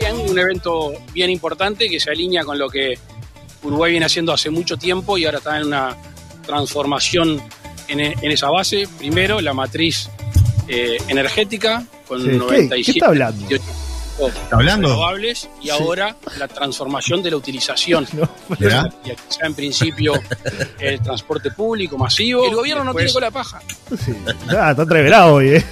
Bien, 0.00 0.16
un 0.28 0.36
evento 0.38 0.92
bien 1.12 1.30
importante 1.30 1.88
que 1.88 2.00
se 2.00 2.10
alinea 2.10 2.44
con 2.44 2.58
lo 2.58 2.68
que 2.68 2.98
Uruguay 3.62 3.92
viene 3.92 4.06
haciendo 4.06 4.32
hace 4.32 4.50
mucho 4.50 4.76
tiempo 4.76 5.16
y 5.16 5.24
ahora 5.24 5.38
está 5.38 5.56
en 5.58 5.66
una 5.68 5.96
transformación 6.44 7.40
en, 7.88 8.00
en 8.00 8.30
esa 8.30 8.50
base. 8.50 8.88
Primero, 8.98 9.40
la 9.40 9.54
matriz 9.54 10.10
eh, 10.66 10.96
energética 11.08 11.84
con 12.06 12.20
Sí, 12.22 12.28
¿qué- 12.30 12.36
97 12.36 12.84
qué 12.84 12.90
está 12.98 13.06
hablando? 13.06 13.40
98 13.42 13.64
¿Está 14.44 14.56
hablando? 14.56 14.88
renovables 14.88 15.48
y 15.60 15.70
ahora 15.70 16.14
la 16.38 16.46
transformación 16.46 17.20
de 17.22 17.30
la 17.32 17.36
utilización. 17.36 18.06
No, 18.12 18.28
¿Mirá? 18.60 18.88
Y 19.04 19.10
aquí 19.10 19.22
está 19.28 19.46
en 19.46 19.54
principio 19.54 20.12
el 20.78 21.00
transporte 21.00 21.50
público 21.50 21.98
masivo. 21.98 22.46
El 22.48 22.54
gobierno 22.54 22.84
no 22.84 22.94
tiene 22.94 23.12
cola 23.12 23.30
paja. 23.32 23.60
sí. 24.04 24.14
Ah, 24.56 24.70
está 24.70 24.82
entreverado 24.82 25.34
hoy, 25.34 25.48
¿eh? 25.48 25.64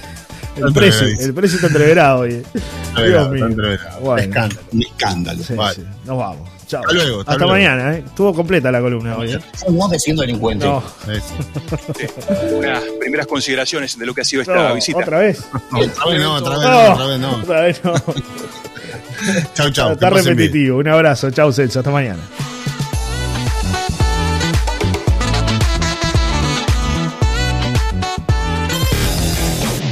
El 0.57 0.71
precio, 0.73 1.07
el 1.07 1.33
precio 1.33 1.55
está 1.55 1.67
entreverado 1.67 2.19
hoy. 2.19 2.33
¿eh? 2.33 2.43
Dios 3.07 3.29
mío. 3.31 3.45
Entreverado. 3.47 3.99
Bueno. 4.01 4.21
Escándalo. 4.21 4.61
Un 4.71 4.81
escándalo. 4.83 5.43
Sí, 5.43 5.53
Vale. 5.55 5.75
sí. 5.75 5.81
Nos 6.05 6.17
vamos. 6.17 6.49
Chao. 6.73 6.81
Hasta 6.81 6.93
luego, 6.93 7.19
hasta 7.19 7.31
Hasta 7.33 7.45
luego. 7.45 7.51
mañana, 7.59 7.95
¿eh? 7.95 8.03
Estuvo 8.05 8.33
completa 8.33 8.71
la 8.71 8.81
columna 8.81 9.15
hoy, 9.17 9.31
¿eh? 9.33 9.39
Yo 9.65 9.71
no 9.71 9.87
defiendo 9.87 10.21
delincuente. 10.23 10.65
No, 10.65 10.83
Eso. 11.07 12.55
Unas 12.57 12.81
primeras 12.99 13.27
consideraciones 13.27 13.97
de 13.97 14.05
lo 14.07 14.13
que 14.15 14.21
ha 14.21 14.25
sido 14.25 14.41
esta 14.41 14.69
no, 14.69 14.73
visita. 14.75 14.97
otra 14.97 15.19
vez. 15.19 15.43
Otra 15.71 16.05
vez 16.09 16.19
no, 16.21 16.33
otra 16.33 16.57
vez 16.57 16.61
No, 16.67 16.71
no, 16.71 16.91
otra 16.93 17.05
vez 17.07 17.19
no. 17.19 17.31
otra 17.41 17.61
vez 17.61 17.81
no. 17.83 17.93
Chau, 19.53 19.69
chau. 19.71 19.91
Está 19.93 20.09
bien. 20.09 20.25
repetitivo. 20.25 20.77
Un 20.79 20.87
abrazo. 20.87 21.29
Chau, 21.31 21.51
Celso. 21.53 21.79
Hasta 21.79 21.91
mañana. 21.91 22.19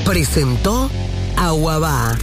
Presentó 0.06 0.90
Aguabá. 1.38 2.18